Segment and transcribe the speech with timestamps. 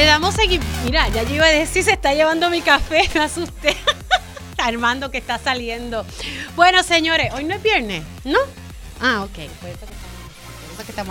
[0.00, 0.62] Le damos seguir.
[0.86, 3.76] Mira, ya yo iba a decir, se está llevando mi café, me asusté.
[4.56, 6.06] Armando que está saliendo.
[6.56, 8.38] Bueno, señores, hoy no es viernes, ¿no?
[8.98, 9.38] Ah, ok.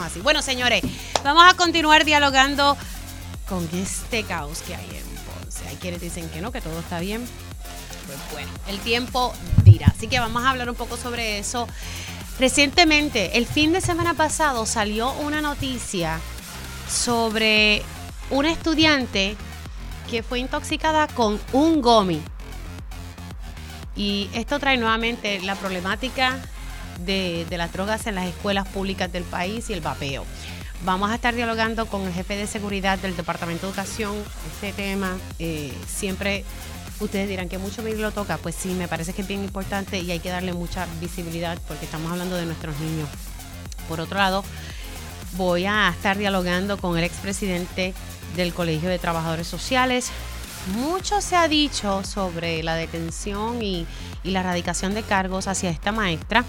[0.03, 0.21] Así.
[0.21, 0.81] Bueno, señores,
[1.23, 2.75] vamos a continuar dialogando
[3.47, 5.67] con este caos que hay en Ponce.
[5.67, 7.23] Hay quienes dicen que no, que todo está bien.
[8.07, 9.35] Pues bueno, el tiempo
[9.65, 9.93] dirá.
[9.95, 11.67] Así que vamos a hablar un poco sobre eso.
[12.39, 16.19] Recientemente, el fin de semana pasado salió una noticia
[16.91, 17.83] sobre
[18.29, 19.35] una estudiante
[20.09, 22.21] que fue intoxicada con un gomi.
[23.95, 26.37] Y esto trae nuevamente la problemática
[27.05, 30.25] de, las drogas en las escuelas públicas del país y el vapeo.
[30.85, 34.15] Vamos a estar dialogando con el jefe de seguridad del Departamento de Educación.
[34.53, 36.45] Este tema eh, siempre
[37.01, 38.37] ustedes dirán que mucho me lo toca.
[38.37, 41.85] Pues sí, me parece que es bien importante y hay que darle mucha visibilidad porque
[41.85, 43.09] estamos hablando de nuestros niños.
[43.89, 44.43] Por otro lado,
[45.33, 47.93] voy a estar dialogando con el expresidente
[48.35, 50.11] del Colegio de Trabajadores Sociales.
[50.75, 53.85] Mucho se ha dicho sobre la detención y,
[54.23, 56.43] la erradicación de cargos hacia esta maestra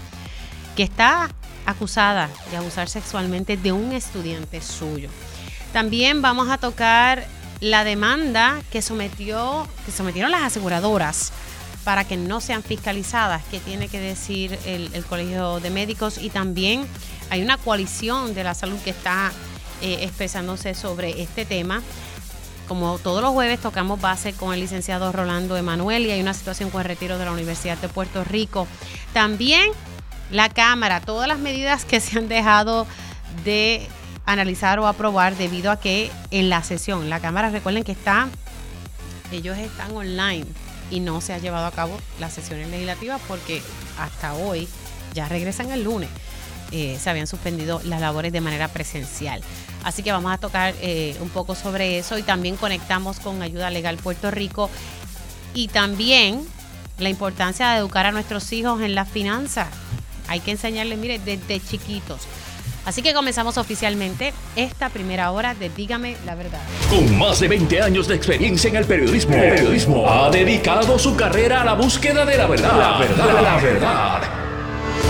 [0.75, 1.29] que está
[1.65, 5.09] acusada de abusar sexualmente de un estudiante suyo.
[5.71, 7.25] También vamos a tocar
[7.61, 11.31] la demanda que sometió que sometieron las aseguradoras
[11.85, 16.85] para que no sean fiscalizadas, que tiene que decir el Colegio de Médicos y también
[17.31, 19.31] hay una coalición de la salud que está
[19.81, 21.81] eh, expresándose sobre este tema.
[22.67, 26.69] Como todos los jueves tocamos base con el licenciado Rolando Emanuel y hay una situación
[26.69, 28.67] con el retiro de la Universidad de Puerto Rico.
[29.13, 29.71] También
[30.31, 32.87] la Cámara, todas las medidas que se han dejado
[33.43, 33.87] de
[34.25, 38.29] analizar o aprobar debido a que en la sesión, la Cámara, recuerden que está,
[39.31, 40.45] ellos están online
[40.89, 43.61] y no se ha llevado a cabo las sesiones legislativas porque
[43.97, 44.67] hasta hoy
[45.13, 46.09] ya regresan el lunes.
[46.71, 49.41] Eh, se habían suspendido las labores de manera presencial.
[49.83, 53.69] Así que vamos a tocar eh, un poco sobre eso y también conectamos con Ayuda
[53.69, 54.69] Legal Puerto Rico
[55.53, 56.45] y también
[56.99, 59.67] la importancia de educar a nuestros hijos en las finanzas.
[60.27, 62.21] Hay que enseñarles, mire, desde chiquitos.
[62.85, 66.61] Así que comenzamos oficialmente esta primera hora de Dígame la verdad.
[66.89, 71.15] Con más de 20 años de experiencia en el periodismo, el periodismo ha dedicado su
[71.15, 72.77] carrera a la búsqueda de la verdad.
[72.77, 74.21] La verdad, la verdad.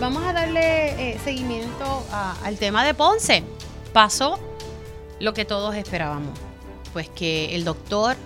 [0.00, 3.42] Vamos a darle eh, seguimiento al tema de Ponce.
[3.92, 4.38] Pasó
[5.18, 6.38] lo que todos esperábamos,
[6.92, 8.16] pues que el doctor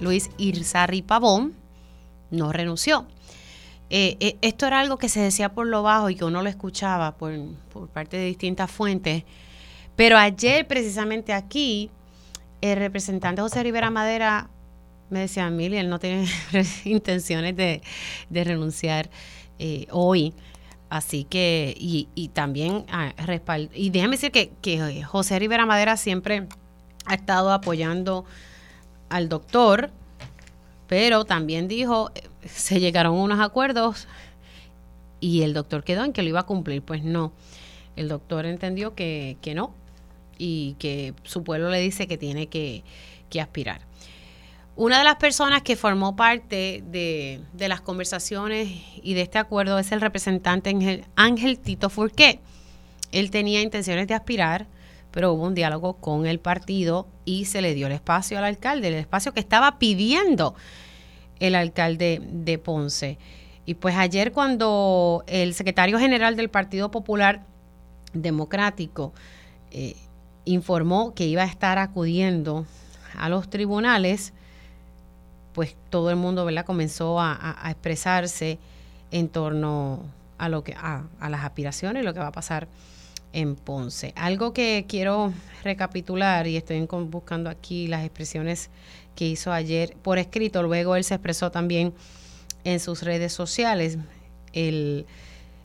[0.00, 1.54] Luis Irzarri Pavón
[2.30, 3.08] no renunció.
[3.90, 6.48] Eh, eh, esto era algo que se decía por lo bajo y que uno lo
[6.48, 7.32] escuchaba por,
[7.92, 9.24] parte de distintas fuentes
[9.96, 11.90] pero ayer, precisamente aquí,
[12.60, 14.48] el representante José Rivera Madera
[15.10, 16.28] me decía, Mili, él no tiene
[16.84, 17.82] intenciones de,
[18.30, 19.10] renunciar
[19.90, 20.32] hoy.
[20.90, 25.96] Así que, y, y también, ah, respald y déjame decir que, que José Rivera Madera
[25.98, 26.46] siempre
[27.04, 28.24] ha estado apoyando
[29.10, 29.90] al doctor,
[30.86, 32.10] pero también dijo,
[32.46, 34.08] se llegaron unos acuerdos
[35.20, 36.80] y el doctor quedó en que lo iba a cumplir.
[36.82, 37.32] Pues no,
[37.96, 39.74] el doctor entendió que, que no,
[40.38, 42.82] y que su pueblo le dice que tiene que,
[43.28, 43.87] que aspirar.
[44.78, 48.68] Una de las personas que formó parte de, las conversaciones
[49.02, 52.38] y de este acuerdo es el representante Ángel, Ángel Tito Furqué.
[53.10, 54.68] Él tenía intenciones de aspirar,
[55.10, 58.86] pero hubo un diálogo con el partido y se le dio el espacio al alcalde,
[58.86, 60.54] el espacio que estaba pidiendo
[61.40, 63.18] el alcalde de Ponce.
[63.66, 67.44] Y pues ayer cuando el secretario general del Partido Popular
[68.12, 69.12] Democrático
[69.72, 69.96] eh,
[70.44, 72.64] informó que iba a estar acudiendo
[73.16, 74.34] a los tribunales,
[75.58, 76.64] pues todo el mundo ¿verdad?
[76.64, 78.60] comenzó a, expresarse
[79.10, 80.04] en torno
[80.38, 82.68] a lo que a, las aspiraciones y lo que va a pasar
[83.32, 84.12] en Ponce.
[84.14, 85.32] Algo que quiero
[85.64, 88.70] recapitular y estoy buscando aquí las expresiones
[89.16, 91.92] que hizo ayer por escrito, luego él se expresó también
[92.62, 93.98] en sus redes sociales.
[94.52, 95.06] El,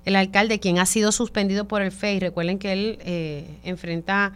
[0.05, 4.33] el alcalde, quien ha sido suspendido por el FEI, recuerden que él eh, enfrenta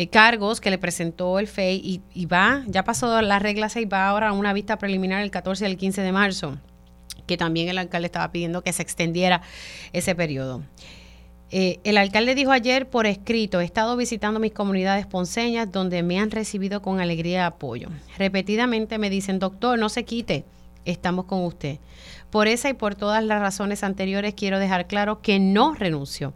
[0.00, 4.06] eh, cargos que le presentó el FEI y, va, ya pasó la regla 6, va
[4.06, 6.56] ahora a una vista preliminar el 14 y el 15 de marzo,
[7.26, 9.42] que también el alcalde estaba pidiendo que se extendiera
[9.92, 10.62] ese periodo.
[11.50, 16.20] Eh, el alcalde dijo ayer por escrito, he estado visitando mis comunidades ponceñas donde me
[16.20, 17.88] han recibido con alegría y apoyo.
[18.18, 20.44] Repetidamente me dicen, doctor, no se quite,
[20.84, 21.80] estamos con usted.
[22.30, 26.34] Por esa y por todas las razones anteriores quiero dejar claro que no renuncio.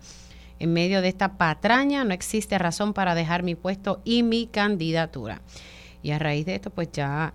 [0.63, 5.43] En medio de esta patraña no existe razón para dejar mi puesto y mi candidatura.
[6.05, 7.35] Y a raíz de esto, pues ya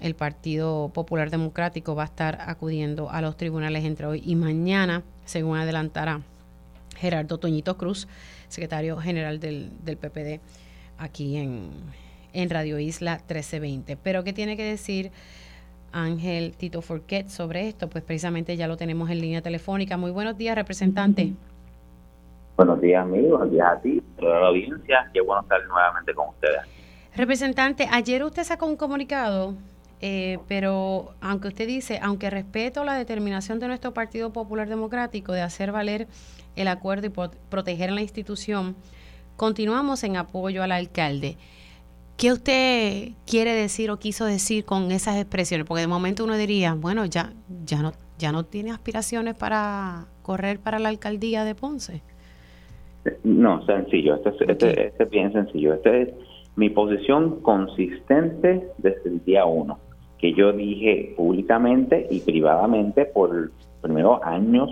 [0.00, 5.02] el Partido Popular Democrático va a estar acudiendo a los tribunales entre hoy y mañana,
[5.26, 6.22] según adelantará
[6.96, 8.08] Gerardo Toñito Cruz,
[8.48, 10.40] secretario general del, PPD,
[10.96, 11.68] aquí en,
[12.32, 13.98] en Radio Isla 1320.
[13.98, 15.12] Pero, ¿qué tiene que decir
[15.92, 17.90] Ángel Tito Forquet sobre esto?
[17.90, 19.98] Pues precisamente ya lo tenemos en línea telefónica.
[19.98, 21.34] Muy buenos días, representante.
[22.56, 23.30] Buenos días, amigos.
[23.30, 25.10] Buenos días a ti, a toda la audiencia.
[25.12, 26.60] Qué bueno estar nuevamente con ustedes.
[27.16, 29.54] Representante, ayer usted sacó un comunicado
[30.06, 35.40] eh, pero aunque usted dice, aunque respeto la determinación de nuestro Partido Popular Democrático de
[35.40, 36.08] hacer valer
[36.56, 37.10] el acuerdo y
[37.48, 38.76] proteger la institución,
[39.38, 41.38] continuamos en apoyo al alcalde.
[42.18, 45.66] ¿Qué usted quiere decir o quiso decir con esas expresiones?
[45.66, 47.32] Porque de momento uno diría, bueno, ya,
[47.64, 52.02] ya, no, ya no tiene aspiraciones para correr para la alcaldía de Ponce.
[53.22, 55.74] No, sencillo, este, este, este es bien sencillo.
[55.74, 56.08] Este es
[56.56, 59.78] mi posición consistente desde el día uno,
[60.18, 63.50] que yo dije públicamente y privadamente por
[63.82, 64.70] primeros años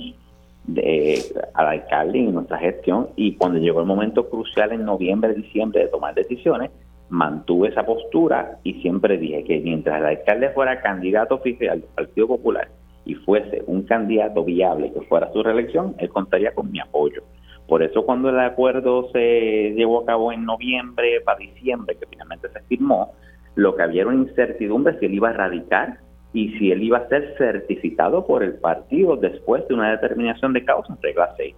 [0.64, 1.20] de,
[1.54, 5.88] al alcalde en nuestra gestión y cuando llegó el momento crucial en noviembre, diciembre de
[5.88, 6.70] tomar decisiones,
[7.08, 12.28] mantuve esa postura y siempre dije que mientras el alcalde fuera candidato oficial del Partido
[12.28, 12.68] Popular
[13.04, 17.22] y fuese un candidato viable que fuera su reelección, él contaría con mi apoyo.
[17.68, 22.48] Por eso cuando el acuerdo se llevó a cabo en noviembre para diciembre, que finalmente
[22.50, 23.12] se firmó,
[23.54, 25.98] lo que había era una incertidumbre si él iba a radicar
[26.32, 30.64] y si él iba a ser certificado por el partido después de una determinación de
[30.64, 31.54] causa en regla 6.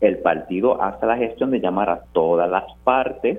[0.00, 3.38] El partido hace la gestión de llamar a todas las partes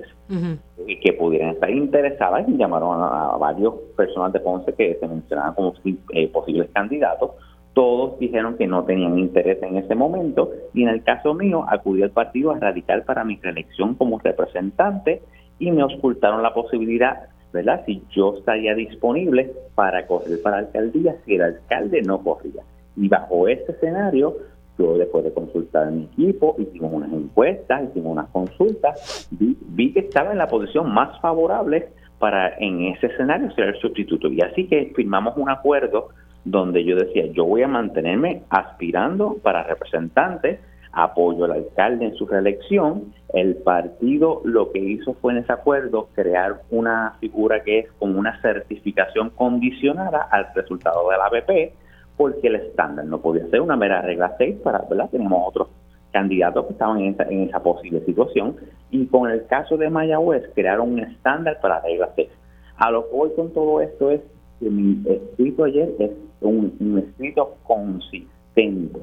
[0.86, 5.54] y que pudieran estar interesadas y llamaron a, varios personas de Ponce que se mencionaban
[5.54, 5.74] como
[6.14, 7.32] eh, posibles candidatos
[7.74, 12.02] todos dijeron que no tenían interés en ese momento y en el caso mío acudí
[12.02, 15.22] al partido a radical para mi reelección como representante
[15.58, 17.82] y me ocultaron la posibilidad, ¿verdad?
[17.86, 22.62] Si yo estaría disponible para correr para la alcaldía si el alcalde no corría.
[22.96, 24.36] Y bajo ese escenario,
[24.78, 29.92] yo después de consultar a mi equipo, hicimos unas encuestas, hicimos unas consultas, vi, vi
[29.92, 31.88] que estaba en la posición más favorable
[32.18, 34.28] para en ese escenario ser el sustituto.
[34.28, 36.10] Y así que firmamos un acuerdo
[36.44, 40.60] donde yo decía, yo voy a mantenerme aspirando para representante,
[40.92, 43.14] apoyo al alcalde en su reelección.
[43.32, 48.18] El partido lo que hizo fue en ese acuerdo crear una figura que es como
[48.18, 51.74] una certificación condicionada al resultado de la ABP,
[52.16, 55.08] porque el estándar no podía ser una mera regla 6 para, ¿verdad?
[55.10, 55.68] Tenemos otros
[56.12, 58.56] candidatos que estaban en esa, en esa posible situación
[58.90, 62.28] y con el caso de Mayagüez crearon un estándar para regla 6.
[62.76, 64.20] A lo que voy con todo esto es
[64.60, 66.10] que mi escrito ayer es
[66.48, 69.00] un, escrito consistente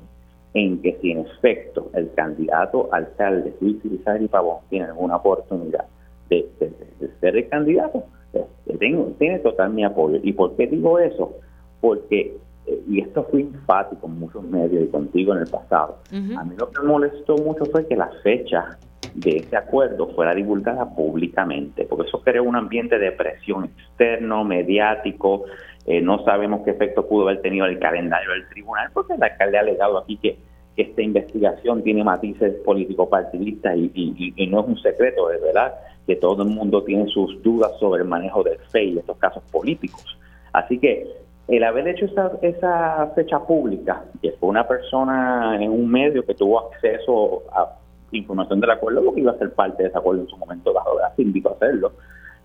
[0.54, 5.86] en que si en efecto el candidato alcalde Luis y Pavón tiene alguna oportunidad
[6.30, 6.48] de,
[7.20, 8.04] ser el candidato,
[8.34, 10.20] este, tengo, tiene total mi apoyo.
[10.24, 11.36] ¿Y por qué digo eso?
[11.82, 12.38] Porque,
[12.68, 16.56] eh, y esto fue enfático en muchos medios y contigo en el pasado, a mí
[16.58, 18.78] lo que me molestó mucho fue que la fecha
[19.16, 25.46] de ese acuerdo fuera divulgada públicamente, porque eso creó un ambiente de presión externo, mediático,
[25.86, 29.58] eh, no sabemos qué efecto pudo haber tenido el calendario del tribunal, porque el alcalde
[29.58, 30.38] ha alegado aquí que,
[30.78, 35.74] esta investigación tiene matices político-partidistas y, no es un secreto, de verdad,
[36.08, 39.44] que todo el mundo tiene sus dudas sobre el manejo del FEI y estos casos
[39.52, 40.18] políticos.
[40.54, 41.06] Así que
[41.50, 46.34] el haber hecho esa, esa fecha pública, que fue una persona en un medio que
[46.34, 47.76] tuvo acceso a
[48.14, 50.72] información del acuerdo, lo que iba a ser parte de ese acuerdo en su momento,
[51.60, 51.92] hacerlo,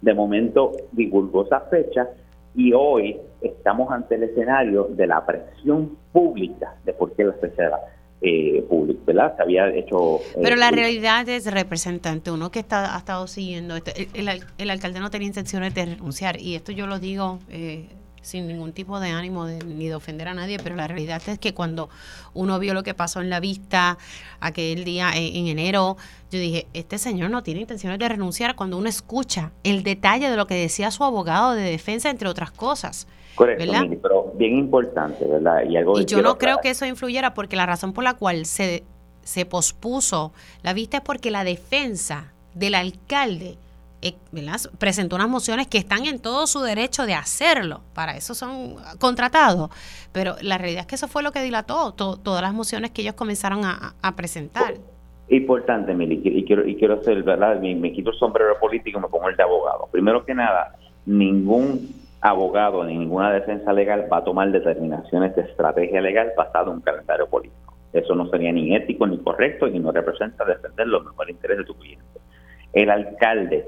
[0.00, 2.08] de momento divulgó esa fecha
[2.54, 7.80] y hoy estamos ante el escenario de la presión pública de por qué la era
[8.20, 9.36] eh, pública, ¿verdad?
[9.36, 10.16] Se había hecho...
[10.16, 14.70] Eh, Pero la realidad es, representante, uno que está, ha estado siguiendo, este, el, el,
[14.70, 17.38] alcalde no tenía intenciones de renunciar y esto yo lo digo...
[17.50, 17.88] Eh,
[18.24, 21.54] sin ningún tipo de ánimo ni de ofender a nadie, pero la realidad es que
[21.54, 21.90] cuando
[22.32, 23.98] uno vio lo que pasó en la vista
[24.40, 25.96] aquel día en, enero,
[26.30, 30.36] yo dije, este señor no tiene intenciones de renunciar cuando uno escucha el detalle de
[30.36, 33.06] lo que decía su abogado de defensa, entre otras cosas.
[33.34, 33.64] Correcto,
[34.00, 35.64] pero bien importante, ¿verdad?
[35.68, 38.46] Y, algo y yo no creo que eso influyera porque la razón por la cual
[38.46, 38.84] se,
[39.22, 43.58] se pospuso la vista es porque la defensa del alcalde
[44.04, 44.14] eh,
[44.78, 49.70] presentó unas mociones que están en todo su derecho de hacerlo, para eso son contratados,
[50.12, 53.14] pero la realidad es que eso fue lo que dilató todas las mociones que ellos
[53.14, 54.74] comenzaron a, presentar.
[55.28, 57.58] Importante, Mili, y quiero, y quiero hacer, ¿verdad?
[57.60, 59.88] Me, quito el sombrero político y me pongo el de abogado.
[59.90, 61.88] Primero que nada, ningún
[62.20, 66.82] abogado ni ninguna defensa legal va a tomar determinaciones de estrategia legal basado en un
[66.82, 67.74] calendario político.
[67.94, 71.72] Eso no sería ni ético ni correcto y no representa defender los mejores intereses de
[71.72, 72.04] tu cliente.
[72.72, 73.64] El alcalde,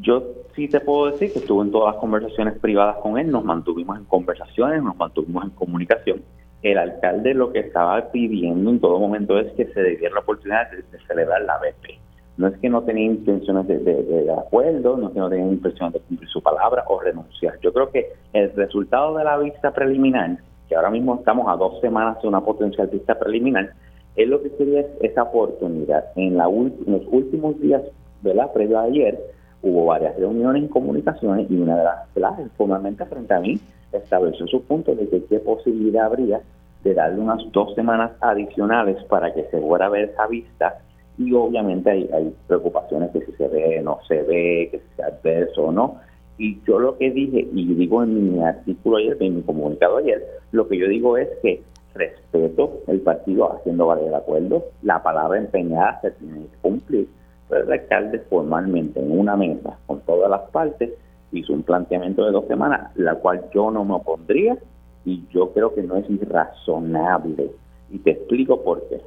[0.00, 0.22] yo
[0.54, 3.98] sí te puedo decir que estuve en todas las conversaciones privadas con él, nos mantuvimos
[3.98, 6.22] en conversaciones, nos mantuvimos en comunicación
[6.62, 10.70] el alcalde lo que estaba pidiendo en todo momento es que se diera la oportunidad
[10.70, 11.98] de, celebrar la BP.
[12.36, 16.00] No es que no tenía intenciones de, acuerdo, no es que no tenía intenciones de
[16.00, 17.58] cumplir su palabra o renunciar.
[17.60, 20.38] Yo creo que el resultado de la vista preliminar,
[20.68, 23.72] que ahora mismo estamos a dos semanas de una potencial vista preliminar,
[24.14, 26.04] es lo que quería es esa oportunidad.
[26.14, 27.82] En, la, en los últimos días,
[28.22, 28.52] ¿verdad?
[28.52, 29.18] Previo a ayer,
[29.62, 32.38] hubo varias reuniones y comunicaciones y una de las, ¿verdad?
[32.56, 33.60] formalmente frente a mí,
[33.92, 36.40] estableció su punto de que qué posibilidad habría
[36.84, 40.78] de darle unas dos semanas adicionales para que se fuera a ver esa vista
[41.18, 45.72] y obviamente hay, preocupaciones de si se ve, no se ve, que sea adverso o
[45.72, 45.96] no.
[46.38, 50.24] Y yo lo que dije, y digo en mi artículo ayer, en mi comunicado ayer,
[50.52, 51.62] lo que yo digo es que
[51.94, 57.08] respeto el partido haciendo valer el acuerdo, la palabra empeñada se tiene que cumplir,
[57.50, 60.90] el alcalde formalmente en una mesa con todas las partes
[61.32, 64.56] hizo un planteamiento de dos semanas, la cual yo no me opondría
[65.04, 67.50] y yo creo que no es irrazonable.
[67.90, 69.00] Y te explico por qué,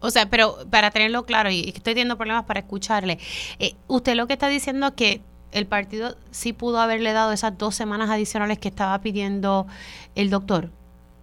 [0.00, 3.18] O sea, pero para tenerlo claro, y estoy teniendo problemas para escucharle,
[3.58, 5.20] eh, usted lo que está diciendo es que
[5.52, 9.66] el partido sí pudo haberle dado esas dos semanas adicionales que estaba pidiendo
[10.14, 10.68] el doctor.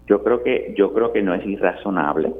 [0.07, 2.33] Yo creo que yo creo que no es irrazonable.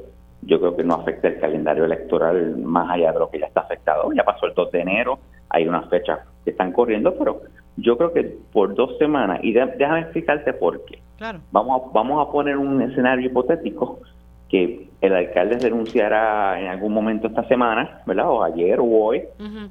[0.46, 3.60] Yo creo que no afecta el calendario electoral más allá de lo que ya está
[3.60, 4.12] afectado.
[4.12, 7.40] Ya pasó el 2 de enero, hay unas fechas que están corriendo, pero
[7.76, 11.00] yo creo que por dos semanas, y déjame explicarte por qué.
[11.16, 11.40] Claro.
[11.50, 14.00] Vamos, a, vamos a poner un escenario hipotético
[14.48, 18.30] que el alcalde renunciará en algún momento esta semana, ¿verdad?
[18.30, 19.22] O ayer o hoy,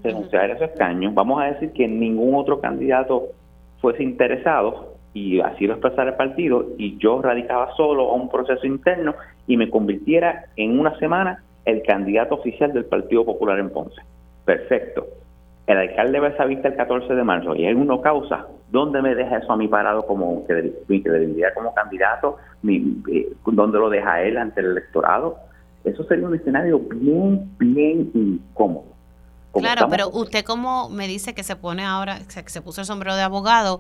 [0.04, 1.12] renunciará a su escaño.
[1.14, 3.30] Vamos a decir que ningún otro candidato
[3.80, 8.66] fuese interesado y así lo expresara el partido y yo radicaba solo a un proceso
[8.66, 9.16] interno
[9.48, 14.02] y me convirtiera en una semana el candidato oficial del Partido Popular en Ponce.
[14.46, 15.08] Perfecto
[15.68, 19.02] el alcalde va a esa vista el 14 de marzo y hay uno causa, ¿dónde
[19.02, 20.46] me deja eso a mí parado como
[20.88, 22.38] mi credibilidad como candidato?
[22.68, 25.38] Eh, ¿Dónde lo deja él ante el electorado?
[25.86, 28.86] Eso sería un escenario bien, bien incómodo.
[29.54, 33.16] claro, pero usted como me dice que se pone ahora, que se puso el sombrero
[33.16, 33.80] de abogado,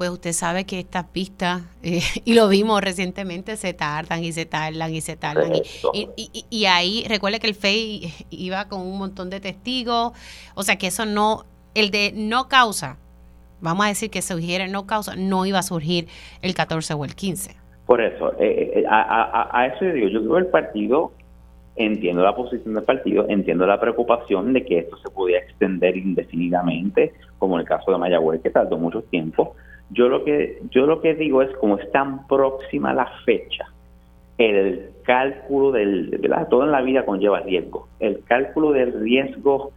[0.00, 4.46] pues usted sabe que estas pistas, eh, y lo vimos recientemente, se tardan y se
[4.46, 5.52] tardan y se tardan.
[5.92, 10.12] Y, y, ahí, recuerde que el FEI iba con un montón de testigos,
[10.54, 12.96] o sea que eso no, el de no causa,
[13.60, 16.08] vamos a decir que se surgiera no causa, no iba a surgir
[16.40, 17.56] el 14 o el 15.
[17.84, 21.12] Por eso, eh, eh, a, a, eso yo digo, yo creo que el partido
[21.76, 27.12] entiendo la posición del partido, entiendo la preocupación de que esto se pudiera extender indefinidamente,
[27.38, 29.56] como en el caso de Mayagüez, que tardó mucho tiempo,
[29.90, 33.66] yo lo que yo lo que digo es como es tan próxima la fecha,
[34.38, 37.88] el cálculo del, todo en la vida conlleva riesgo.
[37.98, 39.72] El cálculo del riesgo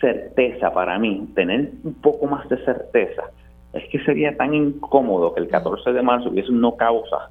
[0.00, 3.24] certeza para mí, tener un poco más de certeza,
[3.72, 7.30] es que sería tan incómodo que el 14 de marzo hubiese un no causa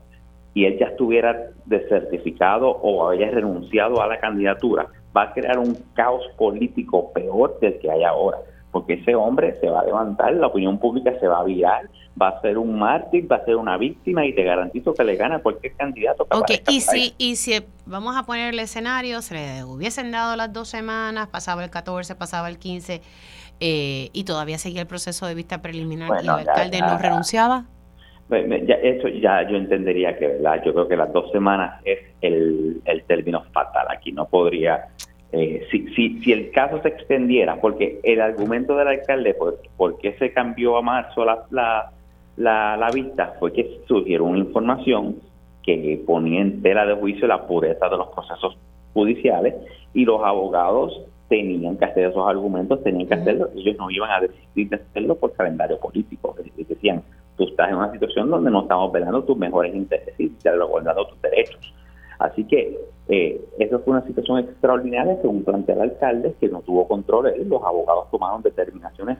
[0.53, 5.77] y él ya estuviera desertificado o haya renunciado a la candidatura, va a crear un
[5.93, 8.37] caos político peor del que hay ahora
[8.71, 11.89] porque ese hombre se va a levantar, la opinión pública se va a virar,
[12.19, 15.15] va a ser un mártir, va a ser una víctima y te garantizo que le
[15.15, 16.27] gana cualquier candidato.
[16.31, 20.51] ok, y si, y si vamos a poner el escenario, se le hubiesen dado las
[20.51, 23.01] dos semanas, pasaba el 14, pasaba el 15
[23.59, 27.65] eh, y todavía seguía el proceso de vista preliminar y el alcalde no renunciaba.
[28.29, 30.61] Ya, eso ya yo entendería que, ¿verdad?
[30.65, 33.87] Yo creo que las dos semanas es el, el término fatal.
[33.89, 34.89] Aquí no podría
[35.31, 39.97] eh, si, si, si el caso se extendiera, porque el argumento del alcalde, por, por
[39.99, 41.91] qué se cambió a marzo la, la,
[42.37, 45.17] la, vista, fue que surgieron una información
[45.63, 48.57] que ponía en tela de juicio la pureza de los procesos
[48.93, 49.55] judiciales
[49.93, 54.21] y los abogados tenían que hacer esos argumentos, tenían que hacerlo, ellos no iban a
[54.21, 57.03] desistir de hacerlo por calendario político, decían,
[57.35, 61.21] tú estás en una situación donde no estamos velando tus mejores intereses y guardando tus
[61.21, 61.73] derechos.
[62.19, 62.79] Así que
[63.09, 67.31] eh, eso fue una situación extraordinaria, según plantea el alcalde, que no tuvo control.
[67.45, 69.17] Los abogados tomaron determinaciones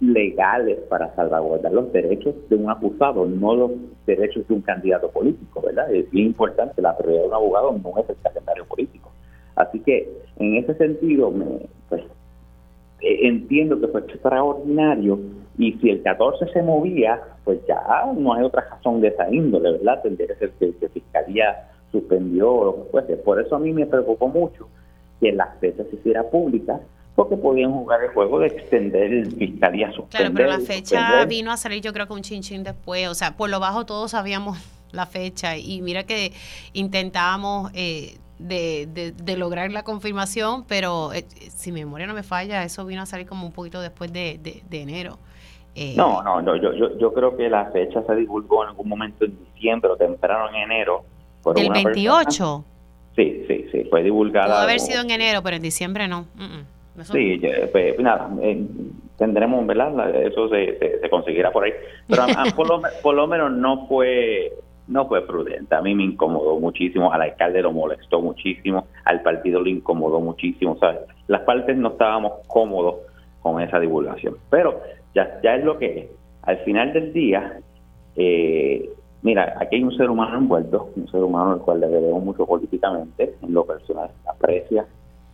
[0.00, 3.70] legales para salvaguardar los derechos de un acusado, no los
[4.06, 5.92] derechos de un candidato político, ¿verdad?
[5.92, 9.10] Es bien importante, la prioridad de un abogado no es el calendario político.
[9.54, 12.02] Así que, en ese sentido, me, pues,
[13.00, 15.18] eh, entiendo que fue extraordinario
[15.56, 17.80] y si el 14 se movía, pues ya
[18.14, 20.02] no hay otra razón de esa índole, ¿verdad?
[20.02, 23.16] Tendría que ser que, que Fiscalía suspendió o lo que fuese.
[23.16, 24.68] Por eso a mí me preocupó mucho
[25.20, 26.80] que la fecha se hiciera pública
[27.16, 31.56] porque podían jugar el juego de extender el fiscalía Claro, pero la fecha vino a
[31.56, 34.58] salir yo creo que un chinchín después, o sea, por lo bajo todos sabíamos
[34.92, 36.32] la fecha y mira que
[36.74, 42.62] intentábamos eh, de, de, lograr la confirmación, pero eh, si mi memoria no me falla,
[42.62, 45.18] eso vino a salir como un poquito después de, de enero.
[45.78, 48.88] Eh, no, no, no yo, yo, yo creo que la fecha se divulgó en algún
[48.88, 51.04] momento en diciembre o temprano en enero.
[51.42, 52.64] Por ¿Del 28?
[53.14, 54.46] Sí, sí, sí, fue divulgada.
[54.46, 56.26] Pudo haber sido en enero, pero en diciembre no.
[57.02, 57.40] Sí,
[57.72, 58.66] pues, nada, eh,
[59.18, 60.14] tendremos, ¿verdad?
[60.16, 61.72] Eso se, se, conseguirá por ahí.
[62.08, 62.22] Pero
[62.56, 64.52] por, lo, por lo menos no fue
[64.88, 65.74] no fue prudente.
[65.74, 70.76] A mí me incomodó muchísimo, al alcalde lo molestó muchísimo, al partido lo incomodó muchísimo.
[70.78, 71.00] ¿sabes?
[71.26, 72.96] Las partes no estábamos cómodos
[73.40, 74.36] con esa divulgación.
[74.50, 74.80] Pero
[75.14, 76.06] ya, ya es lo que es.
[76.42, 77.60] Al final del día,
[78.14, 78.88] eh,
[79.22, 82.46] mira, aquí hay un ser humano envuelto, un ser humano al cual le debemos mucho
[82.46, 84.86] políticamente, en lo personal, aprecia,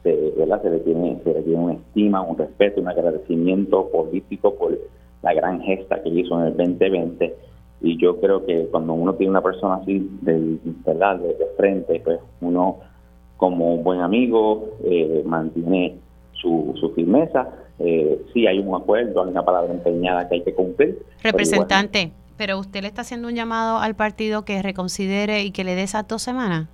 [0.02, 0.62] se, ¿verdad?
[0.62, 4.78] se, le tiene, se le tiene una estima, un respeto, un agradecimiento político por
[5.22, 7.36] la gran gesta que hizo en el 2020
[7.82, 11.18] y yo creo que cuando uno tiene una persona así de, ¿verdad?
[11.18, 12.78] de, frente, pues uno
[13.36, 15.96] como un buen amigo eh, mantiene
[16.32, 17.48] su, su firmeza.
[17.80, 21.02] Eh, sí hay un acuerdo, hay una palabra empeñada que hay que cumplir.
[21.24, 25.74] Representante, pero usted le está haciendo un llamado al partido que reconsidere y que le
[25.74, 26.68] dé esas dos semanas.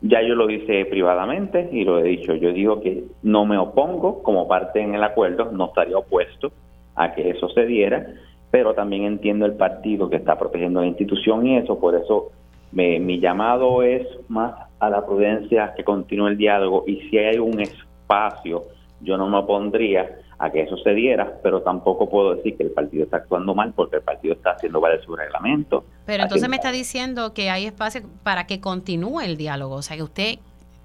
[0.00, 2.34] Ya yo lo hice privadamente y lo he dicho.
[2.34, 6.52] Yo digo que no me opongo como parte en el acuerdo, no estaría opuesto
[6.94, 8.06] a que eso se diera
[8.50, 12.30] pero también entiendo el partido que está protegiendo la institución y eso, por eso
[12.72, 17.60] mi llamado es más a la prudencia que continúe el diálogo y si hay un
[17.60, 18.64] espacio,
[19.00, 22.70] yo no me opondría a que eso se diera, pero tampoco puedo decir que el
[22.70, 25.84] partido está actuando mal porque el partido está haciendo valer su reglamento.
[26.06, 29.96] Pero entonces me está diciendo que hay espacio para que continúe el diálogo, o sea
[29.96, 30.38] que usted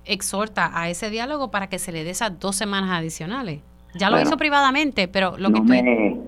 [0.06, 3.62] exhorta a ese diálogo para que se le dé esas dos semanas adicionales.
[3.96, 6.20] Ya lo hizo privadamente, pero lo que estoy...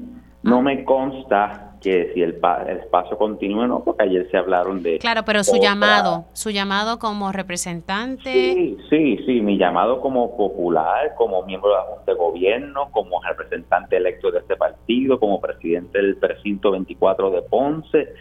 [0.44, 2.39] No me consta que si el,
[2.80, 4.98] espacio continúe o no, porque ayer se hablaron de...
[4.98, 8.33] Claro, pero su llamado, su llamado como representante...
[8.33, 13.22] Sí, sí, sí, mi llamado como popular, como miembro de la Junta de Gobierno, como
[13.22, 18.14] representante electo de este partido, como presidente del precinto 24 de Ponce,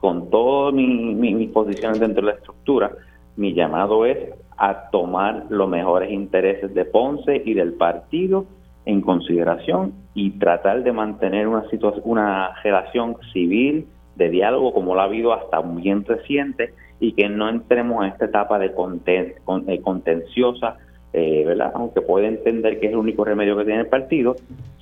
[0.00, 2.90] con todas mis mi, posiciones dentro de la estructura,
[3.36, 4.18] mi llamado es
[4.58, 8.46] a tomar los mejores intereses de Ponce y del partido
[8.84, 15.00] en consideración y tratar de mantener una situación, una relación civil de diálogo como lo
[15.00, 20.76] ha habido hasta bien reciente y que no entremos en esta etapa de eh, contenciosa,
[21.12, 21.72] eh, ¿verdad?
[21.74, 24.36] Aunque puede entender que es el único remedio que tiene el partido,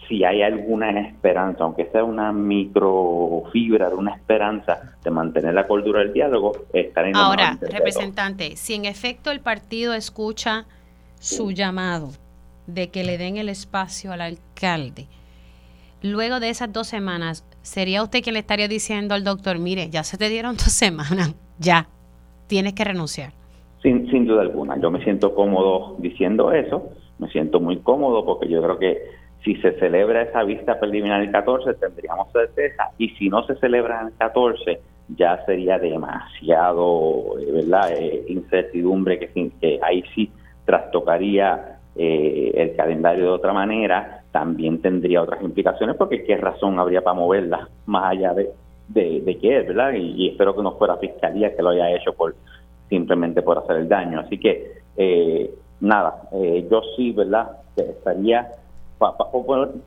[0.07, 6.01] si hay alguna esperanza, aunque sea una microfibra de una esperanza de mantener la cordura
[6.01, 10.67] del diálogo, estar en Ahora, representante, si en efecto el partido escucha
[11.21, 12.11] su llamado
[12.67, 15.07] de que le den el espacio al alcalde,
[16.03, 20.05] luego de esas dos semanas, ¿sería usted quien le estaría diciendo al doctor, mire, ya
[20.05, 21.89] se te dieron dos semanas, ya,
[22.47, 23.33] tienes que renunciar?
[23.83, 28.49] Sin, sin duda alguna, yo me siento cómodo diciendo eso, me siento muy cómodo porque
[28.49, 28.99] yo creo que
[29.45, 34.03] si se celebra esa vista preliminar el 14 tendríamos certeza y si no se celebra
[34.03, 34.81] el 14
[35.17, 37.93] ya sería demasiado, eh, ¿verdad?
[37.93, 40.31] Eh, incertidumbre que, que ahí sí
[40.65, 47.03] trastocaría eh, el calendario de otra manera, también tendría otras implicaciones porque qué razón habría
[47.03, 48.53] para moverla más allá de,
[48.89, 49.93] de, qué es, ¿verdad?
[49.95, 52.35] Y, espero que no fuera fiscalía que lo haya hecho por
[52.89, 54.21] simplemente por hacer el daño.
[54.21, 57.59] Así que, eh, nada, eh, yo sí, ¿verdad?
[57.77, 58.49] Estaría,
[58.99, 59.15] para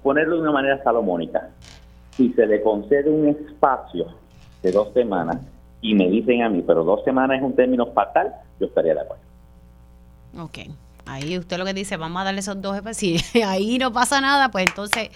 [0.01, 1.49] ponerlo de una manera salomónica,
[2.11, 4.07] si se le concede un espacio
[4.61, 5.37] de dos semanas
[5.81, 9.01] y me dicen a mí, pero dos semanas es un término fatal, yo estaría de
[9.01, 9.23] acuerdo.
[10.39, 10.59] Ok.
[11.05, 14.49] Ahí usted lo que dice, vamos a darle esos dos si ahí no pasa nada,
[14.49, 15.09] pues entonces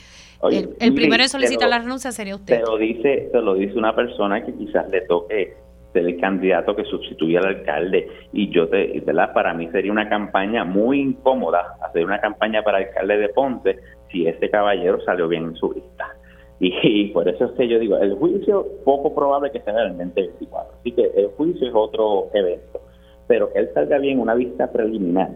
[0.44, 2.60] el, primero en solicitar la renuncia sería usted.
[2.60, 5.56] Se lo dice, se lo dice una persona que quizás le toque
[5.94, 9.34] ser el candidato que sustituya al alcalde y yo te, ¿verdad?
[9.34, 13.80] Para mí sería una campaña muy incómoda hacer una campaña para alcalde de Ponce
[14.12, 16.14] si ese caballero salió bien en su lista.
[16.60, 19.98] Y, por eso es que yo digo, el juicio poco probable que sea en el
[19.98, 20.74] 2024.
[20.80, 22.82] Así que el juicio es otro evento.
[23.28, 25.30] Pero que él salga bien una vista preliminar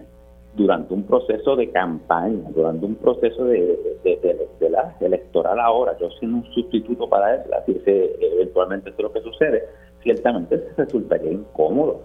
[0.54, 6.38] durante un proceso de campaña, durante un proceso de, de, la electoral ahora, yo siendo
[6.38, 9.64] un sustituto para él, si ese, eventualmente es lo que sucede,
[10.04, 12.02] ciertamente resultaría incómodo.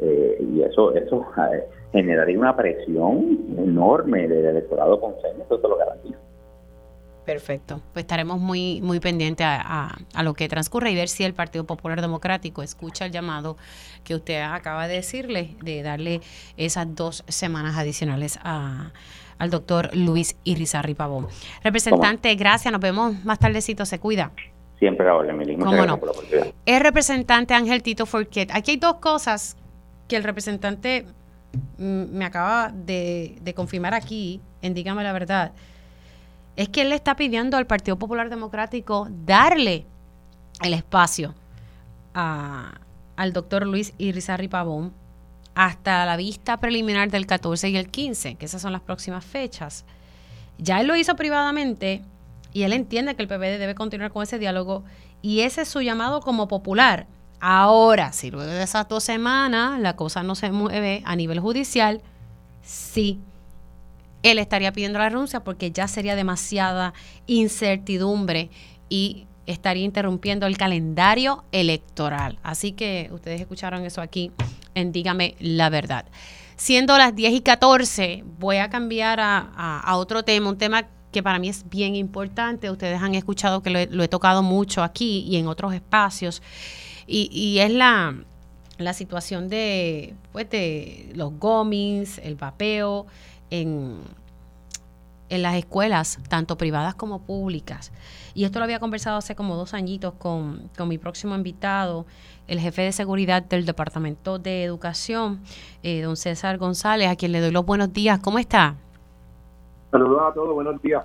[0.00, 5.76] Eh, y eso eso eh, generaría una presión enorme del electorado con eso te lo
[5.76, 6.18] garantizo.
[7.28, 7.82] Perfecto.
[7.92, 12.00] Pues estaremos muy, muy pendientes a, lo que transcurre y ver si el Partido Popular
[12.00, 13.58] Democrático escucha el llamado
[14.02, 16.22] que usted acaba de decirle, de darle
[16.56, 18.92] esas dos semanas adicionales a,
[19.38, 21.28] al doctor Luis Irizarri Pavón.
[21.62, 22.72] Representante, gracias.
[22.72, 23.84] Nos vemos más tardecito.
[23.84, 24.30] Se cuida.
[24.78, 25.54] Siempre ahora, Emily.
[25.54, 26.00] Muchas no?
[26.64, 28.50] Es representante Ángel Tito Forquet.
[28.54, 29.58] Aquí hay dos cosas
[30.08, 31.04] que el representante
[31.76, 35.52] me acaba de, de confirmar aquí, en Dígame la Verdad
[36.58, 39.86] es que él le está pidiendo al Partido Popular Democrático darle
[40.60, 41.32] el espacio
[42.12, 44.92] al doctor Luis Irizarri Pavón
[45.54, 49.84] hasta la vista preliminar del 14 y el 15, que esas son las próximas fechas.
[50.58, 52.02] Ya él lo hizo privadamente
[52.52, 54.82] y él entiende que el PPD debe continuar con ese diálogo
[55.22, 57.06] y ese es su llamado como popular.
[57.38, 62.02] Ahora, si luego de esas dos semanas la cosa no se mueve a nivel judicial,
[62.62, 63.20] sí
[64.22, 66.94] él estaría pidiendo la renuncia porque ya sería demasiada
[67.26, 68.50] incertidumbre
[68.88, 72.38] y estaría interrumpiendo el calendario electoral.
[72.42, 74.30] Así que ustedes escucharon eso aquí
[74.74, 76.04] en Dígame la verdad.
[76.56, 81.38] Siendo las 10 y 14, voy a cambiar a, otro tema, un tema que para
[81.38, 82.70] mí es bien importante.
[82.70, 86.42] Ustedes han escuchado que lo he, tocado mucho aquí y en otros espacios.
[87.06, 88.14] Y, es la,
[88.92, 93.06] situación de, pues de los gomins, el vapeo,
[93.50, 93.98] en,
[95.28, 97.92] en las escuelas, tanto privadas como públicas.
[98.34, 102.06] Y esto lo había conversado hace como dos añitos con, mi próximo invitado,
[102.46, 105.40] el jefe de seguridad del Departamento de Educación,
[105.82, 108.20] eh, don César González, a quien le doy los buenos días.
[108.20, 108.76] ¿Cómo está?
[109.90, 111.04] Saludos a todos, buenos días.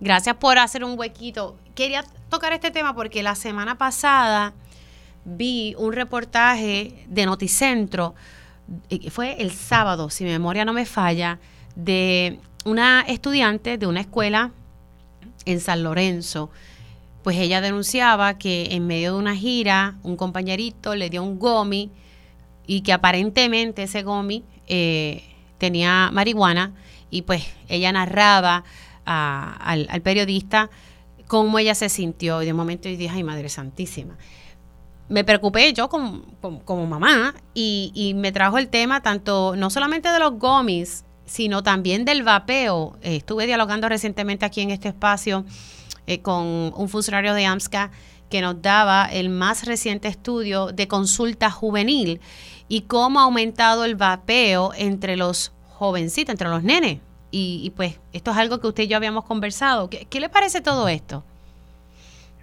[0.00, 1.56] Gracias por hacer un huequito.
[1.74, 4.52] Quería tocar este tema porque la semana pasada
[5.24, 8.14] vi un reportaje de Noticentro,
[8.88, 11.38] eh, fue el sábado, si mi memoria no me falla,
[11.76, 14.52] de una estudiante de una escuela
[15.44, 16.50] en San Lorenzo.
[17.22, 21.90] Pues ella denunciaba que en medio de una gira un compañerito le dio un gomi
[22.66, 25.24] y que aparentemente ese gomi eh,
[25.58, 26.72] tenía marihuana
[27.10, 28.64] y pues ella narraba
[29.04, 30.70] al, periodista
[31.26, 34.16] cómo ella se sintió y de momento dije, ay Madre Santísima.
[35.08, 36.22] Me preocupé yo como,
[36.64, 41.62] como, mamá y, y, me trajo el tema tanto, no solamente de los gomis, sino
[41.62, 42.96] también del vapeo.
[43.02, 45.44] Eh, estuve dialogando recientemente aquí en este espacio
[46.06, 47.90] eh, con un funcionario de AMSCA
[48.30, 52.20] que nos daba el más reciente estudio de consulta juvenil
[52.68, 57.00] y cómo ha aumentado el vapeo entre los jovencitos, entre los nenes.
[57.36, 59.90] Y, pues esto es algo que usted y yo habíamos conversado.
[59.90, 61.24] ¿Qué, le parece todo esto?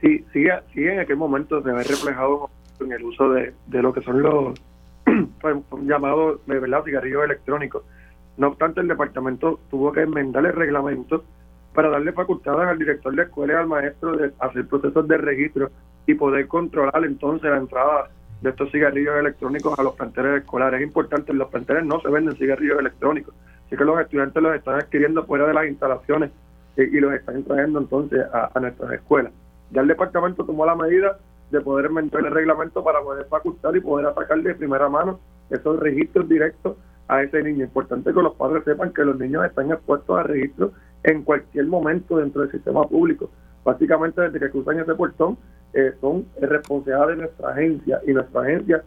[0.02, 2.50] Sí, sí, sí, en aquel momento se ve reflejado
[2.82, 4.60] en el uso de, lo que son los
[5.40, 7.84] pues, llamados de verdad cigarrillos electrónicos
[8.38, 11.24] no obstante, el departamento tuvo que enmendar el reglamento
[11.74, 15.70] para darle facultades al director de escuela y al maestro de hacer procesos de registro
[16.06, 18.10] y poder controlar entonces la entrada
[18.42, 20.82] de estos cigarrillos electrónicos a los planteles escolares.
[20.82, 23.34] Es importante, en los planteles no se venden cigarrillos electrónicos,
[23.68, 26.32] así que los estudiantes los están adquiriendo fuera de las instalaciones
[26.78, 29.32] y, los están trayendo entonces a, a, nuestras escuelas.
[29.72, 31.18] Ya el departamento tomó la medida
[31.52, 35.80] de poder enmendar el reglamento para poder facultar y poder atacar de primera mano esos
[35.80, 37.66] registros directos a ese niño.
[37.66, 40.72] Importante que los padres sepan que los niños están expuestos a registro
[41.04, 43.30] en cualquier momento dentro del sistema público.
[43.64, 45.38] Básicamente desde que cruzan ese portón
[45.74, 48.84] eh, son responsables de nuestra agencia y nuestra agencia,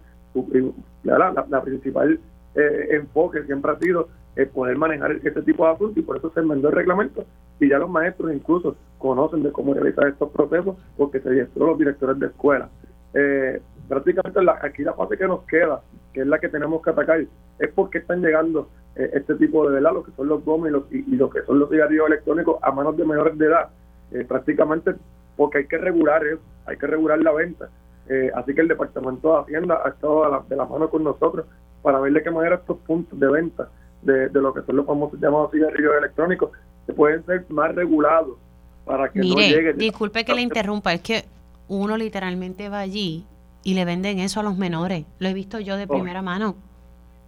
[1.04, 2.18] la, principal
[2.54, 6.30] eh, enfoque siempre ha sido el poder manejar este tipo de asuntos y por eso
[6.32, 7.24] se enmendó el reglamento
[7.60, 11.78] y ya los maestros incluso conocen de cómo realizar estos procesos porque se dieron los
[11.78, 12.68] directores de escuela.
[13.14, 16.90] Eh, prácticamente la, aquí la fase que nos queda, que es la que tenemos que
[16.90, 17.20] atacar,
[17.58, 21.16] es porque están llegando eh, este tipo de verdad, lo que son los gomes y,
[21.16, 23.68] lo que son los cigarrillos electrónicos a manos de menores de edad,
[24.12, 24.94] eh, prácticamente
[25.36, 27.68] porque hay que regular eso, hay que regular la venta.
[28.08, 31.46] Eh, así que el Departamento de Hacienda ha estado de la mano con nosotros
[31.82, 33.68] para ver de qué manera estos puntos de venta
[34.02, 36.50] de, lo que son los famosos llamados cigarrillos electrónicos
[36.86, 38.36] se pueden ser más regulados
[38.84, 39.72] para que no llegue.
[39.72, 41.24] Disculpe que le interrumpa, es que
[41.68, 43.24] uno literalmente va allí
[43.64, 45.06] y le venden eso a los menores.
[45.18, 46.54] Lo he visto yo de primera mano.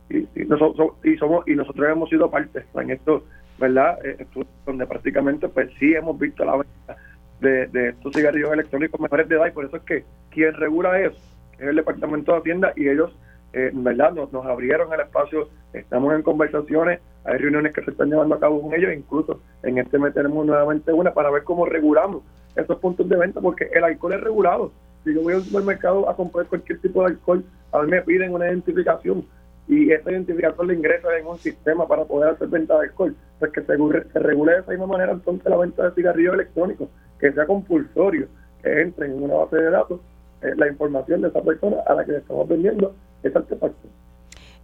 [0.08, 3.24] Y, nosotros, y, somos, y nosotros hemos sido parte en esto,
[3.58, 3.98] ¿verdad?
[4.04, 4.24] Eh,
[4.64, 6.96] donde prácticamente pues sí hemos visto la venta
[7.40, 11.16] de, estos cigarrillos electrónicos menores de edad y por eso es que quien regula eso
[11.58, 13.16] es el Departamento de Hacienda y ellos,
[13.52, 14.12] eh, ¿verdad?
[14.12, 18.40] Nos, nos abrieron el espacio, estamos en conversaciones, hay reuniones que se están llevando a
[18.40, 22.22] cabo con ellos, incluso en este mes tenemos nuevamente una para ver cómo regulamos
[22.54, 24.72] esos puntos de venta, porque el alcohol es regulado
[25.06, 28.34] si yo voy al supermercado a comprar cualquier tipo de alcohol, a mí me piden
[28.34, 29.24] una identificación
[29.68, 33.14] y esa identificación le ingresa en un sistema para poder hacer venta de alcohol.
[33.38, 33.76] Pues que se,
[34.12, 36.88] se regule de esa misma manera entonces la venta de cigarrillos electrónicos.
[37.20, 38.26] que sea compulsorio
[38.62, 40.00] que entre en una base de datos
[40.42, 43.88] eh, la información de esa persona a la que le estamos vendiendo ese artefacto.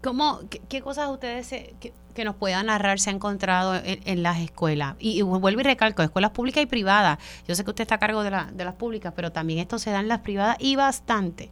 [0.02, 1.48] ¿Cómo, qué, cosas ustedes
[1.80, 4.96] que, nos puedan narrar se han encontrado en, las escuelas?
[4.98, 7.18] Y, vuelvo y recalco, escuelas públicas y privadas.
[7.46, 9.90] Yo sé que usted está a cargo de, de las públicas, pero también esto se
[9.90, 11.50] da en las privadas y bastante.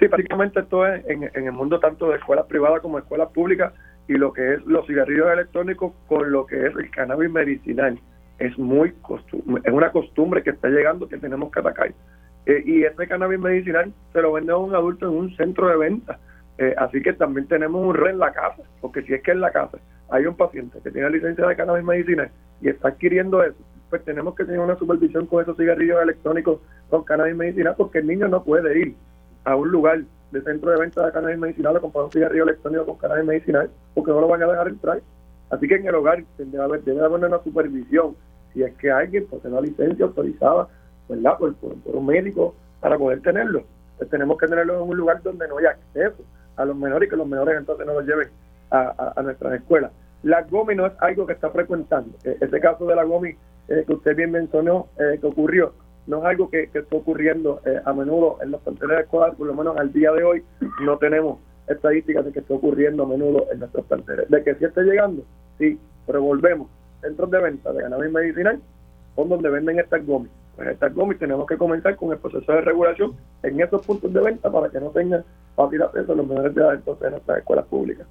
[0.00, 3.74] Sí, prácticamente esto es en, el mundo tanto de escuelas privadas como escuelas públicas
[4.08, 8.00] y lo que es los cigarrillos electrónicos con lo que es el cannabis medicinal.
[8.38, 11.92] Es muy es una costumbre que está llegando que tenemos que atacar.
[12.46, 15.76] Eh, y este cannabis medicinal se lo vende a un adulto en un centro de
[15.76, 16.18] venta.
[16.60, 19.40] Eh, así que también tenemos un red en la casa, porque si es que en
[19.40, 19.78] la casa
[20.10, 23.56] hay un paciente que tiene licencia de cannabis medicinal y está adquiriendo eso,
[23.88, 28.08] pues tenemos que tener una supervisión con esos cigarrillos electrónicos con cannabis medicinal, porque el
[28.08, 28.94] niño no puede ir
[29.44, 32.84] a un lugar de centro de venta de cannabis medicinal a comprar un cigarrillo electrónico
[32.84, 35.00] con cannabis medicinal porque no lo van a dejar entrar.
[35.48, 38.16] Así que en el hogar debe haber, debe haber una supervisión
[38.52, 40.68] si es que alguien posee una licencia autorizada
[41.08, 41.38] ¿verdad?
[41.38, 43.64] Por, por, un médico para poder tenerlo.
[44.10, 46.22] tenemos que tenerlo en un lugar donde no haya acceso
[46.60, 48.28] a los menores y que los menores entonces no los lleven
[48.70, 49.90] a, a, nuestras escuelas.
[50.22, 52.16] La GOMI no es algo que está frecuentando.
[52.24, 53.34] E, ese caso de la GOMI
[53.68, 55.72] eh, que usted bien mencionó eh, que ocurrió,
[56.06, 59.54] no es algo que, está ocurriendo eh, a menudo en los planteles escolares, por lo
[59.54, 60.42] menos al día de hoy
[60.84, 64.28] no tenemos estadísticas de que esté ocurriendo a menudo en nuestros planteles.
[64.28, 65.22] De que sí esté llegando,
[65.58, 66.68] sí, pero volvemos.
[67.00, 68.60] Centros de venta de cannabis medicinal
[69.14, 70.32] son donde venden estas gomis.
[70.60, 74.20] Pues estas gomis tenemos que comenzar con el proceso de regulación en esos puntos de
[74.20, 75.24] venta para que no tengan
[75.56, 78.06] fácil acceso los menores de edad entonces en nuestras escuelas públicas.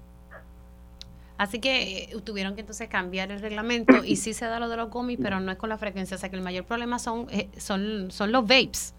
[1.38, 4.78] Así que eh, tuvieron que entonces cambiar el reglamento y sí se da lo de
[4.78, 6.16] los gomis, pero no es con la frecuencia.
[6.16, 8.96] O sea que el mayor problema son, eh, son, son los vapes.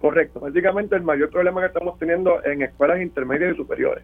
[0.00, 0.40] Correcto.
[0.40, 4.02] Básicamente el mayor problema que estamos teniendo en escuelas intermedias y superiores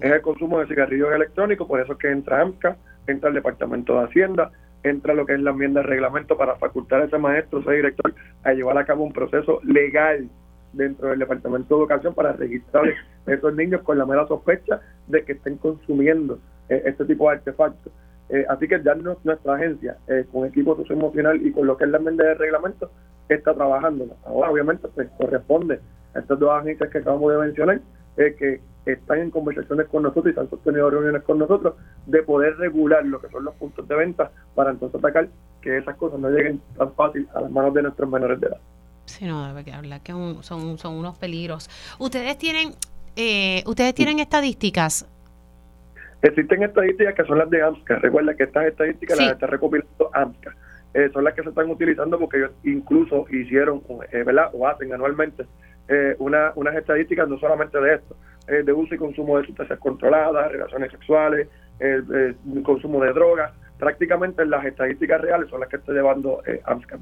[0.00, 3.96] es el consumo de cigarrillos electrónicos, por eso es que entra AMCA, entra el Departamento
[3.96, 4.50] de Hacienda,
[4.82, 8.14] entra lo que es la enmienda de reglamento para facultar a ese maestro, ese director,
[8.44, 10.28] a llevar a cabo un proceso legal
[10.72, 12.84] dentro del Departamento de Educación para registrar
[13.26, 17.36] a esos niños con la mera sospecha de que estén consumiendo eh, este tipo de
[17.36, 17.92] artefactos.
[18.28, 21.90] Eh, así que ya nuestra agencia, eh, con equipo socioemocional y con lo que es
[21.90, 22.90] la enmienda de reglamento,
[23.28, 24.16] está trabajando.
[24.24, 25.80] Ahora, obviamente, pues corresponde
[26.14, 27.80] a estas dos agencias que acabamos de mencionar,
[28.16, 31.74] que están en conversaciones con nosotros y han sostenido reuniones con nosotros
[32.06, 35.28] de poder regular lo que son los puntos de venta para entonces atacar
[35.60, 38.60] que esas cosas no lleguen tan fácil a las manos de nuestros menores de edad.
[39.06, 41.68] Sí, no, hablar que son, son unos peligros.
[41.98, 42.72] Ustedes tienen,
[43.16, 45.06] eh, ustedes tienen estadísticas
[46.22, 47.96] Existen estadísticas que son las de AMSCA.
[47.96, 50.56] Recuerda que estas estadísticas las está recopilando AMSCA.
[50.94, 54.50] Eh, son las que se están utilizando porque ellos incluso hicieron, eh, ¿verdad?
[54.54, 55.44] O hacen anualmente
[55.88, 58.16] eh, una, unas estadísticas no solamente de esto,
[58.48, 64.44] eh, de uso y consumo de sustancias controladas, relaciones sexuales, el, consumo de drogas, prácticamente
[64.46, 66.98] las estadísticas reales son las que está llevando eh, AMSCA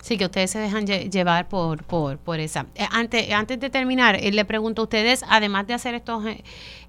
[0.00, 2.66] Sí, que ustedes se dejan llevar por, por, por esa.
[2.74, 6.24] Eh, antes, antes de terminar, eh, le pregunto a ustedes, además de hacer estos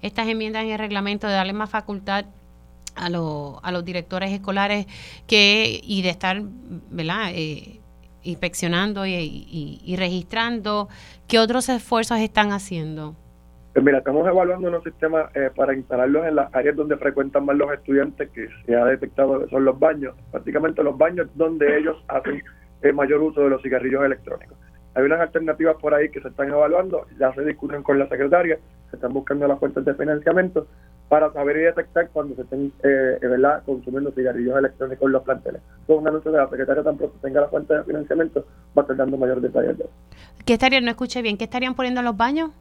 [0.02, 2.26] estas enmiendas en el reglamento, de darle más facultad
[2.96, 4.86] a, a los directores escolares
[5.26, 6.42] que y de estar,
[6.90, 7.32] ¿verdad?
[8.22, 10.88] Inspeccionando y, registrando,
[11.28, 13.14] ¿qué otros esfuerzos están haciendo?
[13.72, 17.56] Pues mira, estamos evaluando unos sistemas eh, para instalarlos en las áreas donde frecuentan más
[17.56, 21.96] los estudiantes, que se ha detectado que son los baños, prácticamente los baños donde ellos
[22.08, 22.42] hacen
[22.82, 24.56] el mayor uso de los cigarrillos electrónicos.
[24.94, 28.58] Hay unas alternativas por ahí que se están evaluando, ya se discuten con la secretaria,
[28.90, 30.66] se están buscando las fuentes de financiamiento
[31.10, 33.64] para saber y detectar cuando se estén eh, ¿verdad?
[33.66, 35.60] consumiendo cigarrillos electrónicos en los planteles.
[35.84, 38.46] Con un anuncio de la secretaria tan pronto tenga la fuente de financiamiento,
[38.78, 39.92] va a estar dando mayor detalles de eso.
[40.46, 42.52] ¿Qué estarían, no escuché bien, qué estarían poniendo en los baños?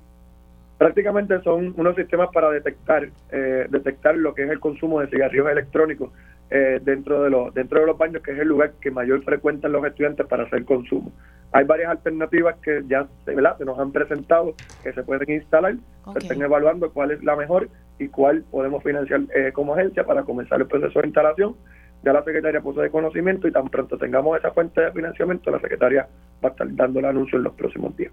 [0.80, 5.50] prácticamente son unos sistemas para detectar eh, detectar lo que es el consumo de cigarrillos
[5.50, 6.10] electrónicos
[6.50, 9.74] eh, dentro de los dentro de los baños que es el lugar que mayor frecuentan
[9.74, 11.12] los estudiantes para hacer consumo
[11.52, 13.58] hay varias alternativas que ya ¿verdad?
[13.58, 15.76] se nos han presentado que se pueden instalar
[16.14, 17.68] se están evaluando cuál es la mejor
[18.00, 21.56] y cuál podemos financiar eh, como agencia para comenzar el proceso de instalación
[22.02, 25.60] ya la secretaria puso de conocimiento y tan pronto tengamos esa fuente de financiamiento la
[25.60, 26.08] secretaria
[26.44, 28.12] va a estar dando el anuncio en los próximos días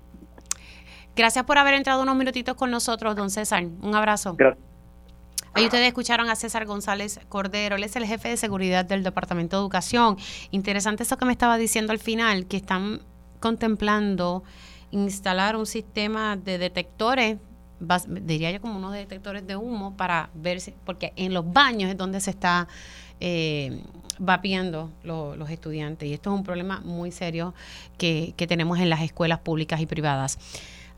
[1.16, 3.64] Gracias por haber entrado unos minutitos con nosotros, don César.
[3.64, 4.35] Un abrazo.
[4.37, 4.62] Gracias.
[5.55, 9.57] Ahí ustedes escucharon a César González Cordero, él es el jefe de seguridad del Departamento
[9.57, 10.18] de Educación.
[10.51, 13.01] Interesante eso que me estaba diciendo al final, que están
[13.40, 14.44] contemplando
[14.90, 17.38] instalar un sistema de detectores,
[17.80, 22.20] diría yo como unos detectores de humo para ver, porque en los baños es donde
[22.20, 22.68] se está
[23.20, 23.82] eh,
[24.18, 27.54] los estudiantes y esto es un problema muy serio
[27.98, 30.38] que, que tenemos en las escuelas públicas y privadas.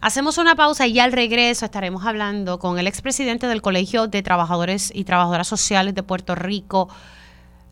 [0.00, 4.92] Hacemos una pausa y al regreso estaremos hablando con el expresidente del Colegio de Trabajadores
[4.94, 6.88] y Trabajadoras Sociales de Puerto Rico.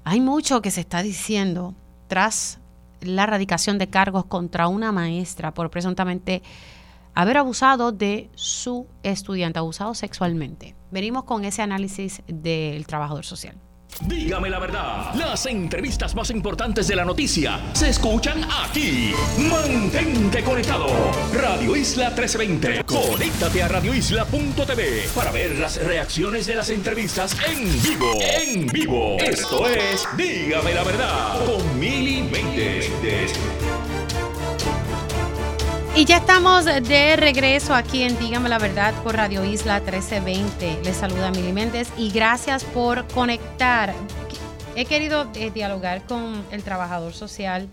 [0.02, 1.74] Hay mucho que se está diciendo
[2.08, 2.58] tras
[3.00, 6.42] la erradicación de cargos contra una maestra por presuntamente
[7.16, 10.76] haber abusado de su estudiante, abusado sexualmente.
[10.90, 13.56] Venimos con ese análisis del trabajador social.
[14.02, 19.14] Dígame la verdad, las entrevistas más importantes de la noticia se escuchan aquí.
[19.38, 20.88] Mantente conectado.
[21.32, 22.84] Radio Isla 1320.
[22.84, 28.12] Conéctate a radioisla.tv para ver las reacciones de las entrevistas en vivo.
[28.20, 29.16] En vivo.
[29.18, 33.32] Esto es Dígame la verdad con Mili Méndez.
[35.96, 40.82] Y ya estamos de regreso aquí en Dígame la Verdad por Radio Isla 1320.
[40.84, 43.94] Les saluda Mili Méndez y gracias por conectar.
[44.74, 47.70] He querido eh, dialogar con el trabajador social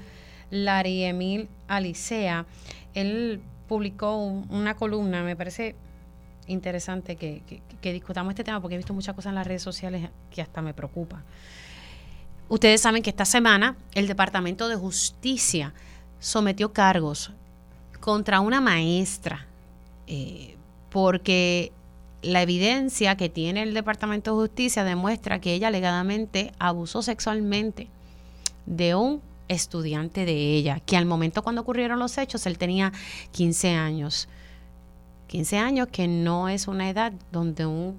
[0.52, 2.46] Larry Emil Alicea.
[2.94, 5.76] Él publicó una columna, me parece
[6.48, 7.42] interesante que,
[7.82, 10.62] que, discutamos este tema porque he visto muchas cosas en las redes sociales que hasta
[10.62, 11.24] me preocupa.
[12.48, 15.74] Ustedes saben que esta semana el Departamento de Justicia
[16.20, 17.34] sometió cargos
[18.04, 19.48] contra una maestra,
[20.08, 20.58] eh,
[20.90, 21.72] porque
[22.22, 27.88] la evidencia que tiene el Departamento de Justicia demuestra que ella alegadamente abusó sexualmente
[28.66, 32.92] de un estudiante de ella, que al momento cuando ocurrieron los hechos él tenía
[33.32, 34.28] 15 años.
[35.28, 37.98] 15 años que no es una edad donde un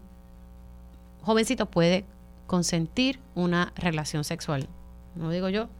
[1.23, 2.05] jovencito puede
[2.47, 4.69] consentir una relación sexual.
[5.15, 5.71] No digo yo,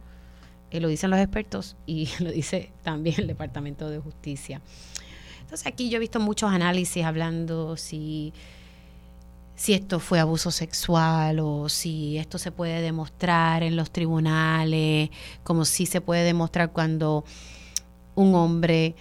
[0.71, 4.61] eh, lo dicen los expertos y lo dice también el Departamento de Justicia.
[5.41, 8.33] Entonces aquí yo he visto muchos análisis hablando si,
[9.55, 15.11] si esto fue abuso sexual o si esto se puede demostrar en los tribunales,
[15.43, 17.23] como si se puede demostrar cuando
[18.15, 18.95] un hombre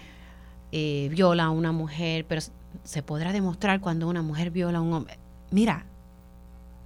[0.70, 2.42] eh, viola a una mujer, pero
[2.82, 5.18] se podrá demostrar cuando una mujer viola a un hombre.
[5.50, 5.86] Mira,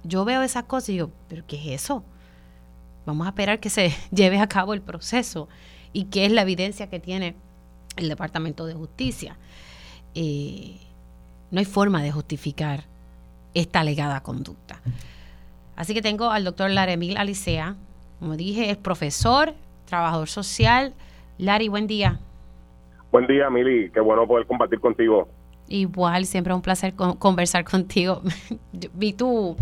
[0.03, 2.03] yo veo esas cosas y digo, ¿pero qué es eso?
[3.09, 5.49] Vamos a esperar que se lleve a cabo el proceso
[5.93, 7.35] y qué es la evidencia que tiene
[7.97, 9.35] el Departamento de Justicia.
[10.13, 10.77] Eh,
[11.49, 12.83] no hay forma de justificar
[13.55, 14.79] esta alegada conducta.
[15.75, 17.75] Así que tengo al doctor Laremil Alicea,
[18.19, 20.93] como dije, es profesor, trabajador social.
[21.39, 22.19] Lari, buen día.
[23.11, 25.27] Buen día, Mili, qué bueno poder compartir contigo.
[25.67, 28.21] Igual, siempre es un placer conversar contigo.
[28.93, 29.57] Vi tu,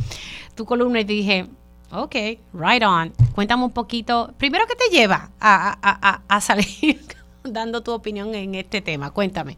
[0.54, 1.48] tu columna y dije,
[1.92, 2.16] Ok,
[2.54, 3.12] right on.
[3.34, 7.00] Cuéntame un poquito, primero, ¿qué te lleva a, salir
[7.44, 9.12] dando tu opinión en este tema?
[9.12, 9.56] Cuéntame.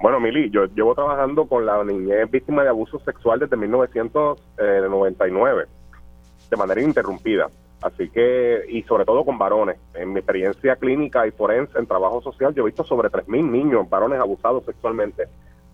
[0.00, 5.66] Bueno, Mili, yo llevo trabajando con la niñez víctima de abuso sexual desde 1999,
[6.50, 7.50] de manera interrumpida.
[7.82, 9.76] Así que, y sobre todo con varones.
[9.94, 13.88] En mi experiencia clínica y forense en trabajo social, yo he visto sobre 3.000 niños,
[13.88, 15.24] varones abusados sexualmente.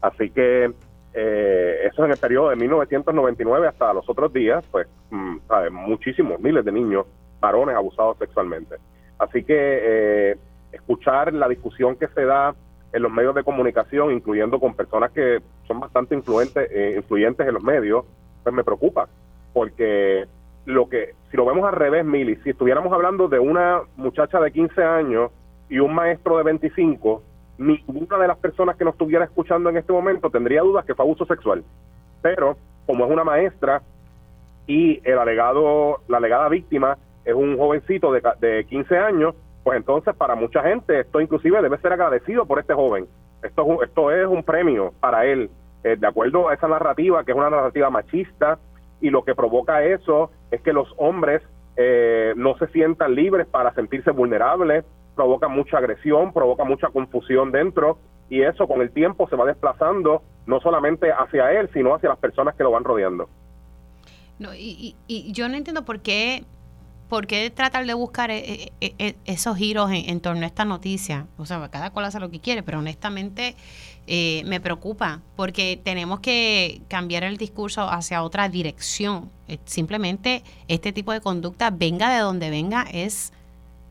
[0.01, 0.72] Así que
[1.18, 5.37] eh, eso en el periodo de 1999 hasta los otros días, pues mm,
[5.72, 7.07] muchísimos, miles de niños,
[7.40, 8.76] varones abusados sexualmente.
[9.18, 10.37] Así que eh,
[10.72, 12.55] escuchar la discusión que se da
[12.92, 17.55] en los medios de comunicación, incluyendo con personas que son bastante influentes, eh, influyentes en
[17.55, 18.05] los medios,
[18.42, 19.09] pues me preocupa,
[19.55, 20.26] porque
[20.66, 24.52] lo que, si lo vemos al revés, Mili, si estuviéramos hablando de una muchacha de
[24.52, 25.31] 15 años
[25.70, 27.22] y un maestro de 25,
[27.58, 31.04] ninguna de las personas que nos estuviera escuchando en este momento tendría dudas que fue
[31.04, 31.64] abuso sexual.
[32.22, 33.82] Pero como es una maestra
[34.66, 40.14] y el alegado, la alegada víctima es un jovencito de, de 15 años, pues entonces
[40.14, 43.06] para mucha gente esto inclusive debe ser agradecido por este joven.
[43.42, 45.50] Esto, esto es un premio para él,
[45.84, 48.58] eh, de acuerdo a esa narrativa, que es una narrativa machista,
[49.00, 51.42] y lo que provoca eso es que los hombres
[51.76, 54.84] eh, no se sientan libres para sentirse vulnerables,
[55.16, 57.98] provoca mucha agresión, provoca mucha confusión dentro
[58.29, 62.18] y eso con el tiempo se va desplazando no solamente hacia él, sino hacia las
[62.18, 63.29] personas que lo van rodeando.
[64.38, 66.44] No, y, y, yo no entiendo por qué,
[67.09, 68.70] por qué tratar de buscar eh,
[69.24, 71.26] esos giros en, torno a esta noticia.
[71.38, 73.57] O sea, cada cual hace lo que quiere, pero honestamente
[74.07, 79.31] me preocupa porque tenemos que cambiar el discurso hacia otra dirección.
[79.64, 83.33] Simplemente este tipo de conducta, venga de donde venga, es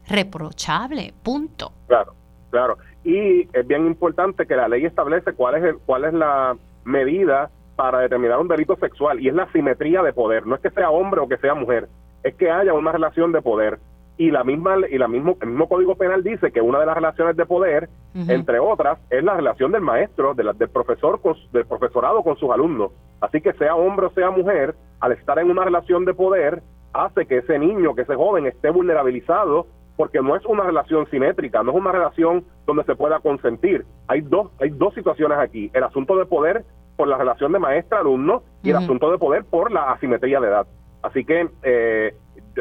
[0.08, 1.72] reprochable, punto.
[1.88, 2.13] Claro,
[2.52, 2.78] claro.
[3.04, 7.50] Y es bien importante que la ley establece cuál es, el, cuál es la medida
[7.76, 10.46] para determinar un delito sexual y es la simetría de poder.
[10.48, 11.88] No es que sea hombre o que sea mujer,
[12.24, 13.80] es que haya una relación de poder.
[14.18, 16.95] Y la misma y la mismo el mismo Código Penal dice que una de las
[16.95, 21.66] relaciones de poder, entre otras, es la relación del maestro, de del profesor con, del
[21.66, 22.91] profesorado con sus alumnos.
[23.20, 27.26] Así que sea hombre o sea mujer, al estar en una relación de poder, hace
[27.26, 29.68] que ese niño, que ese joven esté vulnerabilizado
[29.98, 33.86] porque no es una relación simétrica, no es una relación donde se pueda consentir.
[34.08, 36.66] Hay dos, hay dos situaciones aquí, el asunto de poder
[36.98, 40.68] por la relación de maestra-alumno y el asunto de poder por la asimetría de edad.
[41.02, 42.16] Así que eh,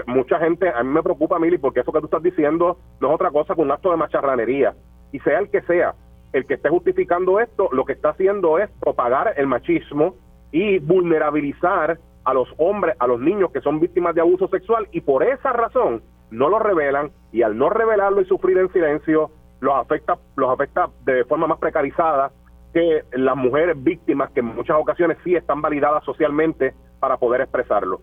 [0.07, 3.15] mucha gente, a mí me preocupa, Mili, porque eso que tú estás diciendo no es
[3.15, 4.75] otra cosa que un acto de macharranería.
[5.13, 5.95] Y sea el que sea,
[6.33, 10.17] el que esté justificando esto, lo que está haciendo es propagar el machismo
[10.51, 15.01] y vulnerabilizar a los hombres, a los niños que son víctimas de abuso sexual y
[15.01, 16.03] por esa razón
[16.35, 19.31] no lo revelan y al no revelarlo y sufrir en silencio
[19.61, 22.33] los afecta los afecta de forma más precarizada
[22.73, 28.01] que las mujeres víctimas que en muchas ocasiones sí están validadas socialmente para poder expresarlo.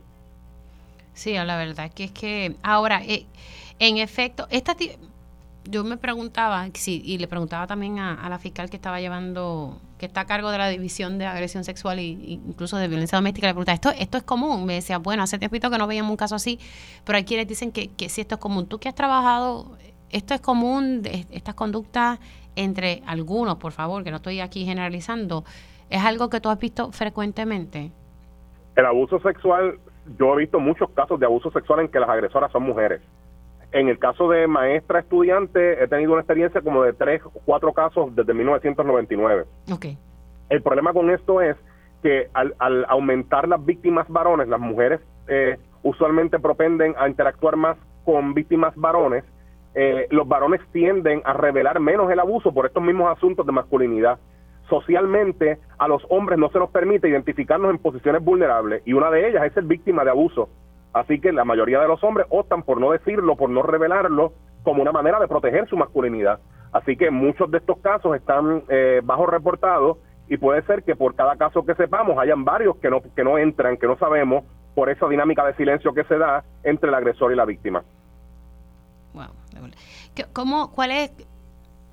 [1.14, 3.26] Sí, la verdad que es que ahora, eh,
[3.80, 4.76] en efecto, esta
[5.66, 10.08] yo me preguntaba, sí, y le preguntaba también a, la fiscal que estaba llevando, que
[10.08, 13.54] está a cargo de la división de agresión sexual e incluso de violencia doméstica, le
[13.54, 14.66] preguntaba, ¿esto, esto es común?
[14.66, 16.60] Me decía, bueno, hace tiempo que no veíamos un caso así,
[17.06, 18.68] pero hay quienes dicen que, que sí esto es común.
[18.68, 19.78] Tú que has trabajado,
[20.10, 22.20] ¿esto es común, estas conductas
[22.56, 25.44] entre algunos, por favor, que no estoy aquí generalizando,
[25.90, 27.92] es algo que tú has visto frecuentemente?
[28.76, 29.78] El abuso sexual,
[30.18, 33.02] yo he visto muchos casos de abuso sexual en que las agresoras son mujeres
[33.72, 37.74] en el caso de maestra estudiante, he tenido una experiencia como de tres o cuatro
[37.74, 39.46] casos desde 1999.
[39.72, 39.98] Okay.
[40.50, 41.56] El problema con esto es
[42.04, 48.34] que al, aumentar las víctimas varones, las mujeres eh, usualmente propenden a interactuar más con
[48.34, 49.24] víctimas varones,
[49.74, 54.20] eh, los varones tienden a revelar menos el abuso por estos mismos asuntos de masculinidad.
[54.70, 59.30] Socialmente, a los hombres no se nos permite identificarnos en posiciones vulnerables y una de
[59.30, 60.50] ellas es ser víctima de abuso.
[60.94, 64.34] Así que la mayoría de los hombres optan por no decirlo, por no revelarlo,
[64.64, 66.40] como una manera de proteger su masculinidad.
[66.72, 71.16] Así que muchos de estos casos están eh, bajo reportados y puede ser que por
[71.16, 74.44] cada caso que sepamos hayan varios que no, que no entran, que no sabemos,
[74.76, 77.84] por esa dinámica de silencio que se da entre el agresor y la víctima.
[79.14, 79.26] Wow.
[80.34, 81.12] ¿Cómo, cuál, es,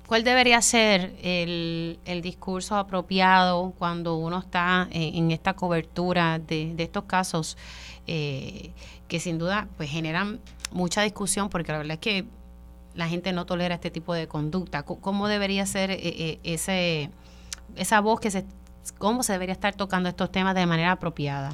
[0.09, 6.81] ¿Cuál debería ser el, el discurso apropiado cuando uno está en, esta cobertura de, de
[6.81, 7.59] estos casos?
[8.07, 8.71] Eh,
[9.07, 10.39] que sin duda pues generan
[10.71, 12.25] mucha discusión porque la verdad es que
[12.95, 14.81] la gente no tolera este tipo de conducta.
[14.81, 17.11] ¿Cómo debería ser eh, eh, ese
[17.75, 18.45] esa voz que se
[18.97, 21.51] cómo se debería estar tocando estos temas de manera apropiada?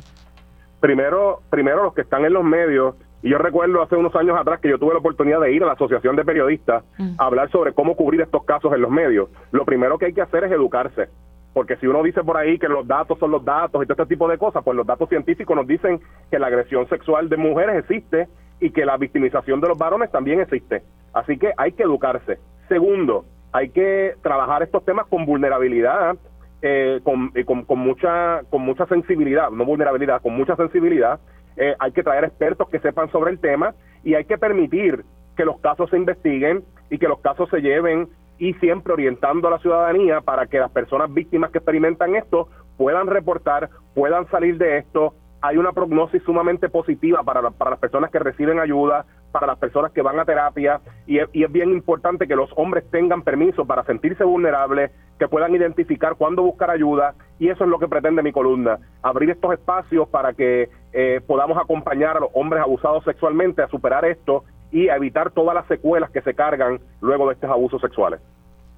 [0.79, 2.95] Primero, primero los que están en los medios
[3.25, 5.65] y yo recuerdo hace unos años atrás que yo tuve la oportunidad de ir a
[5.65, 7.15] la Asociación de Periodistas mm.
[7.17, 9.29] a hablar sobre cómo cubrir estos casos en los medios.
[9.51, 11.09] Lo primero que hay que hacer es educarse
[11.55, 14.13] porque si uno dice por ahí que los datos son los datos y todo este
[14.13, 17.77] tipo de cosas, pues los datos científicos nos dicen que la agresión sexual de mujeres
[17.77, 18.27] existe
[18.59, 20.83] y que la victimización de los varones también existe.
[21.13, 22.39] Así que hay que educarse.
[22.67, 23.23] Segundo,
[23.53, 26.17] hay que trabajar estos temas con vulnerabilidad,
[26.61, 27.31] eh, con,
[27.65, 31.21] con, mucha, con mucha sensibilidad, no vulnerabilidad, con mucha sensibilidad.
[31.57, 35.45] Eh, hay que traer expertos que sepan sobre el tema y hay que permitir que
[35.45, 39.59] los casos se investiguen y que los casos se lleven y siempre orientando a la
[39.59, 45.13] ciudadanía para que las personas víctimas que experimentan esto puedan reportar, puedan salir de esto.
[45.41, 49.91] Hay una prognosis sumamente positiva para, para las personas que reciben ayuda, para las personas
[49.91, 53.65] que van a terapia y es, y es bien importante que los hombres tengan permiso
[53.65, 58.23] para sentirse vulnerables, que puedan identificar cuándo buscar ayuda y eso es lo que pretende
[58.23, 63.61] mi columna, abrir estos espacios para que eh, podamos acompañar a los hombres abusados sexualmente
[63.61, 67.81] a superar esto y evitar todas las secuelas que se cargan luego de estos abusos
[67.81, 68.19] sexuales.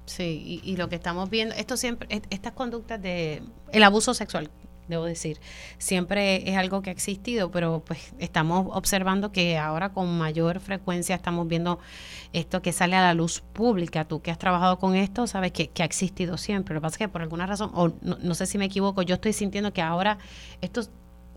[0.04, 4.48] Sí, y, lo que estamos viendo, esto siempre, estas conductas de el abuso sexual,
[4.88, 5.38] debo decir,
[5.78, 11.14] siempre es algo que ha existido, pero pues estamos observando que ahora con mayor frecuencia
[11.14, 11.78] estamos viendo
[12.32, 14.04] esto que sale a la luz pública.
[14.04, 16.74] Tú que has trabajado con esto, sabes que, ha existido siempre.
[16.74, 19.02] Lo que pasa es que por alguna razón, o no, no sé si me equivoco,
[19.02, 20.18] yo estoy sintiendo que ahora
[20.60, 20.90] estos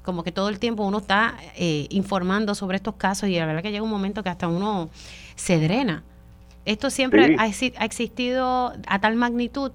[0.04, 3.62] como que todo el tiempo uno está eh, informando sobre estos casos y la verdad
[3.62, 4.90] que llega un momento que hasta uno
[5.36, 6.04] se drena.
[6.66, 9.72] ¿Esto siempre ha, existido a tal magnitud?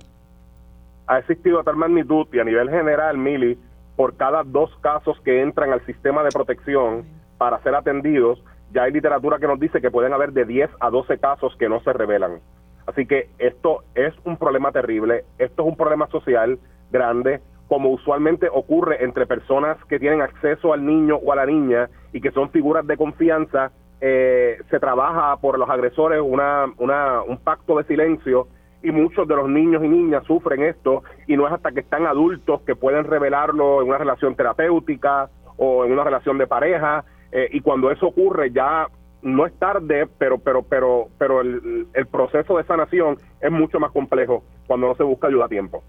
[1.08, 3.58] Ha existido a tal magnitud y a nivel general, Mili,
[3.96, 7.04] por cada dos casos que entran al sistema de protección
[7.38, 8.42] para ser atendidos,
[8.72, 11.68] ya hay literatura que nos dice que pueden haber de 10 a 12 casos que
[11.68, 12.40] no se revelan.
[12.86, 16.58] Así que esto es un problema terrible, esto es un problema social
[16.90, 21.88] grande, como usualmente ocurre entre personas que tienen acceso al niño o a la niña
[22.12, 27.38] y que son figuras de confianza, eh, se trabaja por los agresores una, una, un
[27.38, 28.46] pacto de silencio
[28.86, 32.06] y muchos de los niños y niñas sufren esto y no es hasta que están
[32.06, 37.48] adultos que pueden revelarlo en una relación terapéutica o en una relación de pareja eh,
[37.52, 38.86] y cuando eso ocurre ya
[39.22, 43.90] no es tarde, pero pero pero pero el, el proceso de sanación es mucho más
[43.90, 45.82] complejo cuando no se busca ayuda a tiempo.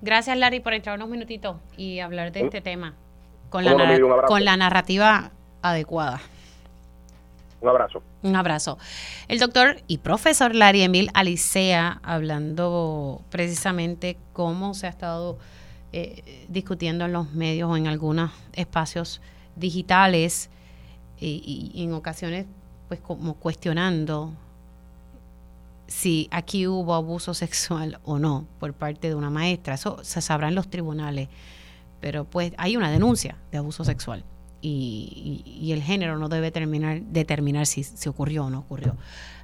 [0.00, 2.94] Gracias, Larry, por entrar unos minutitos y hablar de este tema
[3.50, 5.30] con la, con la narrativa
[5.62, 6.20] adecuada.
[7.62, 8.02] Un abrazo.
[8.24, 8.76] Un abrazo.
[9.28, 15.38] El doctor y profesor Larry Emil Alicea hablando precisamente cómo se ha estado
[15.92, 19.20] eh, discutiendo en los medios o en algunos espacios
[19.54, 20.50] digitales
[21.20, 22.46] y, en ocasiones
[22.88, 24.32] pues como cuestionando
[25.86, 29.74] si aquí hubo abuso sexual o no por parte de una maestra.
[29.74, 31.28] Eso se sabrá en los tribunales,
[32.00, 34.24] pero pues hay una denuncia de abuso sexual
[34.62, 38.96] y, el género no debe terminar, determinar si, si ocurrió o no ocurrió.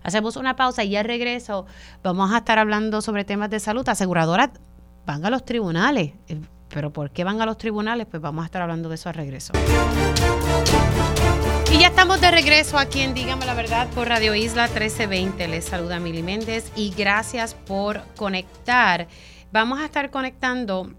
[0.02, 1.66] Hacemos una pausa y ya regreso
[2.02, 3.86] vamos a estar hablando sobre temas de salud.
[3.88, 4.50] Aseguradoras
[5.04, 6.12] van a los tribunales.
[6.28, 8.06] Eh, pero ¿por qué van a los tribunales?
[8.08, 9.52] Pues vamos a estar hablando de eso al regreso.
[11.72, 15.48] Y ya estamos de regreso aquí en Dígame la Verdad por Radio Isla 1320.
[15.48, 19.08] Les saluda Mili Méndez y gracias por conectar.
[19.50, 20.92] Vamos a estar conectando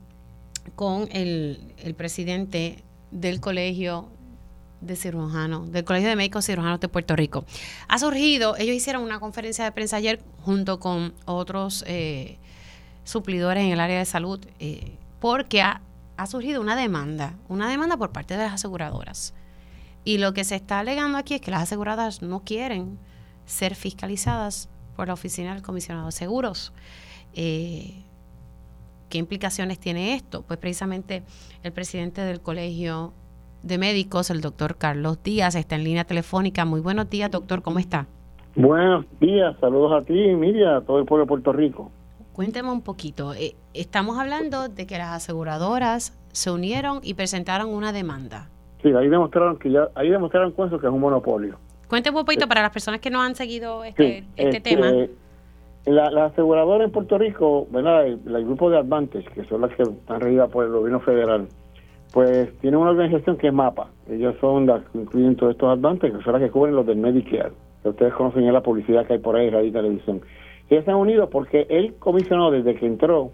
[0.76, 4.10] con el, el presidente del Colegio
[4.82, 7.45] de Cirujanos, del Colegio de Médicos Cirujanos de Puerto Rico.
[7.88, 12.38] Ha surgido, ellos hicieron una conferencia de prensa ayer junto con otros eh,
[13.03, 15.82] suplidores en el área de salud, eh, porque ha,
[16.28, 19.34] surgido una demanda, una demanda por parte de las aseguradoras.
[20.03, 22.99] Y lo que se está alegando aquí es que las aseguradoras no quieren
[23.45, 26.74] ser fiscalizadas por la Oficina del Comisionado de Seguros.
[27.34, 28.03] Eh,
[29.10, 30.43] ¿Qué implicaciones tiene esto?
[30.43, 31.24] Pues precisamente
[31.64, 33.12] el presidente del Colegio
[33.64, 36.64] de Médicos, el doctor Carlos Díaz, está en línea telefónica.
[36.64, 38.05] Muy buenos días, doctor, ¿cómo está?
[38.55, 41.91] Buenos días, saludos a ti, Miriam, a todo el pueblo de Puerto Rico.
[42.34, 43.34] Cuénteme un poquito.
[43.34, 48.49] Eh, estamos hablando de que las aseguradoras se unieron y presentaron una demanda.
[48.84, 51.57] Sí, ahí demostraron que ya, ahí demostraron con eso que es un monopolio.
[51.88, 54.91] Cuénteme un poquito para las personas que no han seguido este, este, este tema.
[55.90, 58.06] La, la, aseguradora en Puerto Rico, ¿verdad?
[58.06, 61.48] El, grupo de Advantage, que son las que están regidas por el gobierno federal,
[62.14, 63.88] pues tiene una organización que es MAPA.
[64.08, 66.98] Ellos son las que incluyen todos estos Advantage, que son las que cubren los del
[66.98, 67.54] Medicare.
[67.82, 70.22] Que ustedes conocen ya la publicidad que hay por ahí, radio y televisión.
[70.70, 73.32] Ellos se han unido porque él comisionó desde que entró,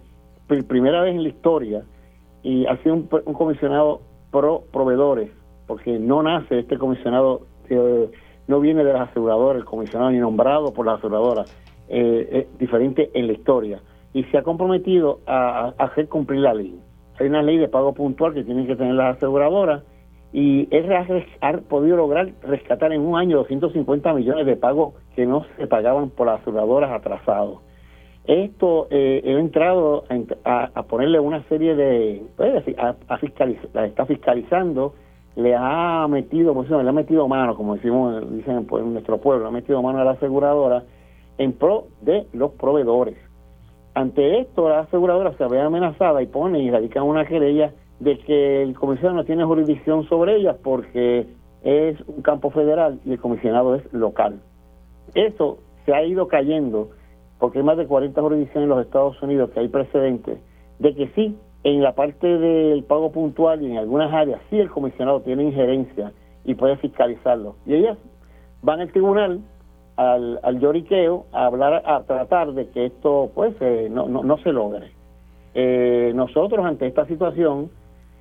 [0.48, 1.84] por primera vez en la historia,
[2.42, 4.00] y ha sido un, comisionado
[4.32, 5.30] pro proveedores,
[5.68, 8.10] porque no nace este comisionado, eh,
[8.48, 13.12] no viene de las aseguradoras, el comisionado ni nombrado por las aseguradoras eh, eh, diferente
[13.14, 13.82] en la historia
[14.16, 16.80] y se ha comprometido a, hacer cumplir la ley.
[17.20, 19.84] Hay una ley de pago puntual que tienen que tener las aseguradoras
[20.34, 20.92] y él
[21.42, 26.10] ha, podido lograr rescatar en un año 250 millones de pagos que no se pagaban
[26.10, 27.60] por las aseguradoras atrasados.
[28.26, 30.06] Esto eh, he entrado
[30.44, 32.96] a, ponerle una serie de, pues, a,
[33.74, 34.96] la está fiscalizando,
[35.36, 39.52] le ha metido, pues, le ha metido mano, como decimos, dicen en nuestro pueblo, ha
[39.52, 40.84] metido mano a la aseguradora
[41.38, 43.18] en pro de los proveedores.
[43.94, 48.62] Ante esto, la aseguradora se ve amenazada y pone y radica una querella de que
[48.62, 51.28] el comisionado no tiene jurisdicción sobre ellas porque
[51.64, 54.42] es un campo federal y el comisionado es local.
[55.14, 56.90] Eso se ha ido cayendo
[57.40, 60.40] porque hay más de 40 jurisdicciones en los Estados Unidos que hay precedentes
[60.80, 64.70] de que sí, en la parte del pago puntual y en algunas áreas sí el
[64.70, 66.12] comisionado tiene injerencia
[66.44, 67.56] y puede fiscalizarlo.
[67.66, 67.98] Y ellas
[68.62, 69.40] van al tribunal
[69.96, 74.52] al, al lloriqueo a hablar, a tratar de que esto pues eh, no, no, se
[74.52, 74.92] logre.
[75.54, 77.70] Eh, nosotros ante esta situación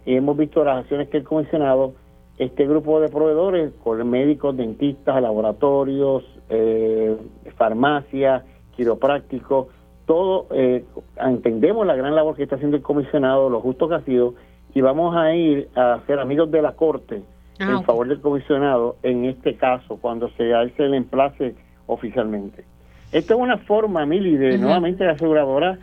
[0.06, 1.94] hemos visto las acciones que el comisionado,
[2.38, 7.16] este grupo de proveedores, con médicos, dentistas, laboratorios, eh,
[7.56, 8.44] farmacias,
[8.76, 9.68] quiroprácticos,
[10.06, 10.84] todo, eh,
[11.16, 14.34] entendemos la gran labor que está haciendo el comisionado, lo justo que ha sido,
[14.74, 17.22] y vamos a ir a ser amigos de la Corte
[17.60, 21.54] ah, en favor del comisionado en este caso, cuando se hace el emplace
[21.86, 22.64] oficialmente.
[23.12, 25.78] Esto es una forma, Mili, de nuevamente la aseguradora,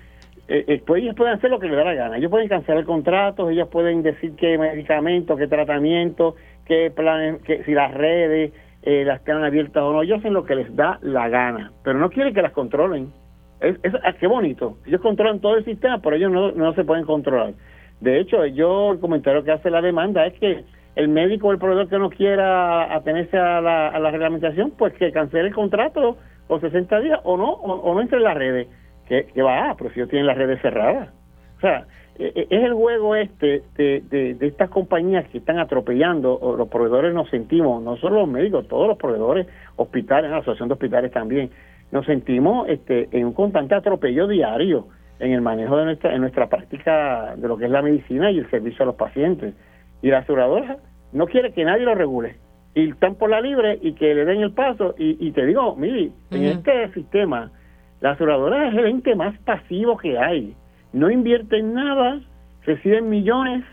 [0.47, 2.17] eh, eh, pues ellos pueden hacer lo que les da la gana.
[2.17, 6.35] Ellos pueden cancelar contratos, ellos pueden decir qué medicamentos, qué tratamiento,
[6.65, 8.51] qué planes, que, si las redes
[8.83, 10.01] eh, las están abiertas o no.
[10.01, 13.13] Ellos hacen lo que les da la gana, pero no quieren que las controlen.
[13.61, 14.77] Es, es, ah, qué bonito.
[14.85, 17.53] Ellos controlan todo el sistema, pero ellos no, no se pueden controlar.
[18.01, 21.57] De hecho, yo el comentario que hace la demanda es que el médico o el
[21.57, 26.17] proveedor que no quiera atenerse a la, a la reglamentación, pues que cancele el contrato
[26.47, 28.67] o 60 días o no, o, no entre en las redes.
[29.07, 31.09] Que, va, pero si ellos tienen las redes cerradas.
[31.57, 31.85] O sea,
[32.17, 36.69] e, e, es el juego este de, de, estas compañías que están atropellando, o los
[36.69, 41.11] proveedores nos sentimos, no solo los médicos, todos los proveedores, hospitales, la asociación de hospitales
[41.11, 41.51] también,
[41.91, 44.87] nos sentimos este, en un constante atropello diario
[45.19, 48.39] en el manejo de nuestra, en nuestra práctica de lo que es la medicina y
[48.39, 49.53] el servicio a los pacientes.
[50.01, 50.77] Y la aseguradora
[51.11, 52.37] no quiere que nadie lo regule.
[52.73, 54.95] Y están por la libre y que le den el paso.
[54.97, 57.51] Y, te digo, mire, en este sistema,
[57.99, 60.55] la aseguradora es el ente más pasivo que hay.
[60.93, 62.21] No invierten nada,
[62.65, 63.63] reciben millones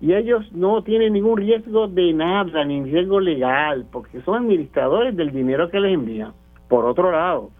[0.00, 5.32] y ellos no tienen ningún riesgo de nada, ni riesgo legal, porque son administradores del
[5.32, 6.32] dinero que les envían.
[6.68, 7.50] Por otro lado,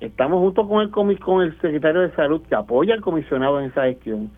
[0.00, 3.84] estamos junto con el, con el secretario de Salud que apoya al comisionado en esa
[3.84, 4.30] gestión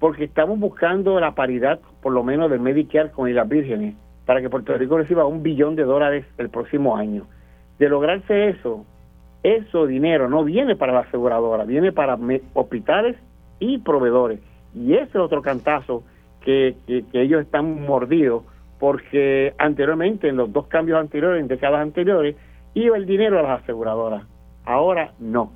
[0.00, 3.94] porque estamos buscando la paridad, por lo menos del Medicare con las vírgenes.
[4.26, 7.24] para que Puerto Rico reciba un billón de dólares el próximo año.
[7.80, 8.84] De lograrse eso,
[9.42, 12.16] eso dinero no viene para la aseguradora, viene para
[12.54, 13.16] hospitales
[13.58, 14.38] y proveedores.
[14.72, 16.04] Y ese es otro cantazo
[16.42, 18.44] que, que, ellos están mordidos
[18.78, 22.36] porque anteriormente, en los dos cambios anteriores, en décadas anteriores,
[22.74, 24.22] iba el dinero a las aseguradoras.
[24.64, 25.50] Ahora no.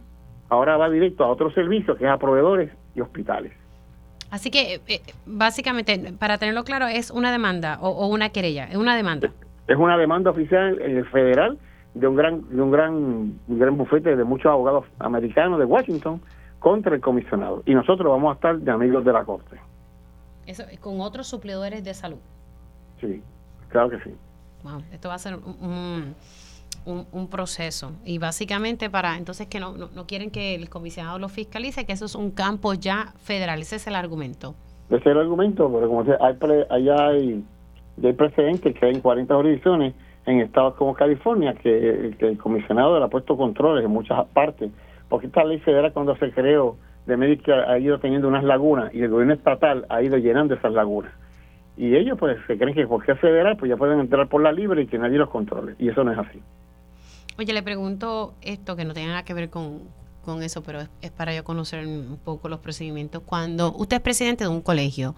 [0.49, 3.53] Ahora va directo a otros servicios, que es a proveedores y hospitales.
[4.35, 8.97] Así que, eh, básicamente, para tenerlo claro, es una demanda o, una querella, es una
[8.97, 9.31] demanda.
[9.69, 11.57] Es una demanda oficial el federal
[11.95, 16.21] de un gran de un gran un gran bufete de muchos abogados americanos de Washington
[16.59, 19.57] contra el comisionado y nosotros vamos a estar de amigos de la corte.
[20.47, 22.19] Eso con otros suplidores de salud.
[23.01, 23.23] Sí,
[23.69, 24.11] claro que sí.
[24.65, 26.15] Wow, esto va a ser un, un,
[27.31, 31.93] proceso y básicamente para entonces que no, no, quieren que el comisionado lo fiscalice, que
[31.93, 34.55] eso es un campo ya federal, ese es el argumento.
[34.89, 36.37] Ese es el argumento, pero como se, hay,
[36.71, 37.45] allá hay,
[38.03, 39.95] hay precedentes que hay en 40 jurisdicciones
[40.27, 44.71] en estados como California que, el comisionado le ha puesto controles en muchas partes,
[45.09, 46.77] porque esta ley federal cuando se creó
[47.07, 50.73] de Medicare ha ido teniendo unas lagunas y el gobierno estatal ha ido llenando esas
[50.73, 51.13] lagunas.
[51.77, 54.53] Y ellos pues se creen que porque es federal pues ya pueden entrar por la
[54.53, 55.75] libre y que nadie los controle.
[55.79, 56.41] Y eso no es así.
[57.37, 59.83] Oye, le pregunto esto que no tiene nada que ver con,
[60.41, 63.23] eso, pero es, para yo conocer un poco los procedimientos.
[63.27, 65.15] Cuando usted es presidente de un colegio,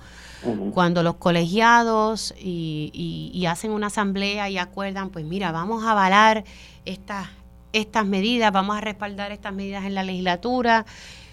[0.73, 6.45] cuando los colegiados y, hacen una asamblea y acuerdan, pues mira, vamos a avalar
[6.87, 7.29] estas,
[7.73, 10.87] estas medidas, vamos a respaldar estas medidas en la legislatura,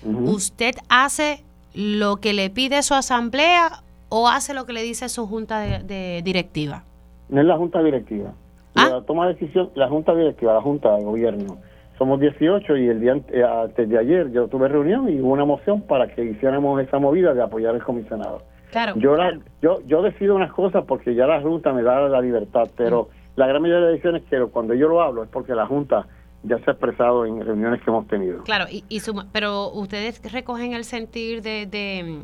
[0.03, 5.25] ¿usted hace lo que le pide su asamblea o hace lo que le dice su
[5.25, 6.83] junta de directiva?
[7.29, 8.33] No es la junta directiva.
[8.75, 8.89] ¿Ah?
[8.89, 11.57] La toma decisión, la Junta Directiva, la Junta de Gobierno.
[11.97, 15.45] Somos 18 y el día eh, antes de ayer yo tuve reunión y hubo una
[15.45, 18.41] moción para que hiciéramos esa movida de apoyar al comisionado.
[18.71, 18.93] Claro.
[18.97, 19.15] Yo,
[19.61, 23.39] yo, yo decido unas cosas porque ya la Junta me da la libertad, pero mm.
[23.39, 26.07] la gran mayoría de decisiones que cuando yo lo hablo es porque la Junta
[26.41, 28.43] ya se ha expresado en reuniones que hemos tenido.
[28.43, 28.99] Claro, y, y
[29.31, 32.19] pero ustedes recogen el sentir de, de,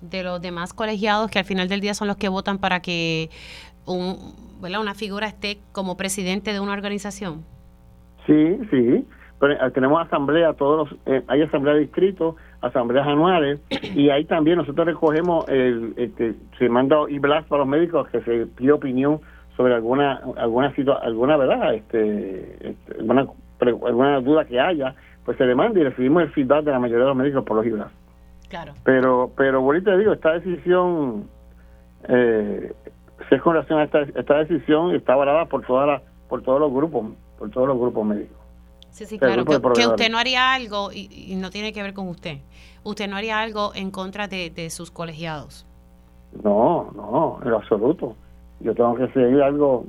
[0.00, 3.30] de los demás colegiados que al final del día son los que votan para que
[3.86, 4.16] un,
[4.60, 7.44] una figura esté como presidente de una organización?
[8.26, 9.06] Sí, sí.
[9.40, 13.60] Pero eh, tenemos asamblea, todos los, eh, hay asamblea de distritos, asambleas anuales,
[13.94, 18.46] y ahí también nosotros recogemos, el, este, se manda e-blast para los médicos que se
[18.46, 19.20] pide opinión
[19.58, 24.94] sobre alguna alguna alguna verdad este, este alguna, duda que haya
[25.24, 27.66] pues se demanda y recibimos el feedback de la mayoría de los médicos por los
[27.66, 27.90] e
[28.48, 31.24] claro pero pero ahorita digo esta decisión
[32.08, 32.72] eh,
[33.28, 36.60] si es con relación a esta, esta decisión está avalada por toda la, por todos
[36.60, 37.06] los grupos,
[37.38, 38.36] por todos los grupos médicos.
[38.90, 42.38] Sí, sí, claro, que, usted no haría algo, y, no tiene que ver con usted,
[42.84, 45.66] usted no haría algo en contra de, sus colegiados.
[46.42, 48.16] No, no, en absoluto.
[48.60, 49.86] Yo tengo que seguir algo.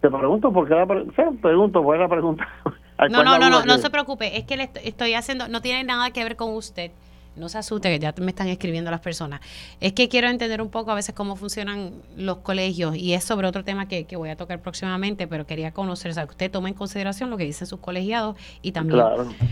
[0.00, 2.48] Te pregunto por qué la pregunto por la pregunta.
[3.10, 6.10] no, no, no, no, no se preocupe, es que le estoy haciendo, no tiene nada
[6.10, 6.90] que ver con usted
[7.36, 9.40] no se asuste que ya me están escribiendo las personas.
[9.80, 13.46] Es que quiero entender un poco a veces cómo funcionan los colegios y es sobre
[13.46, 16.68] otro tema que, voy a tocar próximamente, pero quería conocer, o sea, que usted tome
[16.68, 19.02] en consideración lo que dicen sus colegiados y también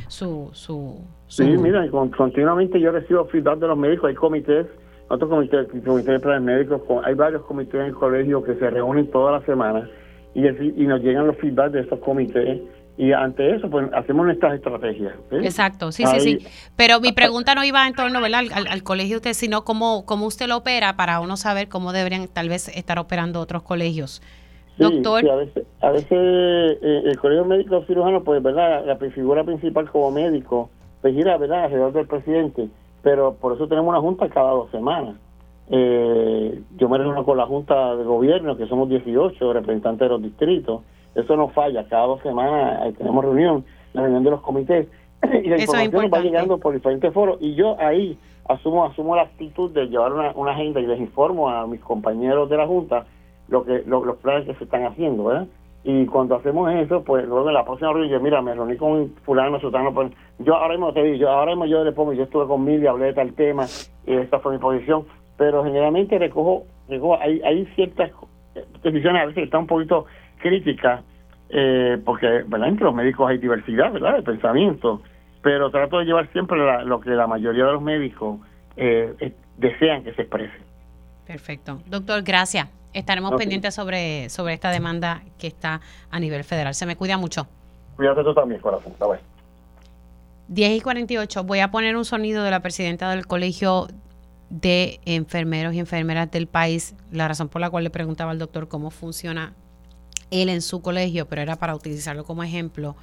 [0.09, 4.67] su, su, Sí, mira, continuamente yo recibo feedback de los médicos, hay comités,
[5.09, 9.33] otros comités, comités de médicos, hay varios comités en el colegio que se reúnen toda
[9.33, 9.89] la semana
[10.35, 12.61] y, y nos llegan los feedback de esos comités
[12.97, 15.15] y ante eso pues hacemos nuestras estrategias.
[15.31, 16.47] Exacto, sí, sí, sí.
[16.77, 20.47] Pero mi pregunta no iba en torno Al, al, colegio usted, sino cómo, cómo usted
[20.47, 24.23] lo opera para uno saber cómo deberían tal vez estar operando otros colegios.
[24.79, 25.29] Doctor.
[25.29, 28.85] a veces, a veces eh, el colegio médico cirujano, pues, ¿verdad?
[28.87, 30.71] La figura principal como médico,
[31.01, 31.65] pues gira, ¿verdad?
[31.65, 32.69] Alrededor del presidente,
[33.03, 35.17] pero por eso tenemos una junta cada dos semanas.
[35.71, 40.23] Eh, yo me reúno con la junta de gobierno, que somos 18 representantes de los
[40.23, 40.83] distritos,
[41.15, 44.89] eso no falla, cada dos semanas tenemos reunión, la reunión de los comités,
[45.45, 49.71] y la información va llegando por diferentes foros, y yo ahí asumo asumo la actitud
[49.71, 53.07] de llevar una, una agenda y les informo a mis compañeros de la Junta
[53.49, 55.47] lo que los planes que se están haciendo, ¿verdad?
[55.85, 59.11] Y cuando hacemos eso, pues luego en la próxima reunión, yo, mira, me reuní con
[59.25, 62.23] fulano, sotano, pues, yo ahora mismo te digo, yo ahora mismo yo le pongo, yo
[62.23, 63.67] estuve con y hablé de tal tema,
[64.07, 65.05] y esta fue mi posición,
[65.37, 68.13] pero generalmente recojo, recojo hay, hay ciertas
[68.83, 70.07] decisiones a veces que están un poquito
[70.43, 71.03] crítica,
[71.49, 72.69] eh, porque ¿verdad?
[72.69, 74.17] entre los médicos hay diversidad ¿verdad?
[74.17, 75.03] de pensamiento,
[75.43, 78.41] pero trato de llevar siempre lo que la mayoría de los médicos
[78.77, 80.57] eh, desean que se exprese.
[81.27, 81.81] Perfecto.
[81.87, 82.69] Doctor, gracias.
[82.93, 85.81] Estaremos pendientes sobre, sobre esta demanda que está
[86.11, 86.75] a nivel federal.
[86.75, 87.47] Se me cuida mucho.
[87.97, 88.93] Cuídate tú también, corazón.
[90.49, 91.45] 10 y 48.
[91.45, 93.89] Voy a poner un sonido de la presidenta del Colegio
[94.51, 98.69] de enfermeros y enfermeras del país, la razón por la cual le preguntaba al doctor
[98.69, 99.55] cómo funciona
[100.33, 102.97] él en su colegio, pero era para utilizarlo como ejemplo.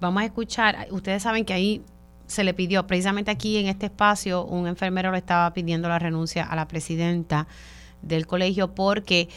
[0.00, 1.82] Vamos a escuchar, ustedes saben que ahí
[2.26, 6.44] se le pidió, precisamente aquí en este espacio, un enfermero le estaba pidiendo la renuncia
[6.44, 7.48] a la presidenta
[8.02, 9.28] del colegio porque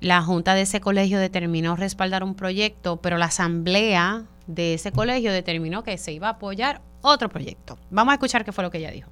[0.00, 5.32] la junta de ese colegio determinó respaldar un proyecto, pero la asamblea de ese colegio
[5.32, 7.78] determinó que se iba a apoyar otro proyecto.
[7.90, 9.10] Vamos a escuchar qué fue lo que ella dijo.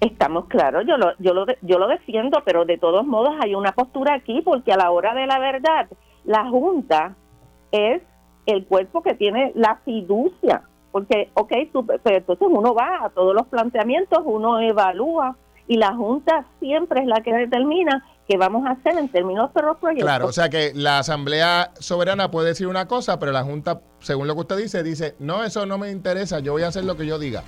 [0.00, 3.72] Estamos claros, yo lo, yo lo, yo lo defiendo, pero de todos modos hay una
[3.72, 5.88] postura aquí porque a la hora de la verdad,
[6.24, 7.14] la Junta
[7.72, 8.02] es
[8.46, 11.52] el cuerpo que tiene la fiducia, porque, ok,
[12.02, 17.06] pero entonces uno va a todos los planteamientos, uno evalúa y la Junta siempre es
[17.06, 20.06] la que determina qué vamos a hacer en términos de los proyectos.
[20.06, 24.26] Claro, o sea que la Asamblea Soberana puede decir una cosa, pero la Junta, según
[24.26, 26.96] lo que usted dice, dice, no, eso no me interesa, yo voy a hacer lo
[26.96, 27.42] que yo diga.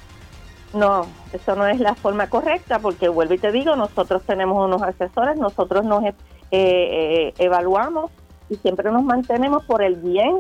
[0.75, 4.83] No, eso no es la forma correcta, porque vuelvo y te digo, nosotros tenemos unos
[4.83, 6.15] asesores, nosotros nos eh,
[6.53, 8.11] eh, evaluamos
[8.51, 10.39] y siempre nos mantenemos por el bien.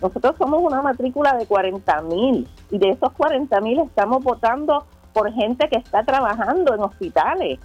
[0.00, 5.32] Nosotros somos una matrícula de 40 mil y de esos 40 mil estamos votando por
[5.32, 7.60] gente que está trabajando en hospitales.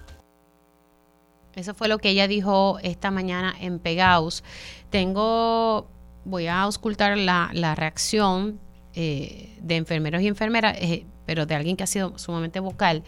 [1.56, 4.43] Eso fue lo que ella dijo esta mañana en Pegaus.
[4.91, 5.88] Tengo,
[6.24, 8.60] voy a auscultar la, la reacción
[8.93, 13.04] eh, de enfermeros y enfermeras, eh, pero de alguien que ha sido sumamente vocal.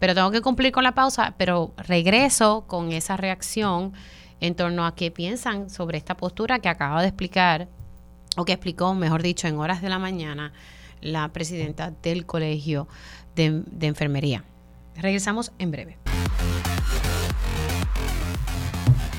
[0.00, 3.92] Pero tengo que cumplir con la pausa, pero regreso con esa reacción
[4.42, 7.68] en torno a qué piensan sobre esta postura que acaba de explicar,
[8.36, 10.52] o que explicó, mejor dicho, en horas de la mañana,
[11.00, 12.88] la presidenta del Colegio
[13.36, 14.42] de, Enfermería.
[14.96, 15.96] Regresamos en breve.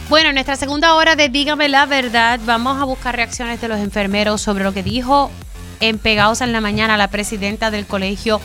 [0.10, 3.80] Bueno, en nuestra segunda hora de Dígame la verdad, vamos a buscar reacciones de los
[3.80, 5.32] enfermeros sobre lo que dijo
[5.80, 8.42] en Pegados en la Mañana la presidenta del Colegio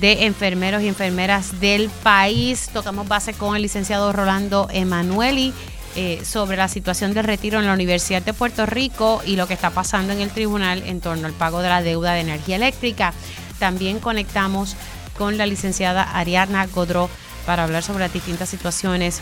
[0.00, 2.68] de Enfermeros y Enfermeras del país.
[2.72, 5.54] Tocamos base con el licenciado Rolando Emanueli
[5.96, 9.54] eh, sobre la situación del retiro en la Universidad de Puerto Rico y lo que
[9.54, 13.12] está pasando en el tribunal en torno al pago de la deuda de energía eléctrica.
[13.58, 14.76] También conectamos
[15.18, 17.10] con la licenciada Ariadna Godró
[17.44, 19.20] para hablar sobre las distintas situaciones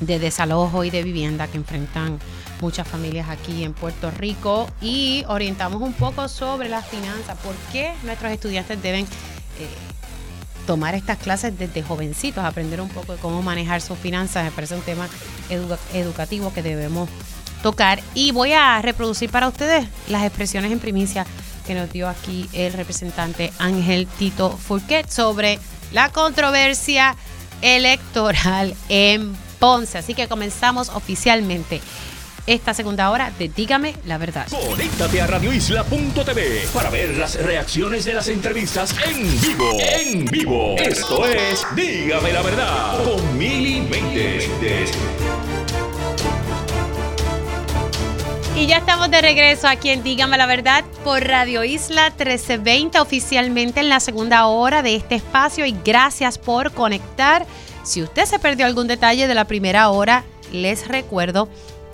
[0.00, 2.18] de desalojo y de vivienda que enfrentan
[2.60, 7.94] muchas familias aquí en Puerto Rico y orientamos un poco sobre las finanzas, por qué
[8.04, 9.68] nuestros estudiantes deben eh,
[10.68, 14.44] tomar estas clases desde jovencitos, aprender un poco de cómo manejar sus finanzas.
[14.44, 15.08] Me parece un tema
[15.94, 17.08] educativo que debemos
[17.62, 18.02] tocar.
[18.12, 21.24] Y voy a reproducir para ustedes las expresiones en primicia
[21.66, 25.58] que nos dio aquí el representante Ángel Tito Furquet sobre
[25.90, 27.16] la controversia
[27.62, 29.96] electoral en Ponce.
[29.96, 31.80] Así que comenzamos oficialmente
[32.48, 34.46] esta segunda hora de Dígame la verdad.
[34.48, 39.70] Conéctate a radioisla.tv para ver las reacciones de las entrevistas en vivo.
[39.78, 40.76] En vivo.
[40.78, 43.86] Esto es Dígame la verdad con Mili
[48.56, 53.80] Y ya estamos de regreso aquí en Dígame la Verdad por Radio Isla 1320, oficialmente
[53.80, 55.66] en la segunda hora de este espacio.
[55.66, 57.46] Y gracias por conectar.
[57.82, 61.48] Si usted se perdió algún detalle de la primera hora, les recuerdo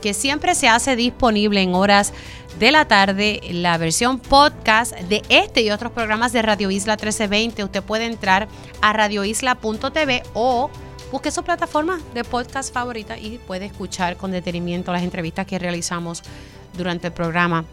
[0.04, 2.12] que siempre se hace disponible en horas
[2.58, 7.64] de la tarde la versión podcast de este y otros programas de Radio Isla 1320.
[7.64, 8.46] Usted puede entrar
[8.82, 10.68] a radioisla.tv o
[11.10, 16.22] busque su plataforma de podcast favorita y puede escuchar con detenimiento las entrevistas que realizamos
[16.76, 17.64] durante el programa.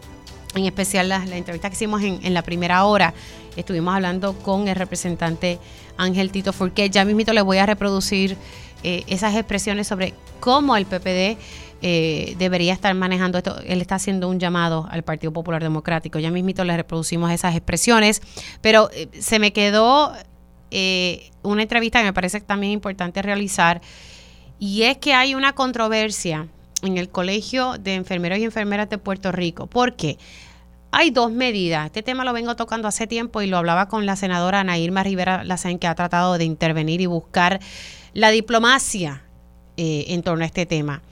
[0.54, 3.12] En especial la, entrevista que hicimos en, la primera hora.
[3.56, 5.58] Estuvimos hablando con el representante
[5.98, 6.90] Ángel Tito Furquet.
[6.90, 8.38] Ya mismito le voy a reproducir
[8.82, 11.38] eh, esas expresiones sobre cómo el PPD
[11.82, 13.58] eh, debería estar manejando esto.
[13.64, 16.18] Él está haciendo un llamado al Partido Popular Democrático.
[16.18, 18.22] Ya mismito le reproducimos esas expresiones,
[18.60, 20.12] pero eh, se me quedó
[21.42, 23.82] una entrevista que me parece también importante realizar
[24.58, 26.48] y es que hay una controversia
[26.82, 29.66] en el Colegio de Enfermeros y Enfermeras de Puerto Rico.
[29.66, 30.18] ¿Por qué?
[30.90, 31.86] Hay dos medidas.
[31.86, 35.02] Este tema lo vengo tocando hace tiempo y lo hablaba con la senadora Ana Irma
[35.02, 37.60] Rivera Lacen, que ha tratado de intervenir y buscar
[38.14, 39.24] la diplomacia
[39.76, 41.02] en torno a este tema.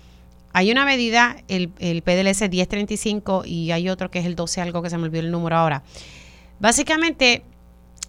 [0.53, 4.82] Hay una medida, el, el PDLS 1035 y hay otro que es el 12 algo
[4.82, 5.82] que se me olvidó el número ahora.
[6.59, 7.42] Básicamente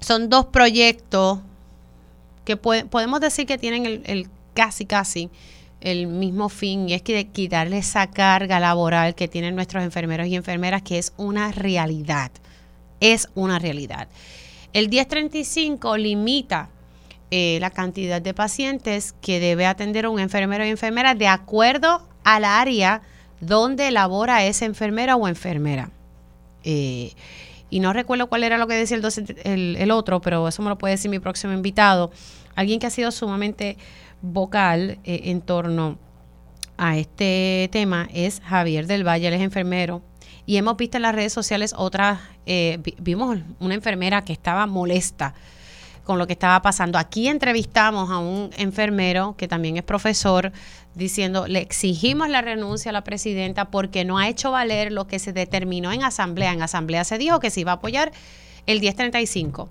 [0.01, 1.39] son dos proyectos
[2.43, 5.29] que podemos decir que tienen el, casi casi
[5.79, 10.35] el mismo fin y es que quitarle esa carga laboral que tienen nuestros enfermeros y
[10.35, 12.31] enfermeras que es una realidad.
[12.99, 14.07] Es una realidad.
[14.73, 16.69] El 1035 limita
[17.31, 22.45] eh, la cantidad de pacientes que debe atender un enfermero y enfermera de acuerdo al
[22.45, 23.01] área
[23.39, 25.91] donde labora esa enfermera o enfermera.
[26.63, 27.13] Eh,
[27.69, 28.97] y no recuerdo cuál era lo que decía
[29.43, 32.11] el, el, otro, pero eso me lo puede decir mi próximo invitado,
[32.55, 33.77] alguien que ha sido sumamente
[34.21, 35.97] vocal eh, en torno
[36.77, 40.01] a este tema es Javier del Valle, él es enfermero.
[40.45, 45.33] Y hemos visto en las redes sociales otras, eh, vimos una enfermera que estaba molesta
[46.11, 46.97] con lo que estaba pasando.
[46.97, 50.51] Aquí entrevistamos a un enfermero que también es profesor
[50.93, 55.19] diciendo, le exigimos la renuncia a la presidenta porque no ha hecho valer lo que
[55.19, 56.51] se determinó en asamblea.
[56.51, 58.11] En asamblea se dijo que se iba a apoyar
[58.65, 59.69] el 1035.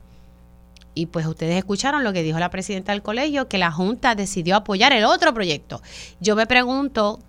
[0.95, 4.57] Y pues ustedes escucharon lo que dijo la presidenta del colegio, que la Junta decidió
[4.57, 5.83] apoyar el otro proyecto.
[6.21, 7.21] Yo me pregunto,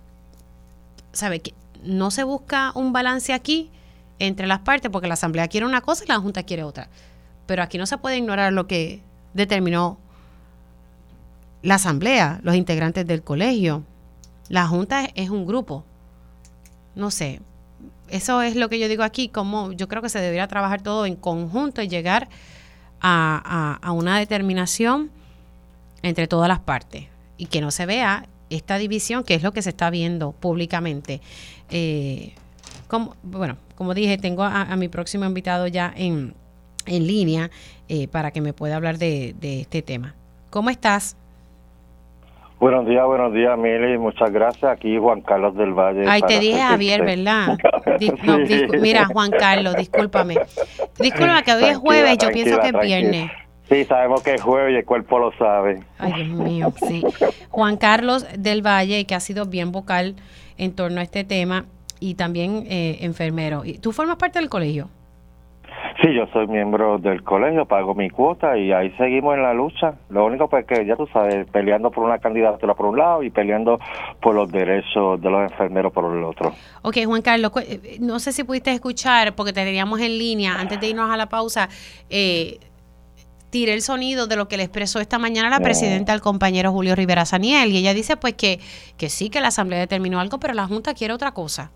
[1.12, 1.52] ¿sabe que
[1.84, 3.68] no se busca un balance aquí
[4.18, 4.90] entre las partes?
[4.90, 6.88] Porque la Asamblea quiere una cosa y la Junta quiere otra.
[7.46, 9.02] Pero aquí no se puede ignorar lo que
[9.34, 9.98] determinó
[11.62, 13.84] la Asamblea, los integrantes del colegio.
[14.48, 15.84] La Junta es, un grupo.
[16.94, 17.40] No sé.
[18.08, 21.06] Eso es lo que yo digo aquí, como yo creo que se debería trabajar todo
[21.06, 22.28] en conjunto y llegar
[23.00, 25.10] a, una determinación
[26.02, 29.62] entre todas las partes y que no se vea esta división, que es lo que
[29.62, 31.20] se está viendo públicamente.
[31.70, 32.34] Eh,
[32.86, 36.34] como, bueno, como dije, tengo a, mi próximo invitado ya en,
[36.86, 37.50] en línea
[37.88, 40.14] eh, para que me pueda hablar de, de este tema.
[40.50, 41.16] ¿Cómo estás?
[42.62, 43.98] Buenos días, buenos días, Mili.
[43.98, 44.70] Muchas gracias.
[44.70, 46.04] Aquí Juan Carlos del Valle.
[46.06, 47.58] Ay, te dije Javier, ¿verdad?
[48.80, 50.36] mira, Juan Carlos, discúlpame.
[51.00, 53.32] Discúlpame que hoy es jueves, yo pienso que es viernes.
[53.68, 55.82] Sí, sabemos que es jueves y el cuerpo lo sabe.
[55.98, 57.02] Ay, Dios mío, sí.
[57.50, 60.14] Juan Carlos del Valle, que ha sido bien vocal
[60.56, 61.64] en torno a este tema
[61.98, 63.64] y también eh, enfermero.
[63.80, 64.88] ¿Tú formas parte del colegio?
[66.00, 69.94] Sí, yo soy miembro del colegio, pago mi cuota y ahí seguimos en la lucha.
[70.08, 73.30] Lo único pues que ya tú sabes, peleando por una candidatura por un lado y
[73.30, 73.78] peleando
[74.20, 76.54] por los derechos de los enfermeros por el otro.
[76.82, 80.80] Ok, Juan Carlos, eh, no sé si pudiste escuchar, porque te teníamos en línea, antes
[80.80, 81.68] de irnos a la pausa,
[82.08, 82.58] eh,
[83.50, 86.96] tiré el sonido de lo que le expresó esta mañana la presidenta al compañero Julio
[86.96, 88.60] Rivera Saniel y ella dice pues que,
[88.96, 91.70] que sí, que la Asamblea determinó algo, pero la Junta quiere otra cosa.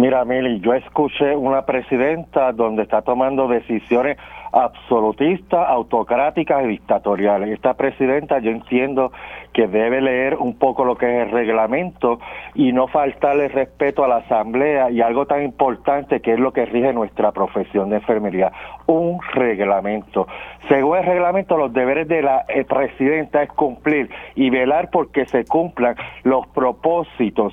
[0.00, 4.16] Mira, Mili, yo escuché una presidenta donde está tomando decisiones
[4.50, 7.50] absolutistas, autocráticas y dictatoriales.
[7.50, 9.12] Esta presidenta yo entiendo
[9.52, 12.18] que debe leer un poco lo que es el reglamento
[12.54, 16.66] y no faltarle respeto a la asamblea y algo tan importante que es lo que
[16.66, 18.52] rige nuestra profesión de enfermería,
[18.86, 20.26] un reglamento.
[20.68, 25.44] Según el reglamento, los deberes de la eh, presidenta es cumplir y velar porque se
[25.44, 27.52] cumplan los propósitos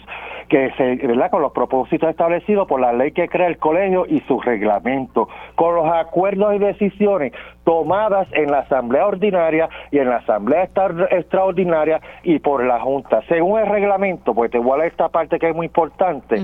[0.50, 1.30] que se, ¿verdad?
[1.30, 5.76] Con los propósitos establecidos por la ley que crea el colegio y su reglamento, con
[5.76, 7.34] los acuerdos y decisiones
[7.68, 10.70] tomadas en la asamblea ordinaria y en la asamblea
[11.12, 13.22] extraordinaria y por la junta.
[13.28, 16.38] Según el reglamento, pues te voy a esta parte que es muy importante,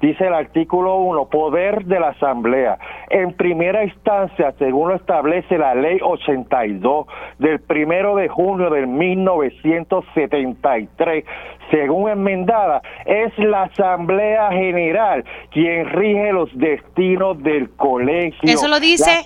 [0.00, 2.78] dice el artículo 1, poder de la asamblea.
[3.10, 7.06] En primera instancia, según lo establece la ley 82
[7.38, 11.24] del primero de junio del 1973,
[11.70, 18.50] según enmendada, es la Asamblea General quien rige los destinos del colegio.
[18.50, 19.20] Eso lo dice.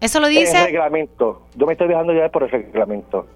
[0.00, 0.58] Eso lo dice.
[0.58, 1.42] El reglamento.
[1.54, 3.26] Yo me estoy dejando ya por el reglamento.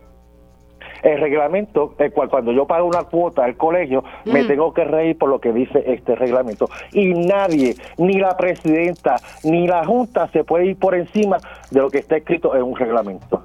[1.02, 5.16] El reglamento, el cual cuando yo pago una cuota al colegio, me tengo que reír
[5.16, 6.68] por lo que dice este reglamento.
[6.92, 11.38] Y nadie, ni la presidenta, ni la Junta se puede ir por encima
[11.70, 13.42] de lo que está escrito en un reglamento.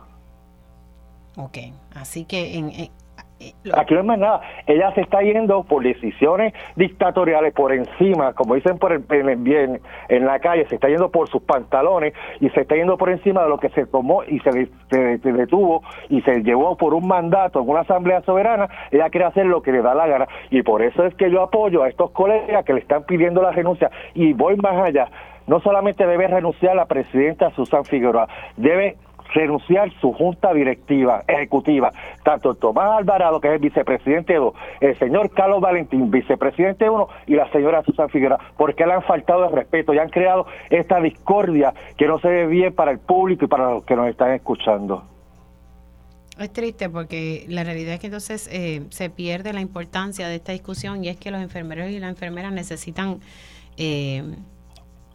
[1.38, 1.58] Ok,
[1.94, 2.90] así que en,
[3.74, 4.42] Aquí no es más nada.
[4.66, 9.00] Ella se está yendo por decisiones dictatoriales por encima, como dicen por el,
[9.38, 13.10] bien en la calle, se está yendo por sus pantalones y se está yendo por
[13.10, 14.70] encima de lo que se tomó y se,
[15.32, 18.70] detuvo y se llevó por un mandato en una asamblea soberana.
[18.92, 21.42] Ella quiere hacer lo que le da la gana y por eso es que yo
[21.42, 25.10] apoyo a estos colegas que le están pidiendo la renuncia y voy más allá.
[25.48, 28.28] No solamente debe renunciar la presidenta Susan Figueroa,
[28.58, 28.98] debe
[29.34, 31.92] renunciar su junta directiva, ejecutiva,
[32.24, 37.36] tanto Tomás Alvarado, que es el vicepresidente 2, el señor Carlos Valentín, vicepresidente 1, y
[37.36, 41.74] la señora Susan Figueroa, porque le han faltado el respeto y han creado esta discordia
[41.98, 45.04] que no se ve bien para el público y para los que nos están escuchando.
[46.38, 50.52] Es triste porque la realidad es que entonces eh, se pierde la importancia de esta
[50.52, 53.20] discusión y es que los enfermeros y las enfermeras necesitan
[53.78, 54.22] eh,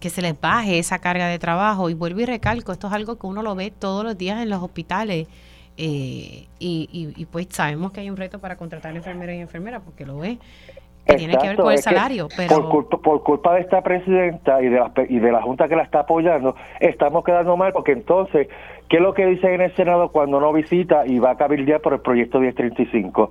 [0.01, 1.91] que se les baje esa carga de trabajo.
[1.91, 4.51] Y vuelvo y recalco, esto es algo que uno lo ve todos los días en
[4.51, 5.29] los hospitales.
[5.77, 10.05] Eh, y, y, pues sabemos que hay un reto para contratar enfermeros y enfermeras, porque
[10.05, 10.39] lo ve.
[11.07, 12.29] Que tiene que ver con el salario.
[12.37, 12.57] Pero...
[12.57, 15.77] Por, culpa, por culpa de esta presidenta y de, la, y de la Junta que
[15.77, 18.49] la está apoyando, estamos quedando mal porque entonces
[18.91, 21.81] ¿Qué es lo que dicen en el Senado cuando no visita y va a cabildear
[21.81, 23.31] por el proyecto 1035?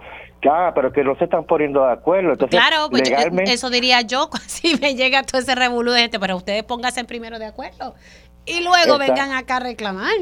[0.49, 2.31] Ah, pero que no se están poniendo de acuerdo.
[2.31, 3.11] Entonces, claro, pues
[3.45, 7.39] eso diría yo si me llega todo ese revolú de gente, pero ustedes pónganse primero
[7.39, 7.95] de acuerdo.
[8.45, 10.13] y luego vengan acá a reclamar.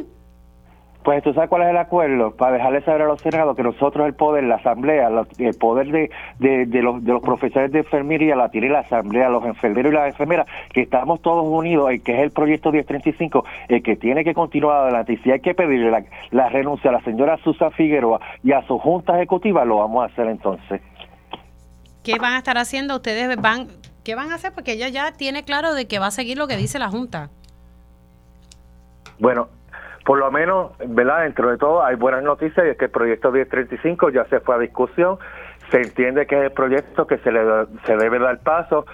[1.03, 4.05] Pues tú sabes cuál es el acuerdo, para dejarle saber a los senados que nosotros
[4.05, 8.35] el poder, la asamblea, el poder de, de, de los, de los profesores de enfermería
[8.35, 12.13] la tiene la asamblea, los enfermeros y las enfermeras, que estamos todos unidos, el que
[12.13, 15.13] es el proyecto 1035, el que tiene que continuar adelante.
[15.13, 18.61] Y si hay que pedirle la, la renuncia a la señora Susan Figueroa y a
[18.63, 20.81] su junta ejecutiva, lo vamos a hacer entonces.
[22.03, 22.95] ¿Qué van a estar haciendo?
[22.95, 23.67] Ustedes van,
[24.03, 24.53] ¿qué van a hacer?
[24.53, 27.29] Porque ella ya tiene claro de que va a seguir lo que dice la Junta.
[29.19, 29.49] Bueno,
[30.07, 31.23] por lo menos, ¿verdad?
[31.23, 34.55] Dentro de todo hay buenas noticias y es que el proyecto 1035 ya se fue
[34.55, 35.17] a discusión,
[35.69, 37.41] se entiende que es el proyecto que se le
[37.85, 38.85] se debe dar paso,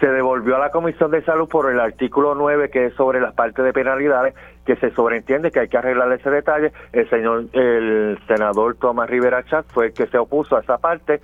[0.00, 3.32] se devolvió a la Comisión de Salud por el artículo 9 que es sobre las
[3.32, 6.72] partes de penalidades, que se sobreentiende que hay que arreglar ese detalle.
[6.92, 11.20] El señor, el senador Tomás Rivera Chat fue el que se opuso a esa parte,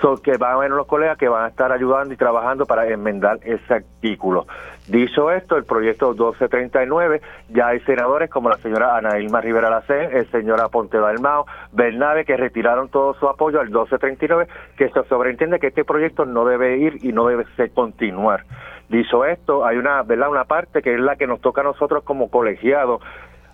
[0.00, 2.88] so que van a haber unos colegas que van a estar ayudando y trabajando para
[2.88, 4.46] enmendar ese artículo.
[4.88, 10.10] Dicho esto, el proyecto 1239, ya hay senadores como la señora Ana Ilma Rivera Lacén,
[10.12, 15.58] el señor Aponte Dalmao, Bernabe, que retiraron todo su apoyo al 1239, que se sobreentiende
[15.58, 18.44] que este proyecto no debe ir y no debe continuar.
[18.88, 20.28] Dicho esto, hay una, ¿verdad?
[20.28, 23.00] una parte que es la que nos toca a nosotros como colegiados,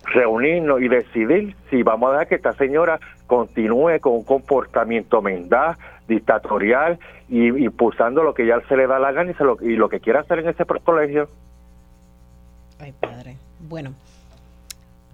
[0.03, 5.77] reunirnos y decidir si vamos a dejar que esta señora continúe con un comportamiento mendaz,
[6.15, 6.99] dictatorial
[7.29, 9.89] y impulsando lo que ya se le da la gana y, se lo, y lo
[9.89, 11.27] que quiera hacer en ese colegio.
[12.79, 13.37] Ay, padre.
[13.59, 13.93] Bueno.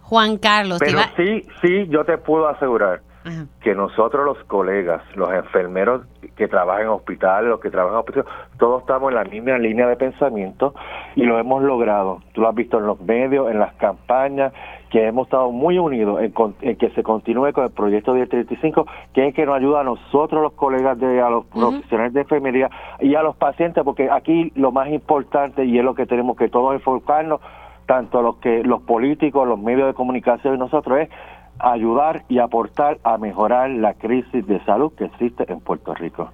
[0.03, 3.45] Juan Carlos, Pero iba- sí, sí, yo te puedo asegurar Ajá.
[3.61, 6.01] que nosotros los colegas, los enfermeros
[6.35, 9.87] que trabajan en hospitales, los que trabajan en hospitales, todos estamos en la misma línea
[9.87, 10.73] de pensamiento
[11.15, 12.21] y lo hemos logrado.
[12.33, 14.53] Tú lo has visto en los medios, en las campañas,
[14.89, 18.85] que hemos estado muy unidos en, con- en que se continúe con el proyecto 1035,
[19.13, 22.69] que es que nos ayuda a nosotros los colegas, de, a los profesionales de enfermería
[23.01, 26.47] y a los pacientes, porque aquí lo más importante y es lo que tenemos que
[26.47, 27.41] todos enfocarnos,
[27.85, 31.09] tanto los que los políticos, los medios de comunicación y nosotros es
[31.59, 36.31] ayudar y aportar a mejorar la crisis de salud que existe en Puerto Rico.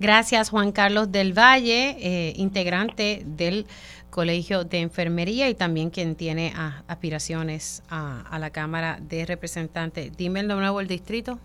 [0.00, 3.66] Gracias, Juan Carlos del Valle, eh, integrante del
[4.10, 6.52] Colegio de Enfermería y también quien tiene
[6.86, 10.16] aspiraciones a, la Cámara de Representantes.
[10.16, 11.38] Dime de nuevo el distrito.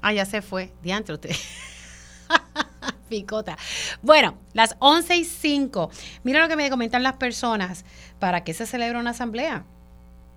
[0.00, 0.72] Ah, ya se fue.
[0.82, 1.30] Diantre usted.
[3.08, 3.56] Picota.
[4.02, 5.90] Bueno, las 11 y 5.
[6.24, 7.84] Mira lo que me comentan las personas.
[8.18, 9.64] ¿Para qué se celebra una asamblea?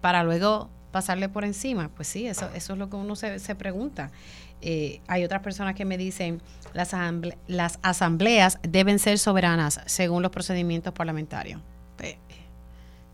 [0.01, 1.89] Para luego pasarle por encima.
[1.95, 4.11] Pues sí, eso, eso es lo que uno se, pregunta.
[4.61, 6.41] Eh, hay otras personas que me dicen
[6.73, 6.95] las,
[7.47, 11.61] las asambleas deben ser soberanas según los procedimientos parlamentarios.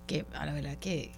[0.07, 1.11] Que a la verdad que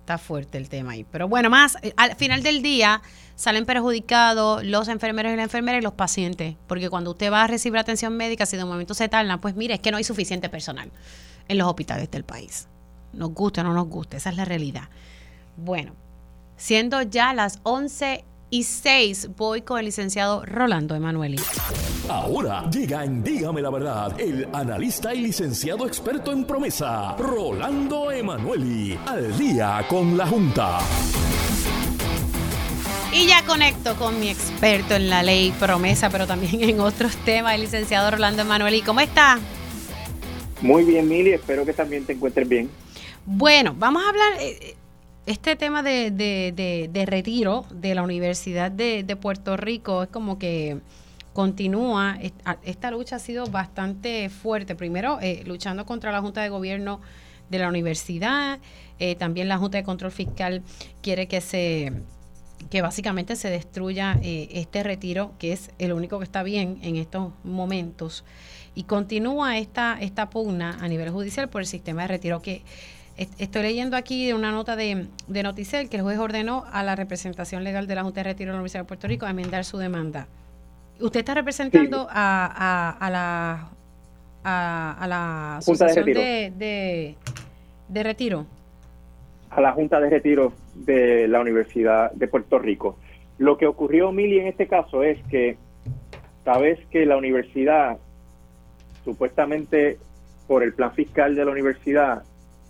[0.00, 1.04] está fuerte el tema ahí.
[1.04, 3.00] Pero bueno, más eh, al final del día
[3.36, 7.46] salen perjudicados los enfermeros y las enfermeras y los pacientes, porque cuando usted va a
[7.46, 10.48] recibir atención médica, si de momento se tardan, pues mire, es que no hay suficiente
[10.48, 10.90] personal
[11.46, 12.66] en los hospitales del país.
[13.12, 14.88] Nos guste o no nos guste, esa es la realidad.
[15.56, 15.92] Bueno,
[16.56, 21.40] siendo ya las 11 y 6, voy con el licenciado Rolando Emanueli.
[22.08, 28.98] Ahora llega en Dígame la Verdad el analista y licenciado experto en promesa, Rolando Emanueli,
[29.06, 30.78] al día con la Junta.
[33.14, 37.54] Y ya conecto con mi experto en la ley promesa, pero también en otros temas,
[37.54, 38.82] el licenciado Rolando Emanueli.
[38.82, 39.38] ¿Cómo está?
[40.62, 42.70] Muy bien, Mili, espero que también te encuentres bien.
[43.24, 44.74] Bueno, vamos a hablar eh,
[45.26, 50.02] este tema de, de- de- de retiro de la Universidad de, Puerto Rico.
[50.04, 50.78] Es como que
[51.32, 52.18] continúa.
[52.64, 54.74] Esta lucha ha sido bastante fuerte.
[54.74, 57.00] Primero, eh, luchando contra la Junta de Gobierno
[57.50, 58.58] de la universidad.
[58.98, 60.62] eh, también la Junta de Control Fiscal
[61.02, 61.92] quiere que se
[62.70, 66.94] que básicamente se destruya eh, este retiro, que es el único que está bien en
[66.96, 68.24] estos momentos.
[68.76, 72.62] Y continúa esta, esta pugna a nivel judicial por el sistema de retiro que
[73.38, 77.64] estoy leyendo aquí una nota de, de Noticel que el juez ordenó a la representación
[77.64, 79.78] legal de la Junta de Retiro de la Universidad de Puerto Rico a enmendar su
[79.78, 80.26] demanda.
[81.00, 83.68] ¿Usted está representando a, a- a la
[84.44, 86.20] a, a la Junta de Retiro.
[86.20, 87.14] de, de,
[87.88, 88.46] de retiro?
[89.50, 92.98] A la Junta de Retiro de la Universidad de Puerto Rico.
[93.38, 95.56] Lo que ocurrió, Mili, en este caso es que
[96.44, 97.98] sabes que la universidad,
[99.04, 99.98] supuestamente
[100.48, 102.22] por el plan fiscal de la universidad,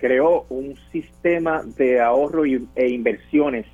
[0.02, 3.66] creó un sistema de ahorro e inversiones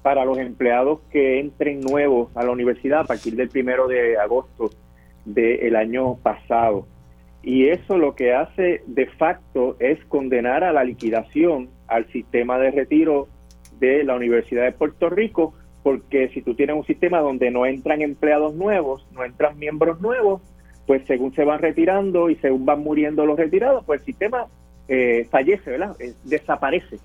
[0.00, 4.70] para los empleados que entren nuevos a la universidad a partir del primero de agosto
[5.26, 6.86] del año pasado.
[7.42, 12.70] Y eso lo que hace de facto es condenar a la liquidación al sistema de
[12.70, 13.28] retiro
[13.78, 15.52] de la Universidad de Puerto Rico,
[15.82, 20.40] porque si tú tienes un sistema donde no entran empleados nuevos, no entran miembros nuevos,
[20.86, 24.46] pues según se van retirando y según van muriendo los retirados, pues el sistema
[24.92, 25.94] eh, fallece, ¿verdad?
[26.00, 26.98] Eh, desaparece.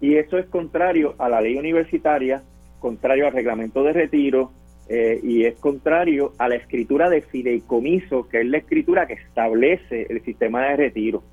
[0.00, 2.42] Y eso es contrario a la ley universitaria,
[2.78, 4.52] contrario al reglamento de retiro
[4.88, 10.06] eh, y es contrario a la escritura de fideicomiso, que es la escritura que establece
[10.08, 11.24] el sistema de retiro.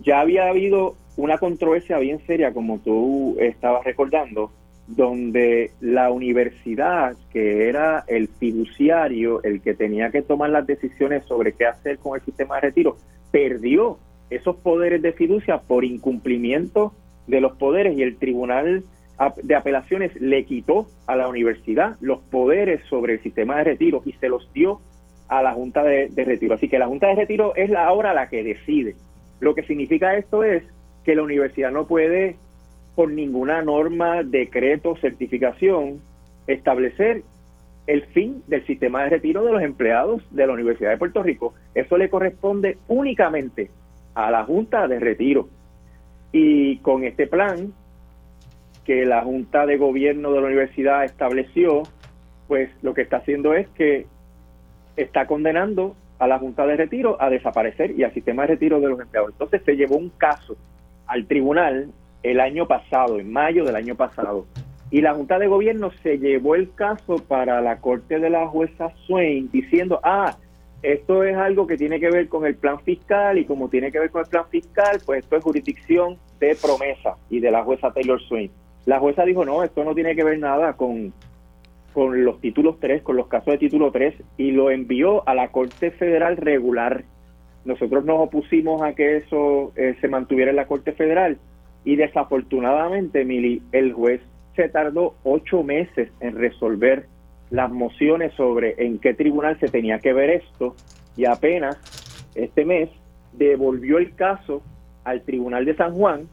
[0.00, 4.52] Ya había habido una controversia bien seria, como tú estabas recordando,
[4.86, 11.52] donde la universidad, que era el fiduciario, el que tenía que tomar las decisiones sobre
[11.52, 12.98] qué hacer con el sistema de retiro,
[13.30, 13.98] perdió
[14.30, 16.92] esos poderes de fiducia por incumplimiento
[17.26, 18.84] de los poderes y el Tribunal
[19.42, 24.12] de Apelaciones le quitó a la universidad los poderes sobre el sistema de retiro y
[24.14, 24.80] se los dio
[25.28, 26.54] a la Junta de, Retiro.
[26.54, 28.96] Así que la Junta de Retiro es la, ahora la que decide.
[29.40, 30.62] Lo que significa esto es
[31.04, 32.36] que la universidad no puede,
[32.94, 36.00] por ninguna norma, decreto, certificación,
[36.46, 37.22] establecer
[37.86, 41.54] el fin del sistema de retiro de los empleados de la Universidad de Puerto Rico.
[41.74, 43.70] Eso le corresponde únicamente
[44.14, 45.48] a la Junta de Retiro.
[46.32, 47.72] Y con este plan
[48.84, 51.82] que la Junta de Gobierno de la universidad estableció,
[52.48, 54.06] pues lo que está haciendo es que
[54.96, 58.88] está condenando a la Junta de Retiro a desaparecer y al sistema de retiro de
[58.88, 59.32] los empleados.
[59.32, 60.56] Entonces se llevó un caso
[61.06, 61.90] al tribunal
[62.22, 64.46] el año pasado, en mayo del año pasado,
[64.90, 68.92] y la Junta de Gobierno se llevó el caso para la corte de la jueza
[69.06, 70.36] Swain diciendo, ah,
[70.84, 73.98] esto es algo que tiene que ver con el plan fiscal y como tiene que
[73.98, 77.92] ver con el plan fiscal, pues esto es jurisdicción de promesa y de la jueza
[77.92, 78.50] Taylor Swain.
[78.84, 81.12] La jueza dijo, no, esto no tiene que ver nada con,
[81.94, 85.48] con los títulos 3, con los casos de título 3, y lo envió a la
[85.48, 87.04] Corte Federal regular.
[87.64, 91.38] Nosotros nos opusimos a que eso eh, se mantuviera en la Corte Federal
[91.84, 94.20] y desafortunadamente, Mili, el juez
[94.56, 97.06] se tardó ocho meses en resolver
[97.50, 100.74] las mociones sobre en qué tribunal se tenía que ver esto
[101.16, 101.78] y apenas
[102.34, 102.90] este mes
[103.32, 104.62] devolvió el caso
[105.04, 106.28] al Tribunal de San Juan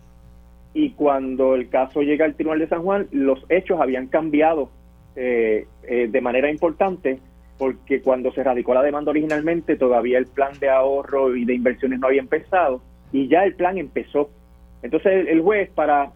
[0.73, 4.69] y cuando el caso llega al Tribunal de San Juan los hechos habían cambiado
[5.15, 7.19] eh, eh, de manera importante
[7.57, 11.99] porque cuando se radicó la demanda originalmente todavía el plan de ahorro y de inversiones
[11.99, 12.81] no había empezado
[13.11, 14.29] y ya el plan empezó.
[14.81, 16.11] Entonces el juez para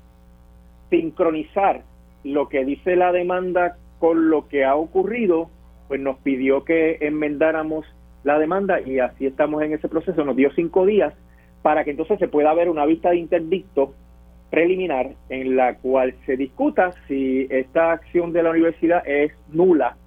[0.90, 1.84] sincronizar
[2.24, 5.50] lo que dice la demanda con lo que ha ocurrido,
[5.88, 7.86] pues nos pidió que enmendáramos
[8.24, 10.26] la demanda y así estamos en ese proceso.
[10.26, 11.14] Nos dio cinco días
[11.62, 13.94] para que entonces se pueda haber una vista de interdicto
[14.50, 19.98] preliminar en la cual se discuta si esta acción de la universidad es nula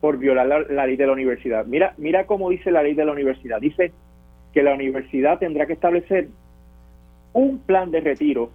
[0.00, 1.66] por violar la, ley de la universidad.
[1.66, 3.60] Mira, mira cómo dice la ley de la universidad.
[3.60, 3.92] Dice
[4.52, 6.28] que la universidad tendrá que establecer
[7.32, 8.50] un plan de retiro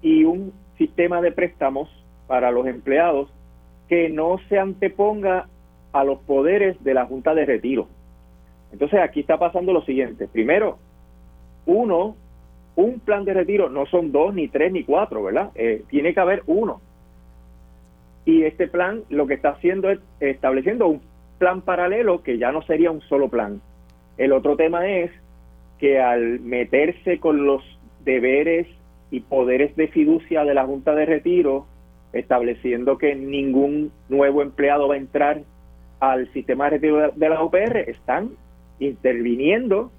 [0.00, 1.90] y un sistema de préstamos
[2.26, 3.33] para los empleados
[3.94, 5.46] que no se anteponga
[5.92, 7.86] a los poderes de la Junta de Retiro.
[8.72, 10.26] Entonces aquí está pasando lo siguiente.
[10.26, 10.78] Primero,
[11.64, 12.16] uno,
[12.74, 15.52] un plan de retiro no son dos, ni tres, ni cuatro, ¿verdad?
[15.54, 16.80] Eh, tiene que haber uno.
[18.24, 21.00] Y este plan lo que está haciendo es estableciendo un
[21.38, 23.60] plan paralelo que ya no sería un solo plan.
[24.16, 25.12] El otro tema es
[25.78, 27.62] que al meterse con los
[28.04, 28.66] deberes
[29.12, 31.68] y poderes de fiducia de la Junta de Retiro,
[32.14, 35.42] estableciendo que ningún nuevo empleado va a entrar
[36.00, 38.30] al sistema de retiro de la UPR, están
[38.78, 39.90] interviniendo,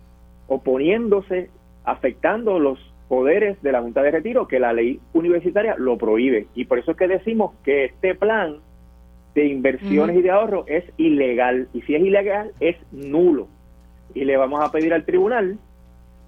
[0.47, 1.49] oponiéndose,
[1.83, 6.47] afectando los poderes de la Junta de Retiro, que la ley universitaria lo prohíbe.
[6.55, 8.57] Y por eso es que decimos que este plan
[9.35, 11.67] de inversiones y de ahorro es ilegal.
[11.73, 13.47] Y si es ilegal, es nulo.
[14.13, 15.59] Y le vamos a pedir al tribunal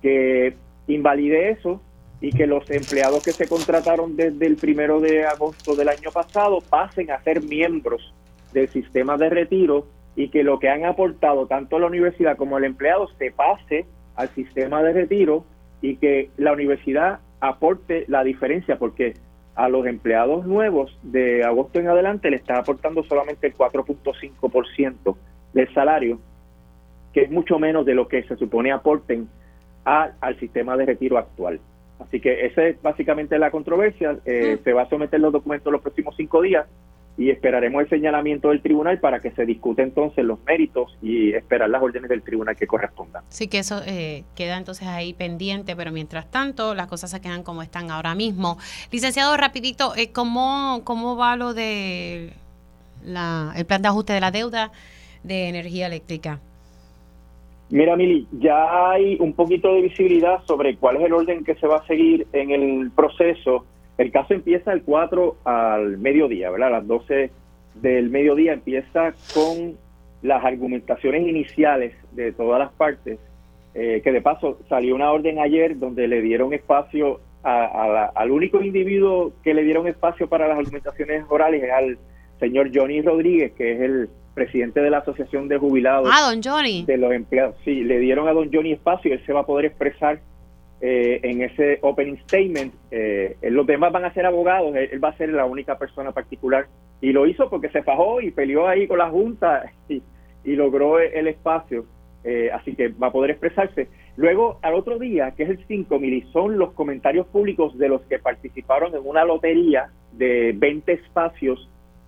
[0.02, 0.54] que
[0.88, 1.82] invalide eso
[2.20, 6.59] y que los empleados que se contrataron desde el primero de agosto del año pasado
[6.61, 8.14] pasen a ser miembros
[8.53, 12.64] del sistema de retiro y que lo que han aportado tanto la universidad como el
[12.64, 13.85] empleado se pase
[14.15, 15.45] al sistema de retiro
[15.81, 19.14] y que la universidad aporte la diferencia porque
[19.53, 25.15] a los empleados nuevos de agosto en adelante le está aportando solamente el 4.5%
[25.53, 26.19] del salario,
[27.14, 29.27] que es mucho menos de lo que se supone aporten
[29.84, 31.60] al sistema de retiro actual.
[31.99, 34.18] Así que esa es básicamente la controversia.
[34.26, 36.68] Eh, Se va a someter los documentos los próximos cinco días
[37.18, 41.69] y esperaremos el señalamiento del tribunal para que se discute entonces los méritos y esperar
[41.69, 43.24] las órdenes del tribunal que correspondan.
[43.30, 47.41] Sí, que eso eh, queda entonces ahí pendiente, pero mientras tanto las cosas se quedan
[47.41, 48.60] como están ahora mismo.
[48.91, 52.34] Licenciado, rapidito, eh, ¿cómo, ¿cómo va lo de
[53.03, 54.72] la, el plan de ajuste de la deuda
[55.24, 56.40] de energía eléctrica?
[57.69, 61.68] Mira, Mili, ya hay un poquito de visibilidad sobre cuál es el orden que se
[61.68, 63.65] va a seguir en el proceso.
[63.98, 66.69] El caso empieza el 4 al mediodía, ¿verdad?
[66.69, 67.30] A las 12
[67.76, 69.76] del mediodía empieza con
[70.22, 73.19] las argumentaciones iniciales de todas las partes
[73.80, 79.31] eh, que de paso salió una orden ayer donde le dieron espacio al único individuo
[79.44, 81.98] que le dieron espacio para las argumentaciones orales es al
[82.39, 86.09] señor Johnny Rodríguez, que es el presidente de la Asociación de Jubilados.
[86.14, 86.85] Ah, don Johnny.
[86.85, 87.55] De los empleados.
[87.65, 90.19] Sí, le dieron a don Johnny espacio y él se va a poder expresar
[90.80, 92.72] eh, en ese opening statement.
[92.91, 96.68] Eh, los demás van a ser abogados, él, va a ser la única persona particular.
[97.01, 100.03] Y lo hizo porque se fajó y peleó ahí con la Junta y,
[100.45, 101.85] logró el espacio.
[102.23, 103.88] Eh, así que va a poder expresarse.
[104.18, 108.01] Luego, al otro día, que es el 5 mil, son los comentarios públicos de los
[108.03, 111.68] que participaron en una lotería de 20 espacios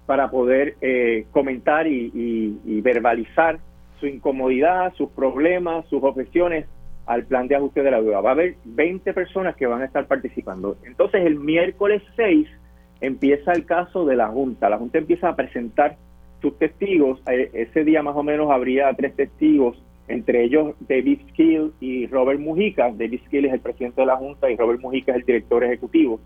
[0.09, 3.59] para poder eh, comentar y, verbalizar
[3.99, 6.65] su incomodidad, sus problemas, sus objeciones
[7.05, 8.19] al plan de ajuste de la deuda.
[8.19, 10.77] Va a haber 20 personas que van a estar participando.
[10.83, 12.47] Entonces, el miércoles 6
[13.01, 14.67] empieza el caso de la Junta.
[14.67, 15.95] La Junta empieza a presentar
[16.41, 17.21] sus testigos.
[17.29, 22.39] Eh, ese día más o menos habría tres testigos, entre ellos David Skill y Robert
[22.39, 22.89] Mujica.
[22.91, 26.19] David Skill es el presidente de la Junta y Robert Mujica es el director ejecutivo.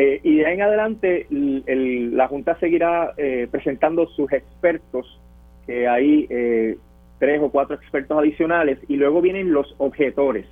[0.00, 5.20] Eh, y de ahí en adelante la Junta seguirá eh, presentando sus expertos,
[5.66, 6.78] que hay eh,
[7.18, 10.46] tres o cuatro expertos adicionales, y luego vienen los objetores,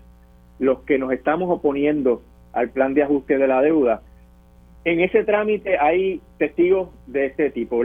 [0.59, 4.03] los que nos estamos oponiendo al plan de ajuste de la deuda.
[4.85, 7.83] En ese trámite hay testigos de este tipo,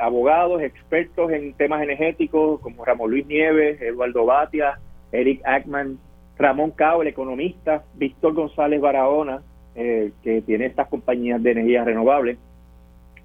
[0.00, 4.80] abogados, expertos en temas energéticos, como Ramón Luis Nieves, Eduardo Batia,
[5.12, 5.98] Eric Ackman,
[6.36, 9.42] Ramón Cao, el economista, Víctor González Barahona,
[9.74, 12.36] eh, que tiene estas compañías de energía renovable,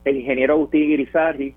[0.03, 1.55] el ingeniero Agustín Irizarri,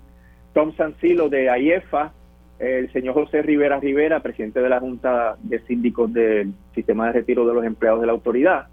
[0.53, 2.13] Tom Sancilo de AIEFA,
[2.59, 7.47] el señor José Rivera Rivera, presidente de la Junta de Síndicos del Sistema de Retiro
[7.47, 8.67] de los Empleados de la Autoridad,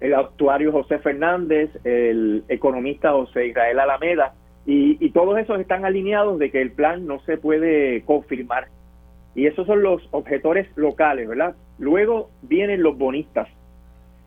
[0.00, 4.34] el actuario José Fernández, el economista José Israel Alameda,
[4.66, 8.68] y, y, todos esos están alineados de que el plan no se puede confirmar.
[9.34, 11.54] Y esos son los objetores locales, ¿verdad?
[11.78, 13.48] Luego vienen los bonistas,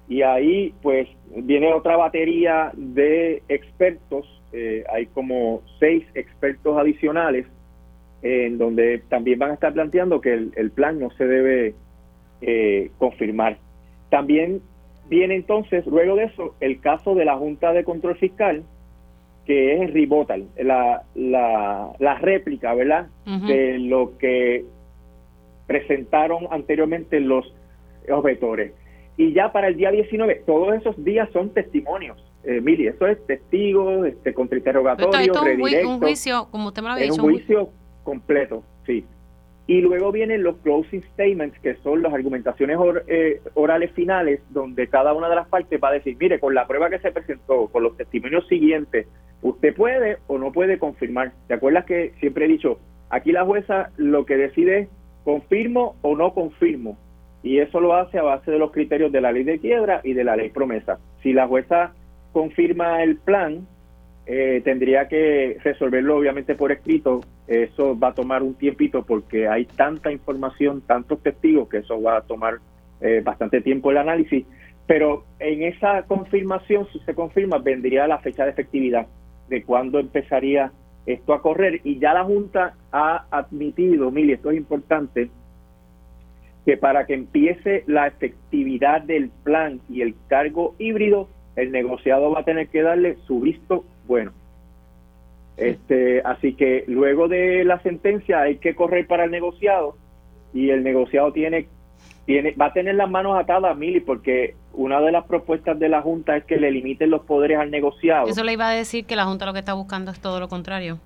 [0.08, 7.46] y ahí pues viene otra batería de expertos, eh, hay como seis expertos adicionales
[8.22, 11.76] en donde también van a estar planteando que el, plan no se debe
[12.42, 13.58] eh, confirmar.
[14.10, 14.62] También
[15.10, 18.64] viene entonces, luego de eso, el caso de la Junta de Control Fiscal,
[19.46, 24.64] que es el Ribotal, la, la, réplica, ¿verdad?, de lo que
[25.68, 27.54] presentaron anteriormente los
[28.10, 28.72] objetores.
[29.18, 32.18] Y ya para el día 19, todos esos días son testimonios.
[32.44, 36.94] Eh, Mili, eso es testigos, este, contrainterrogatorio, esto, es un, juicio, como usted me lo
[36.96, 37.24] había dicho.
[37.24, 37.70] un juicio
[38.04, 39.06] completo, sí.
[39.66, 42.78] Y luego vienen los closing statements, que son las argumentaciones
[43.08, 46.68] eh, orales finales, donde cada una de las partes va a decir, mire, con la
[46.68, 49.08] prueba que se presentó, con los testimonios siguientes,
[49.42, 51.32] usted puede o no puede confirmar.
[51.48, 52.80] ¿Te acuerdas que siempre he dicho,
[53.10, 54.90] aquí la jueza lo que decide es
[55.24, 56.98] confirmo o no confirmo?
[57.44, 60.14] Y eso lo hace a base de los criterios de la ley de quiebra y
[60.14, 60.98] de la ley promesa.
[61.22, 61.94] Si la jueza
[62.32, 63.68] confirma el plan,
[64.26, 67.22] eh, tendría que resolverlo obviamente por escrito.
[67.46, 72.18] Eso va a tomar un tiempito porque hay tanta información, tantos testigos, que eso va
[72.18, 72.56] a tomar
[73.02, 74.46] eh, bastante tiempo el análisis.
[74.88, 79.08] Pero en esa confirmación, si se confirma, vendría la fecha de efectividad
[79.50, 80.72] de cuándo empezaría
[81.06, 81.82] esto a correr.
[81.84, 85.30] Y ya la Junta ha admitido, mire, esto es importante,
[86.66, 92.42] que para que empiece la efectividad del plan y el cargo híbrido, el negociado va
[92.42, 94.32] a tener que darle su visto bueno.
[95.58, 99.96] Este, así que luego de la sentencia hay que correr para el negociado
[100.54, 101.68] y el negociado tiene
[102.26, 106.02] tiene va a tener las manos atadas, Mili, porque una de las propuestas de la
[106.02, 108.28] Junta es que le limiten los poderes al negociado.
[108.28, 110.48] Eso le iba a decir que la Junta lo que está buscando es todo lo
[110.48, 111.00] contrario.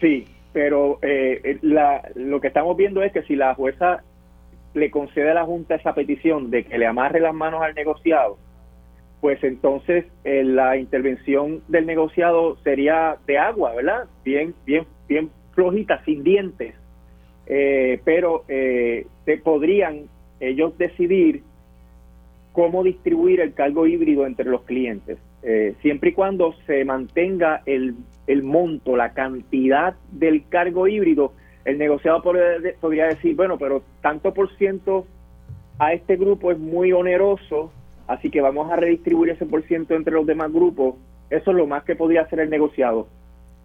[0.00, 4.02] Sí, pero eh, la, lo que estamos viendo es que si la jueza
[4.74, 8.38] le concede a la Junta esa petición de que le amarre las manos al negociado,
[9.20, 14.04] pues entonces eh, la intervención del negociado sería de agua, ¿verdad?
[14.24, 16.74] Bien, bien, bien flojita, sin dientes.
[17.46, 19.06] Eh, pero eh,
[19.42, 20.04] podrían
[20.40, 21.42] ellos decidir
[22.52, 27.94] cómo distribuir el cargo híbrido entre los clientes, eh, siempre y cuando se mantenga el,
[28.26, 31.32] el monto, la cantidad del cargo híbrido
[31.64, 35.06] el negociado podría decir, bueno, pero tanto por ciento
[35.78, 37.72] a este grupo es muy oneroso,
[38.06, 40.96] así que vamos a redistribuir ese por ciento entre los demás grupos.
[41.30, 43.06] Eso es lo más que podría hacer el negociado.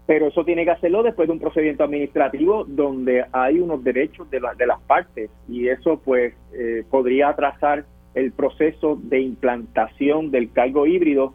[0.06, 4.40] Pero eso tiene que hacerlo después de un procedimiento administrativo donde hay unos derechos de,
[4.57, 7.84] de las partes y eso pues eh, podría atrasar
[8.15, 11.34] el proceso de implantación del cargo híbrido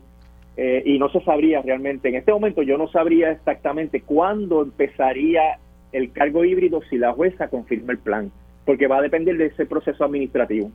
[0.56, 2.08] eh, y no se sabría realmente.
[2.08, 5.58] En este momento yo no sabría exactamente cuándo empezaría
[5.92, 8.32] el cargo híbrido si la jueza confirma el plan.
[8.64, 10.70] porque va a depender de ese proceso administrativo.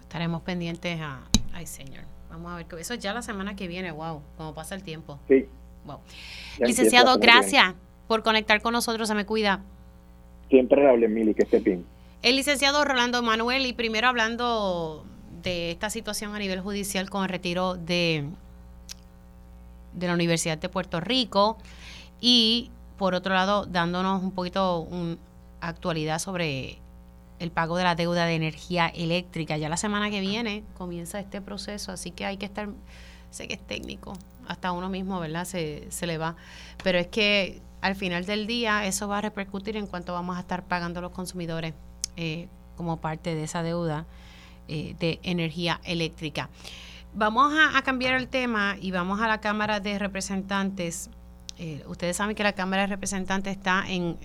[0.00, 1.20] Estaremos pendientes a...
[1.52, 2.04] Ay, señor.
[2.30, 5.18] Vamos a ver, eso es ya la semana que viene, wow, como pasa el tiempo.
[5.28, 5.46] Sí.
[5.86, 5.98] Wow.
[6.60, 7.74] Licenciado, gracias
[8.06, 9.62] por conectar con nosotros, se me cuida.
[10.50, 11.84] Siempre hable, Mili, que esté bien.
[12.22, 15.04] El licenciado Rolando Manuel, y primero hablando
[15.42, 18.24] de esta situación a nivel judicial con el retiro de,
[19.94, 21.56] de la Universidad de Puerto Rico
[22.20, 25.18] y por otro lado dándonos un poquito un,
[25.60, 26.78] actualidad sobre
[27.38, 29.56] el pago de la deuda de energía eléctrica.
[29.56, 32.68] Ya la semana que viene comienza este proceso, así que hay que estar,
[33.30, 34.12] sé que es técnico,
[34.46, 35.44] hasta uno mismo, ¿verdad?
[35.44, 36.36] Se, se le va.
[36.82, 40.40] Pero es que al final del día eso va a repercutir en cuanto vamos a
[40.40, 41.74] estar pagando los consumidores
[42.16, 44.06] eh, como parte de esa deuda
[44.66, 46.48] eh, de energía eléctrica.
[47.14, 51.10] Vamos a, a cambiar el tema y vamos a la Cámara de Representantes.
[51.58, 54.16] Eh, ustedes saben que la Cámara de Representantes está en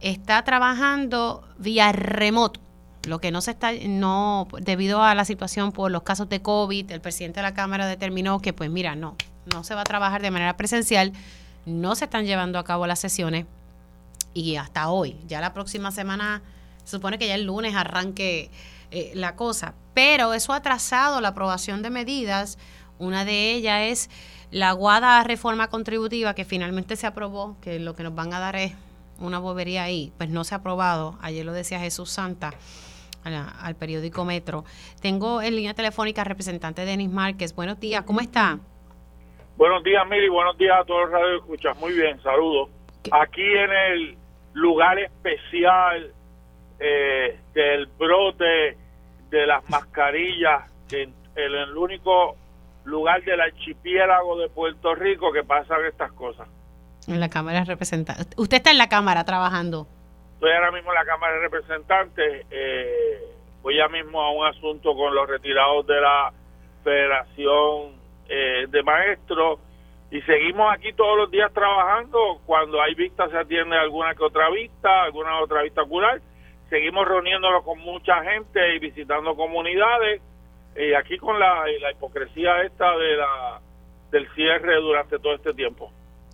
[0.00, 2.60] está trabajando vía remoto.
[3.06, 6.90] Lo que no se está, no, debido a la situación por los casos de COVID,
[6.90, 9.16] el presidente de la Cámara determinó que, pues mira, no,
[9.52, 11.12] no se va a trabajar de manera presencial,
[11.66, 13.46] no se están llevando a cabo las sesiones
[14.32, 16.42] y hasta hoy, ya la próxima semana,
[16.84, 18.50] se supone que ya el lunes arranque
[18.90, 22.58] eh, la cosa, pero eso ha atrasado la aprobación de medidas.
[22.98, 24.10] Una de ellas es
[24.54, 28.54] la aguada reforma contributiva que finalmente se aprobó, que lo que nos van a dar
[28.54, 28.72] es
[29.18, 31.18] una bobería ahí, pues no se ha aprobado.
[31.22, 32.52] Ayer lo decía Jesús Santa
[33.24, 34.64] al periódico Metro.
[35.02, 37.52] Tengo en línea telefónica al representante Denis Márquez.
[37.52, 38.60] Buenos días, ¿cómo está?
[39.56, 40.28] Buenos días, Mili.
[40.28, 41.76] Buenos días a todos los radio escuchas.
[41.80, 42.70] Muy bien, saludos.
[43.10, 44.16] Aquí en el
[44.52, 46.12] lugar especial
[46.78, 48.78] eh, del brote
[49.30, 52.36] de las mascarillas, en, en el único
[52.84, 56.48] lugar del archipiélago de Puerto Rico que pasan estas cosas.
[57.06, 58.28] En la Cámara de Representantes.
[58.36, 59.86] Usted está en la Cámara trabajando.
[60.34, 62.46] Estoy ahora mismo en la Cámara de Representantes.
[62.50, 63.18] eh,
[63.62, 66.32] voy ya mismo a un asunto con los retirados de la
[66.82, 67.94] Federación
[68.28, 69.58] eh, de Maestros
[70.10, 72.40] y seguimos aquí todos los días trabajando.
[72.46, 76.20] Cuando hay vistas se atiende alguna que otra vista, alguna otra vista ocular.
[76.70, 80.22] Seguimos reuniéndonos con mucha gente y visitando comunidades.
[80.76, 83.60] Y aquí con la, y la hipocresía esta de la
[84.10, 85.90] del cierre durante todo este tiempo.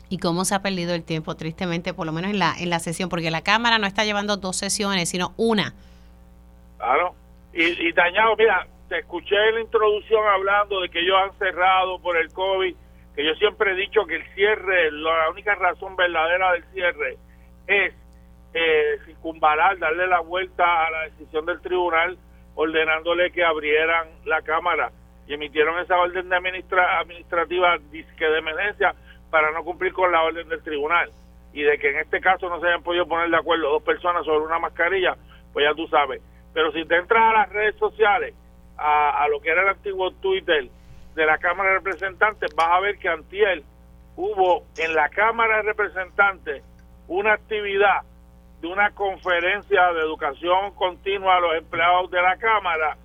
[0.09, 2.79] ¿Y cómo se ha perdido el tiempo, tristemente, por lo menos en la, en la
[2.79, 3.09] sesión?
[3.09, 5.73] Porque la Cámara no está llevando dos sesiones, sino una.
[6.79, 7.15] Claro.
[7.53, 12.01] Y, y dañado, mira, te escuché en la introducción hablando de que ellos han cerrado
[12.01, 12.75] por el COVID,
[13.15, 17.17] que yo siempre he dicho que el cierre, la única razón verdadera del cierre
[17.69, 17.95] es
[18.53, 22.19] eh, circunvalar, darle la vuelta a la decisión del tribunal
[22.61, 24.91] ordenándole que abrieran la Cámara
[25.27, 28.95] y emitieron esa orden de administra administrativa disque de emergencia
[29.31, 31.11] para no cumplir con la orden del tribunal
[31.55, 34.27] y de que en este caso no se hayan podido poner de acuerdo dos personas
[34.27, 35.17] sobre una mascarilla,
[35.55, 36.21] pues ya tú sabes.
[36.53, 38.35] Pero si te entras a las redes sociales,
[38.77, 40.69] a, a lo que era el antiguo Twitter
[41.15, 43.63] de la Cámara de Representantes, vas a ver que antier
[44.17, 46.63] hubo en la Cámara de Representantes
[47.09, 48.03] una actividad
[48.61, 52.97] de una conferencia de educación continua a los empleados de la Cámara,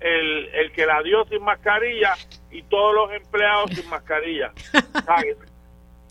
[0.00, 2.14] el, el que la dio sin mascarilla
[2.50, 4.52] y todos los empleados sin mascarilla.
[5.04, 5.36] ¿Sabes?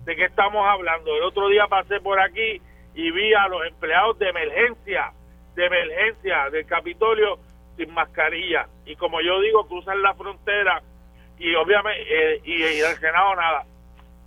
[0.06, 1.16] ¿De qué estamos hablando?
[1.16, 2.62] El otro día pasé por aquí
[2.94, 5.12] y vi a los empleados de emergencia,
[5.56, 7.40] de emergencia del Capitolio
[7.76, 8.68] sin mascarilla.
[8.86, 10.82] Y como yo digo, cruzan la frontera
[11.38, 13.66] y obviamente, eh, y, y Senado nada.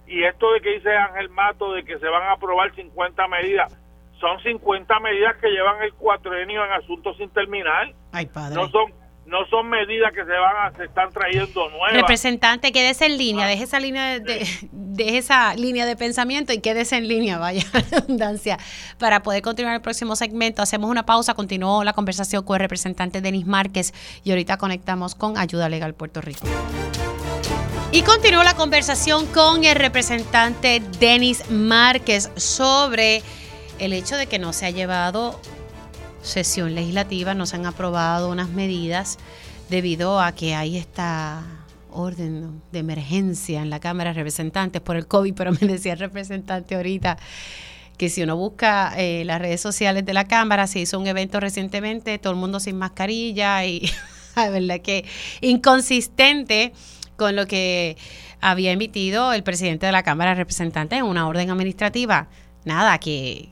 [0.07, 3.73] Y esto de que dice Ángel Mato de que se van a aprobar 50 medidas,
[4.21, 7.93] son 50 medidas que llevan el cuatrenio en asuntos sin terminar.
[8.13, 8.55] Ay, padre.
[8.57, 8.93] No son
[9.27, 11.93] no son medidas que se van a, se están trayendo nuevas.
[11.93, 16.61] Representante, quédese en línea, deje esa línea de, de- deje esa línea de pensamiento y
[16.63, 18.57] quédese en línea, vaya redundancia,
[18.99, 20.63] para poder continuar el próximo segmento.
[20.63, 23.93] Hacemos una pausa, continuó la conversación con el representante Denis Márquez
[24.25, 26.47] y ahorita conectamos con Ayuda Legal Puerto Rico.
[27.93, 33.23] Y continuó la conversación con el representante Denis Márquez sobre
[33.79, 35.41] el hecho de que no se ha llevado
[36.23, 39.19] sesión legislativa, no se han aprobado unas medidas
[39.69, 41.43] debido a que hay esta
[41.91, 45.99] orden de emergencia en la Cámara de Representantes por el COVID, pero me decía el
[45.99, 47.19] representante ahorita
[47.97, 51.41] que si uno busca eh, las redes sociales de la Cámara, se hizo un evento
[51.41, 53.91] recientemente, todo el mundo sin mascarilla y
[54.37, 55.05] la verdad que
[55.41, 56.73] inconsistente
[57.17, 57.97] con lo que
[58.41, 62.29] había emitido el presidente de la Cámara de Representantes en una orden administrativa.
[62.65, 63.49] Nada, que,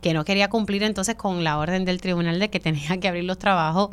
[0.00, 3.24] que no quería cumplir entonces con la orden del tribunal de que tenía que abrir
[3.24, 3.90] los trabajos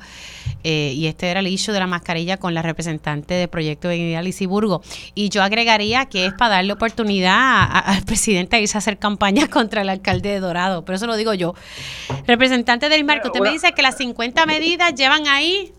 [0.63, 3.95] eh, y este era el issue de la mascarilla con la representante del proyecto de
[3.95, 4.81] Dignidad Lisiburgo.
[5.15, 8.97] Y yo agregaría que es para darle oportunidad a- al presidente a irse a hacer
[8.97, 11.53] campaña contra el alcalde de Dorado, pero eso lo digo yo.
[12.25, 15.71] Representante del Marco, usted me dice que las 50 medidas llevan ahí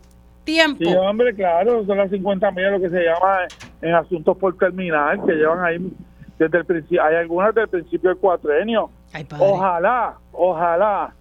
[0.44, 0.82] tiempo.
[0.84, 3.40] Sí, hombre, claro, son las 50 millas lo que se llama
[3.82, 5.92] en asuntos por terminar, que llevan ahí
[6.38, 8.90] desde el principio, hay algunas del principio del cuatrenio.
[9.38, 11.12] Ojalá, ojalá,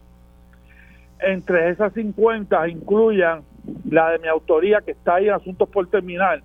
[1.20, 3.42] entre esas 50 incluyan
[3.90, 6.42] la de mi autoría que está ahí en asuntos por terminar,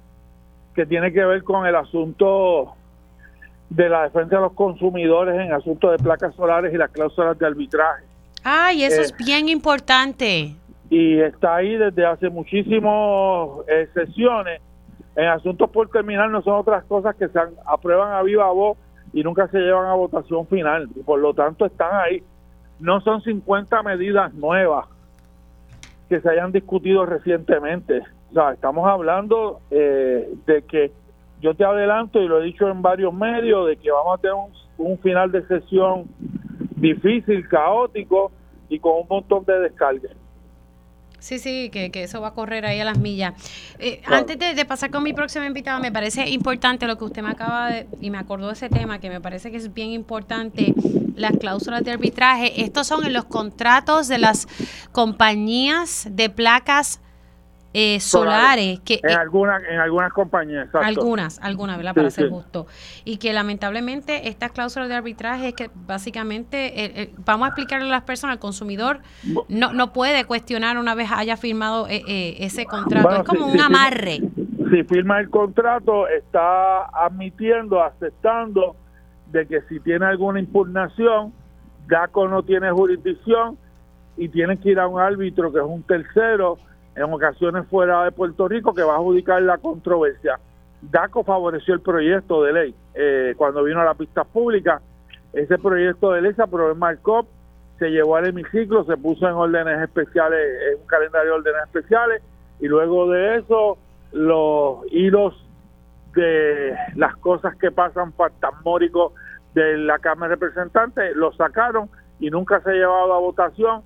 [0.74, 2.74] que tiene que ver con el asunto
[3.68, 7.46] de la defensa de los consumidores en asuntos de placas solares y las cláusulas de
[7.46, 8.04] arbitraje.
[8.44, 10.54] Ay, eso Eh, es bien importante.
[10.90, 14.60] y está ahí desde hace muchísimas eh, sesiones.
[15.16, 18.78] En asuntos por terminar no son otras cosas que se aprueban a viva voz
[19.12, 20.88] y nunca se llevan a votación final.
[20.94, 22.22] Y por lo tanto están ahí.
[22.80, 24.86] No son 50 medidas nuevas
[26.08, 28.02] que se hayan discutido recientemente.
[28.30, 30.92] O sea, estamos hablando eh, de que
[31.40, 34.34] yo te adelanto y lo he dicho en varios medios de que vamos a tener
[34.34, 36.06] un, un final de sesión
[36.76, 38.32] difícil, caótico
[38.68, 40.21] y con un montón de descargas.
[41.22, 43.34] Sí, sí, que, que eso va a correr ahí a las millas.
[43.78, 44.16] Eh, Claro.
[44.16, 47.30] Antes de, de pasar con mi próxima invitada, me parece importante lo que usted me
[47.30, 50.74] acaba de, y me acordó de ese tema, que me parece que es bien importante,
[51.14, 52.62] las cláusulas de arbitraje.
[52.62, 54.48] Estos son en los contratos de las
[54.90, 57.00] compañías de placas
[57.74, 60.86] eh, solares, que en eh, algunas en algunas compañías exacto.
[60.86, 61.92] algunas, algunas, ¿verdad?
[61.92, 62.30] Sí, Para ser sí.
[62.30, 62.66] justo.
[63.04, 67.86] Y que lamentablemente estas cláusulas de arbitraje es que básicamente, eh, eh, vamos a explicarle
[67.86, 69.00] a las personas, el consumidor
[69.48, 73.08] no, no puede cuestionar una vez haya firmado ese contrato.
[73.08, 73.64] Bueno, es como sí, un sí, sí.
[73.64, 74.20] amarre.
[74.70, 78.76] si firma el contrato está admitiendo aceptando
[79.30, 81.32] de que si tiene alguna impugnación
[81.88, 83.58] DACO no tiene jurisdicción
[84.16, 86.58] y tiene que ir a un árbitro que es un tercero
[86.94, 90.38] en ocasiones fuera de Puerto Rico que va a adjudicar la controversia.
[90.82, 94.80] DACO favoreció el proyecto de ley eh, cuando vino a la pista pública.
[95.32, 97.26] Ese proyecto de ley se aprobó en Marcop,
[97.78, 100.38] se llevó al hemiciclo, se puso en órdenes especiales,
[100.72, 102.22] en un calendario de órdenes especiales,
[102.60, 103.78] y luego de eso
[104.12, 105.34] los hilos
[106.14, 109.12] de las cosas que pasan fantasmóricos
[109.54, 111.88] de la Cámara de Representantes los sacaron
[112.20, 113.82] y nunca se ha llevado a votación.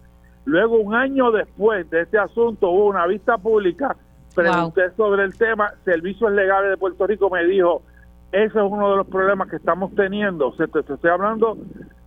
[0.46, 3.96] Luego, un año después de este asunto, hubo una vista pública,
[4.34, 7.82] pregunté sobre el tema, Servicios Legales de Puerto Rico me dijo,
[8.32, 10.48] ese es uno de los problemas que estamos teniendo.
[10.48, 11.56] O sea, te, te estoy hablando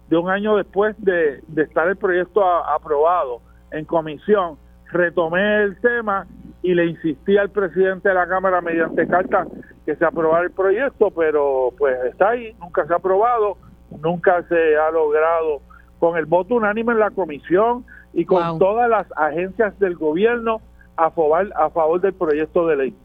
[0.10, 3.42] de un año después de, de estar el proyecto a- aprobado
[3.72, 4.58] en comisión.
[4.92, 6.26] Retomé el tema
[6.64, 9.46] y le insistí al presidente de la Cámara mediante carta
[9.86, 13.58] que se aprobara el proyecto, pero pues está ahí, nunca se ha aprobado,
[14.02, 15.62] nunca se ha logrado
[16.00, 18.60] con el voto unánime en la comisión y con Wow.
[18.60, 20.62] todas las agencias del gobierno
[20.96, 22.96] a favor, a favor del proyecto de ley.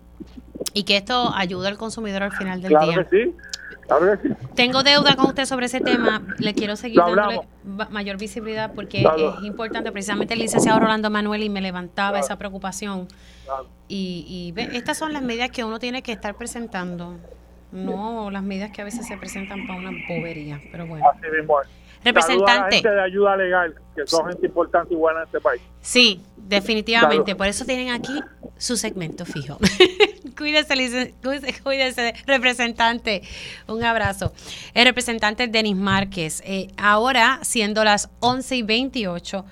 [0.72, 3.05] Y que esto ayuda al consumidor al final del Claro día.
[3.05, 3.35] que sí,
[3.86, 4.35] claro que sí.
[4.55, 6.22] Tengo deuda con usted sobre ese tema.
[6.39, 7.40] Le quiero seguir dándole
[7.90, 9.36] mayor visibilidad porque Claro.
[9.39, 9.93] es importante.
[9.93, 13.09] Precisamente el licenciado Rolando Manuel y me levantaba esa preocupación.
[13.89, 17.16] Y, y ve, estas son las medidas que uno tiene que estar presentando.
[17.72, 20.60] No las medidas que a veces se presentan para una bobería.
[20.70, 21.05] Pero bueno.
[21.10, 21.68] Así mismo es.
[22.05, 22.76] Representante.
[22.76, 25.62] Gente de ayuda legal, que son gente importante y buena en este país.
[25.81, 27.24] Sí, definitivamente.
[27.24, 27.39] Claro.
[27.39, 28.12] Por eso tienen aquí
[28.59, 29.59] su segmento fijo.
[30.36, 31.14] cuídese,
[31.62, 33.22] cuídese, representante.
[33.66, 34.32] Un abrazo.
[34.74, 36.43] El representante Denis Márquez.
[36.44, 39.44] Eh, ahora, siendo las 11 y 28,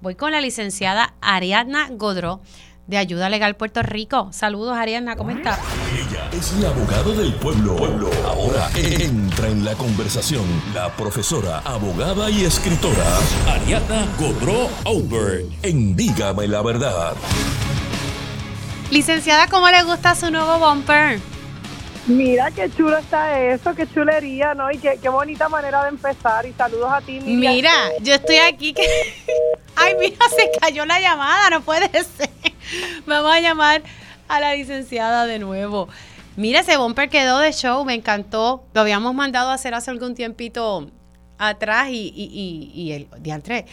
[0.00, 2.40] voy con la licenciada Ariadna Godró
[2.88, 4.30] de Ayuda Legal Puerto Rico.
[4.32, 5.58] Saludos, Ariadna, ¿cómo está?
[5.94, 7.76] Ella es la abogada del pueblo.
[7.76, 8.10] Pueblo.
[8.26, 10.44] Ahora entra en la conversación
[10.74, 17.14] la profesora, abogada y escritora Ariadna Godró Aubert en Dígame la verdad.
[18.90, 21.20] Licenciada, ¿cómo le gusta su nuevo bumper?
[22.08, 24.70] Mira qué chulo está eso, qué chulería, ¿no?
[24.70, 26.46] Y qué, qué bonita manera de empezar.
[26.46, 27.54] Y saludos a ti, Miriam.
[27.54, 27.70] Mira,
[28.00, 28.82] yo estoy aquí que...
[29.76, 32.30] Ay, mira, se cayó la llamada, no puede ser.
[33.06, 33.82] Vamos a llamar
[34.26, 35.88] a la licenciada de nuevo.
[36.36, 38.64] Mira, ese bumper quedó de show, me encantó.
[38.72, 40.90] Lo habíamos mandado a hacer hace algún tiempito
[41.36, 43.66] atrás y, y, y, y el diantre,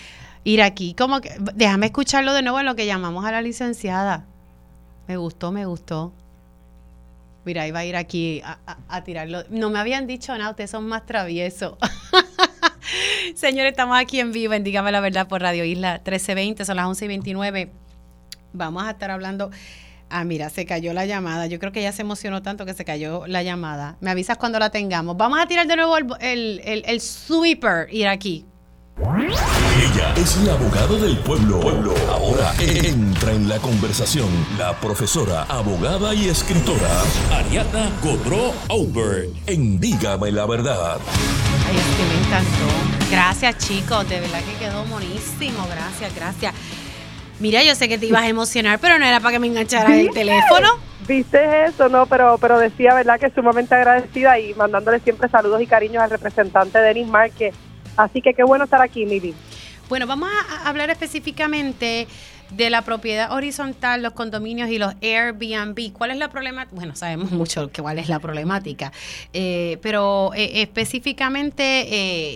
[0.44, 4.26] ir aquí, como que, déjame escucharlo de nuevo en lo que llamamos a la licenciada.
[5.08, 6.12] Me gustó, me gustó.
[7.46, 9.44] Mira, iba a ir aquí a, tirarlo.
[9.50, 11.78] No me habían dicho nada, ustedes son más traviesos.
[13.36, 16.86] Señores, estamos aquí en vivo en Dígame la Verdad por Radio Isla 1320, son las
[16.88, 17.72] 11 y 29.
[18.54, 19.52] Vamos a estar hablando.
[20.10, 21.48] Ah, mira, se cayó la llamada.
[21.48, 23.98] Yo creo que ya se emocionó tanto que se cayó la llamada.
[24.02, 25.18] Me avisas cuando la tengamos.
[25.18, 28.46] Vamos a tirar de nuevo el, el, el- el sweeper, ir aquí.
[28.98, 31.60] Ella es la abogada del pueblo.
[31.60, 31.94] pueblo.
[32.10, 37.02] Ahora entra en la conversación la profesora, abogada y escritora
[37.34, 40.98] Ariadna Godro Albert en Dígame la verdad.
[41.68, 43.12] Ay, es que me encantó.
[43.12, 44.08] Gracias, chicos.
[44.08, 45.68] De verdad que quedó buenísimo.
[45.70, 46.54] Gracias, gracias.
[47.42, 49.92] Mira, yo sé que te ibas a emocionar, pero no era para que me engancharas
[49.92, 50.70] el teléfono.
[51.06, 53.20] Viste eso, no, pero pero decía, ¿verdad?
[53.20, 57.54] Que sumamente agradecida y mandándole siempre saludos y cariños al representante Denis Márquez.
[57.98, 59.34] Así que qué bueno estar aquí, Mili.
[59.88, 62.08] Bueno, vamos a hablar específicamente
[62.52, 65.94] de la propiedad horizontal, los condominios y los Airbnb.
[65.94, 66.76] ¿Cuál es la problemática?
[66.76, 68.92] Bueno, sabemos mucho cuál es la problemática,
[69.34, 71.64] eh, pero eh, específicamente,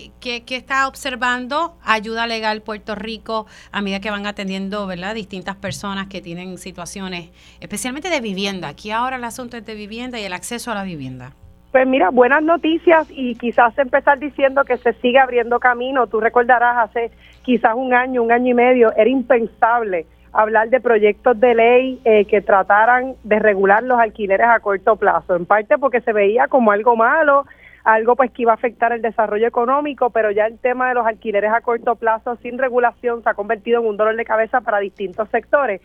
[0.04, 5.14] eh, ¿qué, está observando Ayuda Legal Puerto Rico a medida que van atendiendo ¿verdad?
[5.14, 7.30] distintas personas que tienen situaciones,
[7.60, 8.68] especialmente de vivienda?
[8.68, 11.34] Aquí ahora el asunto es de vivienda y el acceso a la vivienda.
[11.72, 16.08] Pues mira, buenas noticias y quizás empezar diciendo que se sigue abriendo camino.
[16.08, 21.38] Tú recordarás hace quizás un año, un año y medio, era impensable hablar de proyectos
[21.38, 26.00] de ley eh, que trataran de regular los alquileres a corto plazo, en parte porque
[26.00, 27.46] se veía como algo malo,
[27.84, 31.06] algo pues que iba a afectar el desarrollo económico, pero ya el tema de los
[31.06, 34.80] alquileres a corto plazo sin regulación se ha convertido en un dolor de cabeza para
[34.80, 35.80] distintos sectores.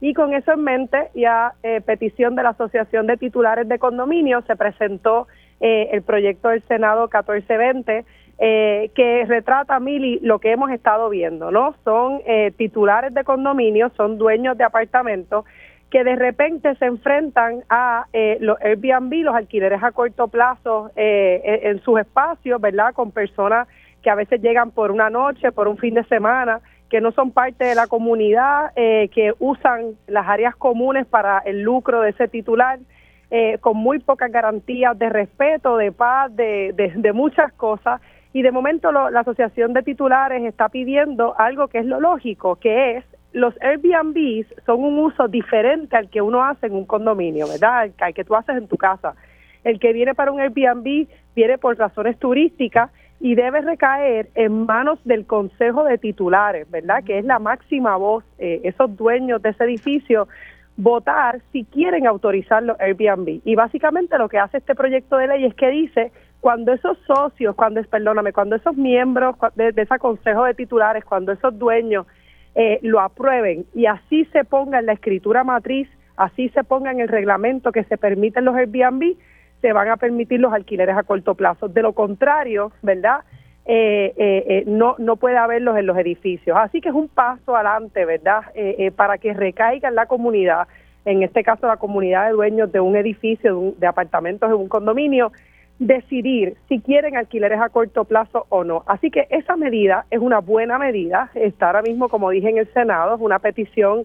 [0.00, 4.44] Y con eso en mente, ya eh, petición de la Asociación de Titulares de Condominios,
[4.46, 5.28] se presentó
[5.60, 8.04] eh, el proyecto del Senado 1420,
[8.42, 11.74] eh, que retrata, Mili, lo que hemos estado viendo, ¿no?
[11.84, 15.44] Son eh, titulares de condominios, son dueños de apartamentos
[15.90, 21.60] que de repente se enfrentan a eh, los Airbnb, los alquileres a corto plazo eh,
[21.64, 22.94] en sus espacios, ¿verdad?
[22.94, 23.68] Con personas
[24.02, 26.60] que a veces llegan por una noche, por un fin de semana,
[26.90, 32.00] que no son parte de la comunidad, que usan las áreas comunes para el lucro
[32.00, 32.78] de ese titular.
[33.60, 38.00] con muy pocas garantías de respeto, de paz, de, de muchas cosas
[38.32, 42.96] y de momento la Asociación de Titulares está pidiendo algo que es lo lógico, que
[42.96, 47.90] es los Airbnbs son un uso diferente al que uno hace en un condominio, ¿verdad?
[47.98, 49.14] Al que tú haces en tu casa.
[49.62, 52.90] El que viene para un Airbnb viene por razones turísticas
[53.20, 57.04] y debe recaer en manos del Consejo de Titulares, ¿verdad?
[57.04, 60.26] Que es la máxima voz, eh, esos dueños de ese edificio,
[60.78, 63.42] votar si quieren autorizar los Airbnb.
[63.44, 67.54] Y básicamente lo que hace este proyecto de ley es que dice cuando esos socios,
[67.54, 72.06] cuando perdóname, cuando esos miembros de, ese consejo de titulares, cuando esos dueños
[72.54, 77.00] eh, lo aprueben y así se ponga en la escritura matriz, así se ponga en
[77.00, 79.16] el reglamento que se permiten los Airbnb,
[79.60, 81.68] se van a permitir los alquileres a corto plazo.
[81.68, 83.20] De lo contrario, ¿verdad?
[83.66, 86.56] Eh, eh, no, no puede haberlos en los edificios.
[86.58, 88.42] Así que es un paso adelante, ¿verdad?
[88.96, 90.66] para que recaiga en la comunidad,
[91.04, 95.32] en este caso la comunidad de dueños de un edificio, de apartamentos, de un condominio,
[95.80, 98.84] decidir si quieren alquileres a corto plazo o no.
[98.86, 101.30] Así que esa medida es una buena medida.
[101.34, 104.04] Está ahora mismo, como dije en el Senado, es una petición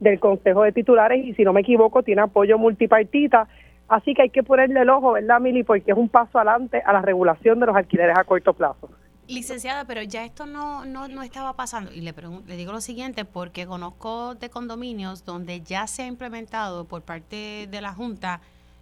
[0.00, 3.48] del Consejo de Titulares y si no me equivoco tiene apoyo multipartita.
[3.88, 5.62] Así que hay que ponerle el ojo, ¿verdad, Mili?
[5.62, 8.88] Porque es un paso adelante a la regulación de los alquileres a corto plazo.
[9.26, 11.92] Licenciada, pero ya esto no, no, no estaba pasando.
[11.92, 12.14] Y le,
[12.46, 17.66] le digo lo siguiente, porque conozco de condominios donde ya se ha implementado por parte
[17.70, 18.40] de la Junta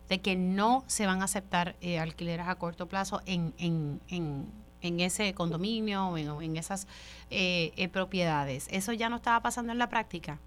[0.09, 4.47] de que no se van a aceptar eh, alquileres a corto plazo en, en, en,
[4.83, 6.87] en ese condominio o en, esas
[7.31, 8.69] eh, eh, propiedades.
[8.71, 10.39] ¿Eso ya no estaba pasando en la práctica?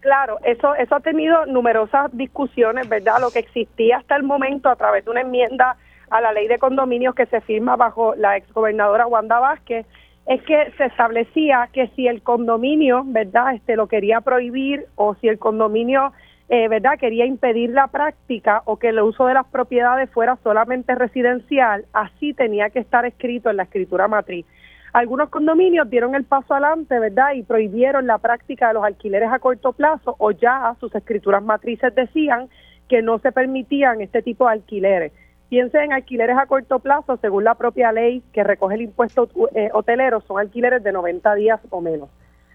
[0.00, 3.20] Claro, eso, eso ha tenido numerosas discusiones, ¿verdad?
[3.20, 5.76] Lo que existía hasta el momento a través de una enmienda
[6.08, 9.86] a la ley de condominios que se firma bajo la exgobernadora Wanda Vázquez,
[10.26, 15.28] es que se establecía que si el condominio, ¿verdad?, este lo quería prohibir o si
[15.28, 16.12] el condominio
[16.52, 16.98] eh, ¿verdad?
[16.98, 22.34] Quería impedir la práctica o que el uso de las propiedades fuera solamente residencial, así
[22.34, 24.44] tenía que estar escrito en la escritura matriz.
[24.92, 27.32] Algunos condominios dieron el paso adelante, ¿verdad?
[27.34, 31.94] Y prohibieron la práctica de los alquileres a corto plazo o ya sus escrituras matrices
[31.94, 32.48] decían
[32.88, 35.12] que no se permitían este tipo de alquileres.
[35.48, 39.70] Piensen en alquileres a corto plazo, según la propia ley que recoge el impuesto eh,
[39.72, 42.08] hotelero, son alquileres de 90 días o menos.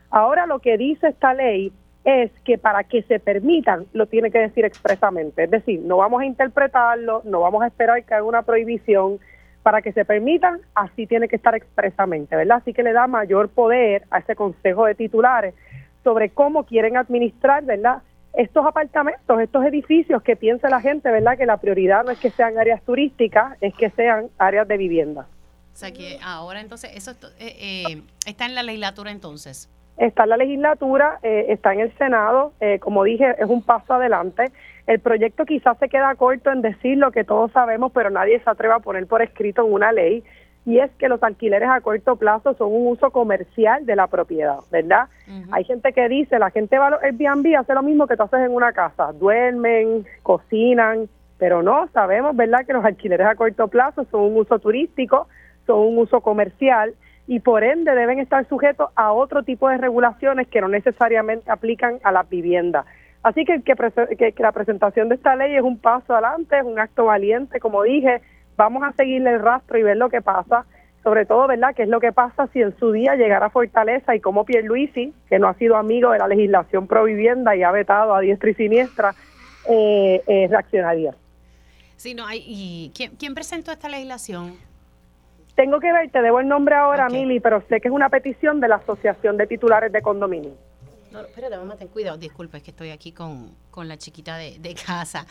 [0.09, 1.71] Ahora lo que dice esta ley
[2.05, 5.45] es que para que se permitan lo tiene que decir expresamente.
[5.45, 9.19] Es decir, no vamos a interpretarlo, no vamos a esperar que haga una prohibición.
[9.65, 12.57] Para que se permitan, así tiene que estar expresamente, ¿verdad?
[12.57, 15.55] Así que le da mayor poder a ese consejo de titulares
[16.03, 18.03] sobre cómo quieren administrar, ¿verdad?
[18.35, 21.35] Estos apartamentos, estos edificios que piensa la gente, ¿verdad?
[21.35, 25.25] Que la prioridad no es que sean áreas turísticas, es que sean áreas de vivienda.
[25.73, 29.67] O sea que ahora entonces, eso eh, eh, está en la legislatura entonces
[29.97, 33.93] está en la legislatura, eh, está en el Senado, eh, como dije, es un paso
[33.93, 34.51] adelante.
[34.87, 38.49] El proyecto quizás se queda corto en decir lo que todos sabemos, pero nadie se
[38.49, 40.23] atreve a poner por escrito en una ley
[40.65, 44.57] y es que los alquileres a corto plazo son un uso comercial de la propiedad,
[44.71, 45.07] ¿verdad?
[45.51, 48.39] Hay gente que dice, la gente va al Airbnb, hace lo mismo que tú haces
[48.39, 51.07] en una casa, duermen, cocinan,
[51.37, 55.27] pero no, sabemos, ¿verdad?, que los alquileres a corto plazo son un uso turístico,
[55.67, 56.95] son un uso comercial
[57.27, 61.99] y por ende deben estar sujetos a otro tipo de regulaciones que no necesariamente aplican
[62.03, 62.85] a las viviendas.
[63.25, 63.73] Así que, que,
[64.19, 67.59] que, que la presentación de esta ley es un paso adelante, es un acto valiente,
[67.59, 68.21] como dije,
[68.55, 70.63] vamos a seguirle el rastro y ver lo que pasa,
[71.03, 74.15] sobre todo, ¿verdad?, qué es lo que pasa si en su día llegara a Fortaleza
[74.15, 77.71] y como Pierluisi, que no ha sido amigo de la legislación pro vivienda y ha
[77.71, 79.15] vetado a diestra y siniestra,
[79.67, 81.15] eh, eh, reaccionaría.
[81.95, 84.53] Sí, no, hay, ¿y quién, presentó esta legislación?
[85.55, 88.59] Tengo que ver, te debo el nombre ahora, Mili, pero sé que es una petición
[88.59, 90.51] de la Asociación de Titulares de Condominio.
[91.15, 92.17] No, espérate, mamá, ten cuidado.
[92.17, 95.25] Disculpa, es que estoy aquí con, con la chiquita de, de casa.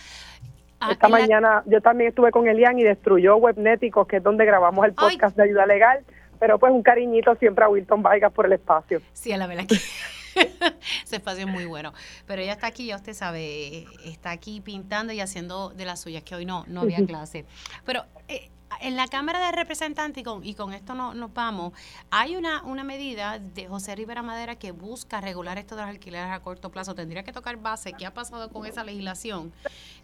[0.81, 4.85] Ah, Esta mañana yo también estuve con Elian y destruyó Webnéticos, que es donde grabamos
[4.87, 6.05] el podcast de ayuda legal.
[6.41, 9.01] Pero pues un cariñito siempre a Wilton Vargas por el espacio.
[9.13, 9.75] Sí, a la verdad que
[11.05, 11.93] ese espacio es muy bueno.
[12.27, 16.23] Pero ella está aquí, ya usted sabe, está aquí pintando y haciendo de las suyas,
[16.23, 17.45] que hoy no, no había clase.
[17.85, 21.73] Pero eh, en la Cámara de Representantes, y con, y con esto no, nos vamos,
[22.11, 26.31] hay una, una medida de José Rivera Madera que busca regular esto de los alquileres
[26.31, 26.95] a corto plazo.
[26.95, 27.93] Tendría que tocar base.
[27.93, 29.53] ¿Qué ha pasado con esa legislación?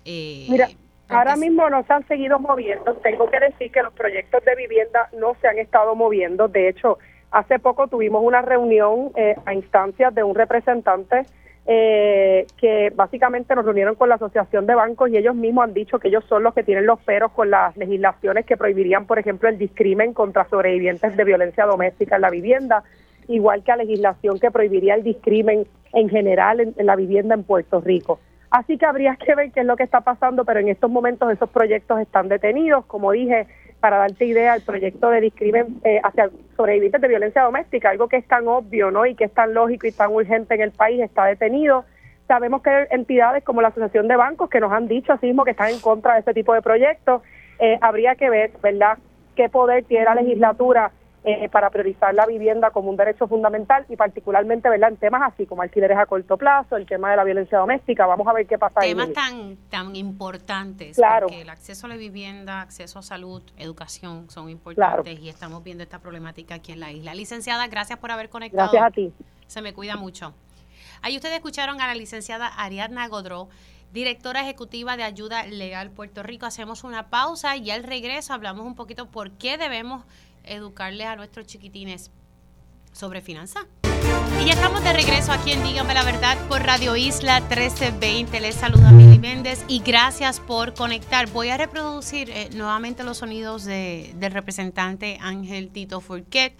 [0.05, 0.69] Eh, Mira,
[1.09, 2.95] ahora mismo no se han seguido moviendo.
[2.97, 6.49] Tengo que decir que los proyectos de vivienda no se han estado moviendo.
[6.49, 6.99] De hecho,
[7.31, 11.27] hace poco tuvimos una reunión eh, a instancias de un representante
[11.67, 15.99] eh, que básicamente nos reunieron con la Asociación de Bancos y ellos mismos han dicho
[15.99, 19.49] que ellos son los que tienen los peros con las legislaciones que prohibirían, por ejemplo,
[19.49, 22.83] el discrimen contra sobrevivientes de violencia doméstica en la vivienda,
[23.29, 27.81] igual que la legislación que prohibiría el discrimen en general en la vivienda en Puerto
[27.81, 28.19] Rico.
[28.51, 31.31] Así que habría que ver qué es lo que está pasando, pero en estos momentos
[31.33, 32.85] esos proyectos están detenidos.
[32.87, 33.47] Como dije,
[33.81, 38.19] para darte idea, el proyecto de discrimen eh, hacia sobrevivientes de violencia doméstica, algo que
[38.19, 39.07] es tan obvio ¿no?
[39.07, 41.85] y que es tan lógico y tan urgente en el país, está detenido.
[42.29, 45.45] Sabemos que hay entidades como la Asociación de Bancos que nos han dicho así mismo
[45.45, 47.23] que están en contra de este tipo de proyectos.
[47.59, 48.99] Eh, habría que ver, ¿verdad?,
[49.35, 53.97] qué poder tiene la legislatura eh, para priorizar la vivienda como un derecho fundamental y
[53.97, 54.89] particularmente ¿verdad?
[54.89, 58.07] en temas así como alquileres a corto plazo, el tema de la violencia doméstica.
[58.07, 58.81] Vamos a ver qué pasa.
[58.81, 61.27] Temas tan, tan importantes, claro.
[61.27, 65.83] porque el acceso a la vivienda, acceso a salud, educación son importantes y estamos viendo
[65.83, 67.15] esta problemática aquí en la isla.
[67.15, 68.71] Licenciada, gracias por haber conectado.
[68.71, 69.13] Gracias a ti.
[69.47, 70.33] Se me cuida mucho.
[71.03, 73.49] Ahí ustedes escucharon a la licenciada Ariadna Godró
[73.93, 76.47] directora ejecutiva de Ayuda Legal Puerto Rico.
[76.47, 80.05] Hacemos una pausa y al regreso hablamos un poquito por qué debemos
[80.45, 82.11] educarles a nuestros chiquitines
[82.93, 83.67] sobre finanzas.
[84.41, 88.41] Y ya estamos de regreso aquí en Dígame la Verdad por Radio Isla 1320.
[88.41, 91.29] Les saluda Mili Méndez y gracias por conectar.
[91.31, 96.57] Voy a reproducir eh, nuevamente los sonidos de, del representante Ángel Tito Furquet.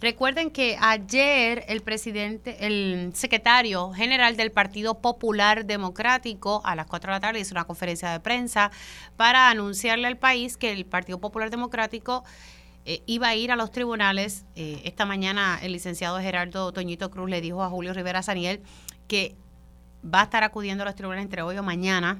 [0.00, 7.10] Recuerden que ayer el presidente, el secretario general del Partido Popular Democrático a las 4
[7.12, 8.70] de la tarde hizo una conferencia de prensa
[9.16, 12.24] para anunciarle al país que el Partido Popular Democrático
[12.84, 14.44] eh, iba a ir a los tribunales.
[14.56, 18.60] Eh, esta mañana el licenciado Gerardo Toñito Cruz le dijo a Julio Rivera Saniel
[19.06, 19.34] que
[20.04, 22.18] va a estar acudiendo a los tribunales entre hoy o mañana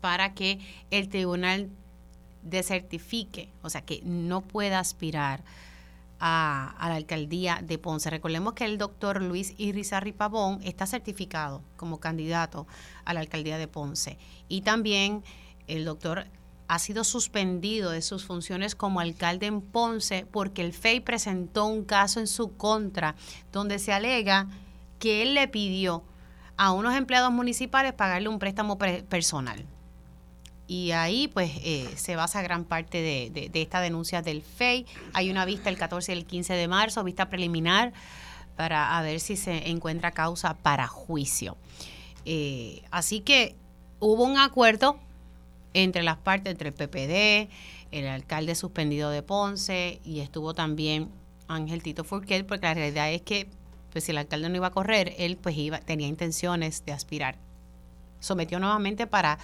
[0.00, 0.58] para que
[0.90, 1.68] el tribunal
[2.42, 5.42] desertifique, o sea, que no pueda aspirar
[6.20, 8.10] a, la alcaldía de Ponce.
[8.10, 12.66] Recordemos que el doctor Luis Irizarri Pavón está certificado como candidato
[13.04, 14.18] a la alcaldía de Ponce.
[14.48, 15.22] Y también
[15.66, 16.26] el doctor
[16.70, 21.84] ha sido suspendido de sus funciones como alcalde en Ponce porque el FEI presentó un
[21.84, 23.16] caso en su contra
[23.50, 24.46] donde se alega
[25.00, 26.04] que él le pidió
[26.56, 29.66] a unos empleados municipales pagarle un préstamo personal.
[30.68, 34.86] Y ahí pues eh, se basa gran parte de, esta denuncia del FEI.
[35.12, 37.92] Hay una vista el 14 y el 15 de marzo, vista preliminar,
[38.54, 41.56] para ver si se encuentra causa para juicio.
[42.24, 43.56] Eh, así que
[43.98, 45.00] hubo un acuerdo
[45.74, 47.50] entre las partes, entre el PPD,
[47.92, 51.08] el alcalde suspendido de Ponce y estuvo también
[51.48, 53.48] Ángel Tito Furquet, porque la realidad es que
[53.90, 57.36] pues si el alcalde no iba a correr, él pues iba, tenía intenciones de aspirar.
[58.20, 59.38] Sometió nuevamente para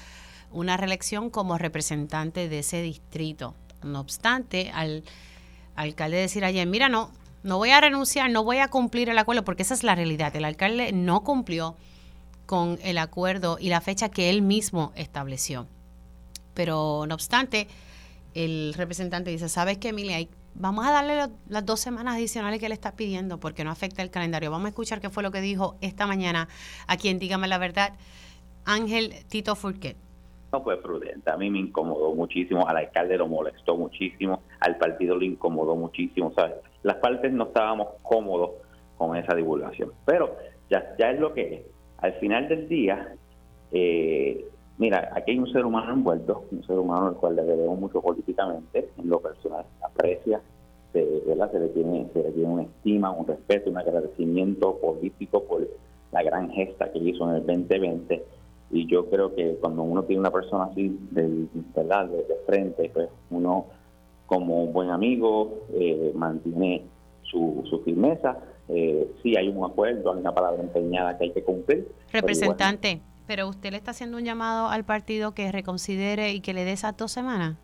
[0.52, 3.54] una reelección como representante de ese distrito.
[3.82, 5.02] No obstante, al
[5.74, 7.10] alcalde decir ayer, mira, no,
[7.42, 10.34] no voy a renunciar, no voy a cumplir el acuerdo, porque esa es la realidad.
[10.36, 11.76] El alcalde no cumplió
[12.46, 15.66] con el acuerdo y la fecha que él mismo estableció.
[16.56, 17.68] Pero no obstante,
[18.34, 20.26] el representante dice, ¿sabes qué, Emilia?
[20.54, 24.10] Vamos a darle las dos semanas adicionales que le está pidiendo porque no afecta el
[24.10, 24.50] calendario.
[24.50, 26.48] Vamos a escuchar qué fue lo que dijo esta mañana
[26.88, 27.92] a quien Dígame la Verdad,
[28.64, 29.96] Ángel Tito Furquet.
[30.52, 31.30] no fue prudente.
[31.30, 36.32] A mí me incomodó muchísimo, al alcalde lo molestó muchísimo, al partido lo incomodó muchísimo.
[36.34, 36.54] ¿sabes?
[36.82, 38.52] Las partes no estábamos cómodos
[38.96, 39.92] con esa divulgación.
[40.06, 40.36] Pero
[40.70, 41.60] ya, ya es lo que es.
[41.98, 43.14] Al final del día,
[43.72, 44.46] eh,
[44.78, 48.00] mira, aquí hay un ser humano envuelto, un ser humano al cual le debemos mucho
[48.00, 50.40] políticamente, en lo personal, aprecia,
[50.92, 51.50] se, ¿verdad?
[51.52, 55.66] se, le tiene, se le tiene una estima, un respeto, un agradecimiento político por
[56.12, 58.24] la gran gesta que hizo en el 2020
[58.70, 62.08] y yo creo que cuando uno tiene una persona así de, ¿verdad?
[62.08, 63.66] de, frente, pues uno
[64.26, 66.82] como un buen amigo eh, mantiene
[67.22, 68.38] su, su firmeza.
[68.68, 71.88] Eh, sí hay un acuerdo, hay una palabra empeñada que hay que cumplir.
[72.12, 76.64] Representante, pero, usted le está haciendo un llamado al partido que reconsidere y que le
[76.64, 77.56] dé esas dos semanas.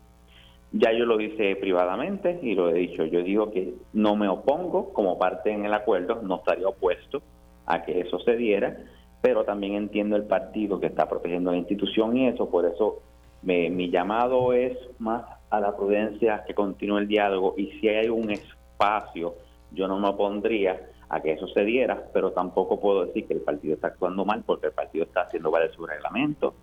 [0.71, 3.05] Ya yo lo hice privadamente y lo he dicho.
[3.05, 7.21] Yo digo que no me opongo como parte en el acuerdo, no estaría opuesto
[7.65, 8.75] a que eso se diera
[9.23, 12.99] pero también entiendo el partido que está protegiendo la institución y eso, por eso
[13.41, 18.29] mi llamado es más a la prudencia que continúe el diálogo y si hay un
[18.31, 19.35] espacio,
[19.71, 23.41] yo no me opondría a que eso se diera, pero tampoco puedo decir que el
[23.41, 26.55] partido está actuando mal porque el partido está haciendo valer su reglamento.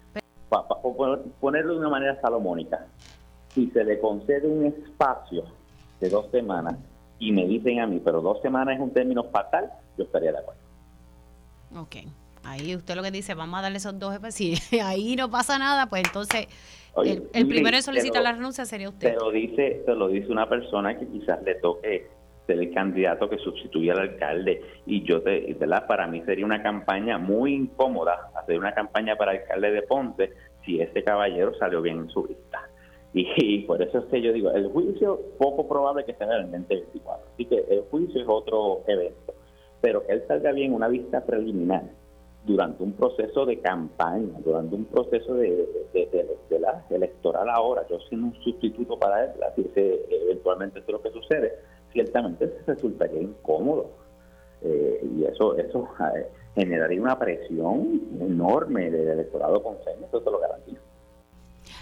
[0.48, 0.66] Para
[1.40, 2.86] ponerlo de una manera salomónica,
[3.48, 5.44] si se le concede un espacio
[6.00, 6.74] de dos semanas
[7.20, 10.38] y me dicen a mí, pero dos semanas es un término fatal, yo estaría de
[10.38, 10.60] acuerdo.
[11.76, 11.96] Ok.
[12.42, 15.86] Ahí usted lo que dice, vamos a darle esos dos si ahí no pasa nada,
[15.86, 16.48] pues entonces
[17.04, 19.12] el, primero en solicitar la renuncia sería usted.
[19.12, 22.10] Pero dice, te lo dice una persona que quizás le toque
[22.50, 25.86] ser el candidato que sustituya al alcalde y yo te, ¿verdad?
[25.86, 30.32] Para mí sería una campaña muy incómoda hacer una campaña para alcalde de Ponce
[30.64, 32.68] si ese caballero salió bien en su vista.
[33.12, 36.42] Y, por eso es que yo digo, el juicio poco probable que sea en el
[36.42, 37.26] 2024.
[37.34, 39.34] Así que el juicio es otro evento.
[39.80, 41.82] Pero que él salga bien una vista preliminar
[42.44, 45.66] durante un proceso de campaña, durante un proceso de,
[46.60, 51.10] la electoral ahora, yo siendo un sustituto para él, así que eventualmente es lo que
[51.10, 51.54] sucede,
[51.92, 53.90] ciertamente resultaría incómodo.
[54.62, 60.38] Eh, y eso eso eh, generaría una presión enorme del electorado con eso te lo
[60.38, 60.80] garantizo.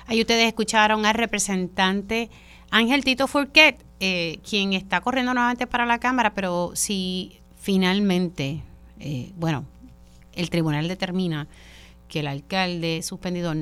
[0.07, 2.31] Ahí ustedes escucharon al representante
[2.71, 8.63] Ángel Tito Furquet, eh, quien está corriendo nuevamente para la Cámara, pero si finalmente,
[9.37, 9.65] bueno,
[10.35, 11.49] el tribunal determina
[12.09, 13.53] que el alcalde suspendido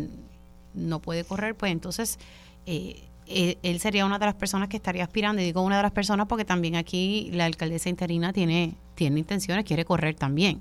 [0.77, 2.18] no puede correr, pues entonces
[2.66, 5.43] eh, eh, él sería una de las personas que estaría aspirando.
[5.43, 9.65] Y digo una de las personas porque también aquí la alcaldesa interina tiene, tiene intenciones,
[9.65, 10.61] quiere correr también.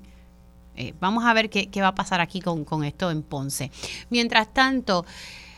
[0.76, 3.70] Eh, vamos a ver qué, qué, va a pasar aquí con, con esto en Ponce.
[4.10, 5.06] Mientras tanto,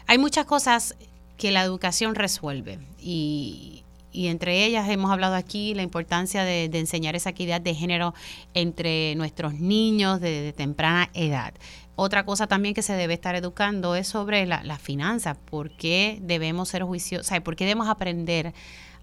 [0.07, 0.97] hay muchas cosas
[1.37, 7.15] que la educación resuelve y, y entre ellas hemos hablado aquí la importancia de, enseñar
[7.15, 8.15] esa equidad de género
[8.55, 11.55] entre nuestros niños de, temprana edad.
[12.01, 16.19] Otra cosa también que se debe estar educando es sobre las la finanzas, por qué
[16.23, 18.53] debemos ser juiciosos, por qué debemos aprender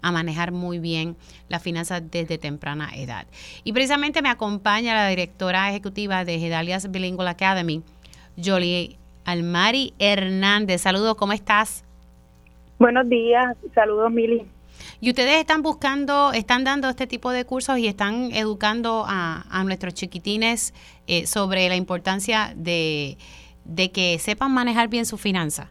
[0.00, 1.14] a manejar muy bien
[1.50, 3.26] las finanzas desde temprana edad.
[3.64, 7.82] Y precisamente me acompaña la directora ejecutiva de Gedalias Bilingual Academy,
[8.42, 8.96] Jolie
[9.26, 10.80] Almari Hernández.
[10.80, 11.84] Saludos, ¿cómo estás?
[12.78, 14.46] Buenos días, saludos Mili.
[15.00, 19.94] Y ustedes están buscando, están dando este tipo de cursos y están educando a, nuestros
[19.94, 20.72] chiquitines
[21.06, 23.16] eh, sobre la importancia de,
[23.92, 25.70] que sepan manejar bien su finanza.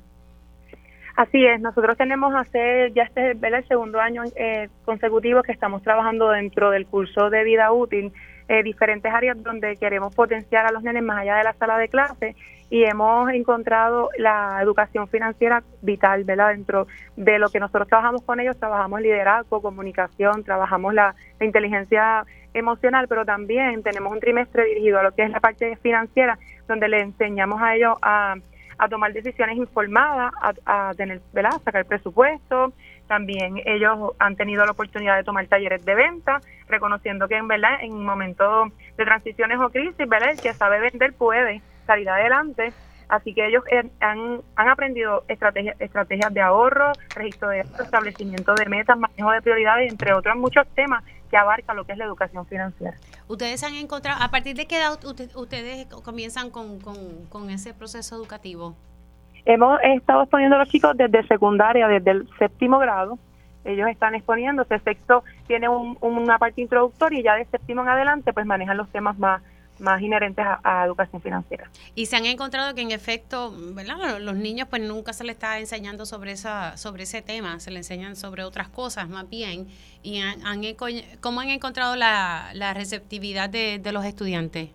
[1.16, 5.82] Así es, nosotros tenemos hacer, ya este es el segundo año eh, consecutivo que estamos
[5.82, 8.12] trabajando dentro del curso de vida útil,
[8.50, 11.88] eh, diferentes áreas donde queremos potenciar a los nenes más allá de la sala de
[11.88, 12.36] clase
[12.70, 16.50] y hemos encontrado la educación financiera vital, ¿verdad?
[16.50, 23.08] Dentro de lo que nosotros trabajamos con ellos, trabajamos liderazgo, comunicación, trabajamos la, inteligencia emocional,
[23.08, 27.02] pero también tenemos un trimestre dirigido a lo que es la parte financiera, donde le
[27.02, 28.36] enseñamos a ellos a,
[28.78, 30.34] a tomar decisiones informadas,
[30.66, 31.62] a, tener, ¿verdad?
[31.64, 32.74] sacar presupuesto.
[33.08, 37.78] También ellos han tenido la oportunidad de tomar talleres de venta, reconociendo que en verdad
[37.82, 40.32] en momentos de transiciones o crisis, ¿verdad?
[40.32, 42.74] el que sabe vender puede salir adelante.
[43.08, 43.64] Así que ellos
[44.02, 49.92] han, han aprendido estrategias, estrategias de ahorro, registro de establecimiento de metas, manejo de prioridades,
[49.92, 52.98] entre otros muchos temas que abarca lo que es la educación financiera.
[53.28, 54.98] ¿Ustedes han encontrado, a partir de qué edad
[55.36, 56.80] ustedes comienzan con,
[57.30, 58.76] con, ese proceso educativo?
[59.46, 63.20] Hemos estado exponiendo a los chicos desde secundaria, desde el séptimo grado.
[63.64, 68.46] Ellos están exponiéndose, sexto tiene una parte introductoria y ya de séptimo en adelante pues
[68.46, 69.42] manejan los temas más
[69.80, 71.70] más inherentes a, educación financiera.
[71.96, 74.20] Y se han encontrado que en efecto, ¿verdad?
[74.20, 77.90] Los niños pues nunca se les está enseñando sobre esa sobre ese tema, se les
[77.90, 79.68] enseñan sobre otras cosas más bien.
[80.04, 80.40] ¿Y han,
[81.22, 84.70] cómo han encontrado la, receptividad de, los estudiantes?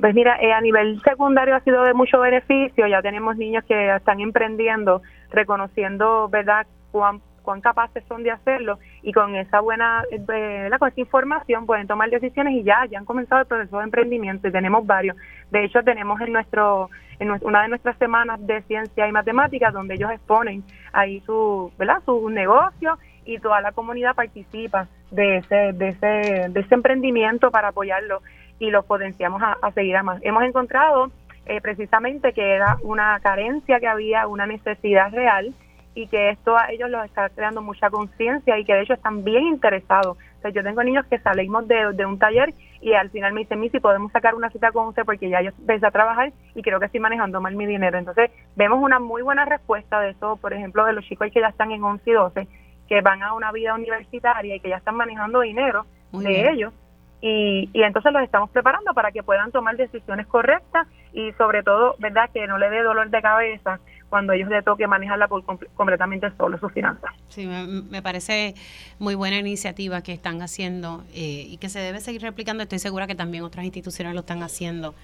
[0.00, 3.94] Pues mira, eh, a nivel secundario ha sido de mucho beneficio, ya tenemos niños que
[3.94, 10.70] están emprendiendo, reconociendo, ¿verdad?, cuán, cuán capaces son de hacerlo y con esa buena, eh,
[10.78, 14.48] con esa información pueden tomar decisiones y ya, ya han comenzado el proceso de emprendimiento
[14.48, 15.16] y tenemos varios.
[15.50, 16.88] De hecho, tenemos en nuestro
[17.18, 22.02] en una de nuestras semanas de ciencia y matemáticas donde ellos exponen ahí su, ¿verdad?,
[22.04, 27.68] su negocio y toda la comunidad participa de ese, de ese, de ese emprendimiento para
[27.68, 28.22] apoyarlo
[28.58, 30.20] y los potenciamos a, seguir a más.
[30.22, 31.10] Hemos encontrado
[31.46, 35.54] eh, precisamente que era una carencia que había, una necesidad real
[35.94, 39.24] y que esto a ellos los está creando mucha conciencia y que de hecho están
[39.24, 40.16] bien interesados.
[40.16, 43.40] O sea, yo tengo niños que salimos de, de un taller y al final me
[43.42, 46.62] dicen, si podemos sacar una cita con usted porque ya yo empecé a trabajar y
[46.62, 47.98] creo que estoy manejando mal mi dinero.
[47.98, 51.48] Entonces, vemos una muy buena respuesta de eso, por ejemplo, de los chicos que ya
[51.48, 52.48] están en 11 y 12,
[52.88, 56.72] que van a una vida universitaria y que ya están manejando dinero de ellos.
[57.20, 61.94] Y, y entonces los estamos preparando para que puedan tomar decisiones correctas y sobre todo,
[62.00, 63.78] ¿verdad?, que no le dé dolor de cabeza
[64.12, 65.42] cuando ellos le toque manejarla por
[65.74, 67.10] completamente solo sus finanzas.
[67.28, 68.54] Sí, me, parece
[68.98, 72.62] muy buena iniciativa que están haciendo eh, y que se debe seguir replicando.
[72.62, 74.94] Estoy segura que también otras instituciones lo están haciendo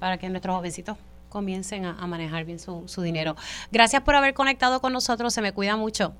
[0.00, 0.98] para que nuestros jovencitos
[1.28, 3.36] comiencen a, manejar bien su, su dinero.
[3.70, 6.12] Gracias por haber conectado con nosotros, se me cuida mucho.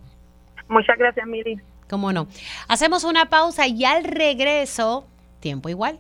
[0.68, 1.60] Muchas gracias, Miri.
[1.90, 2.28] Cómo no.
[2.68, 5.05] Hacemos una pausa y al regreso,
[5.40, 5.94] tiempo igual.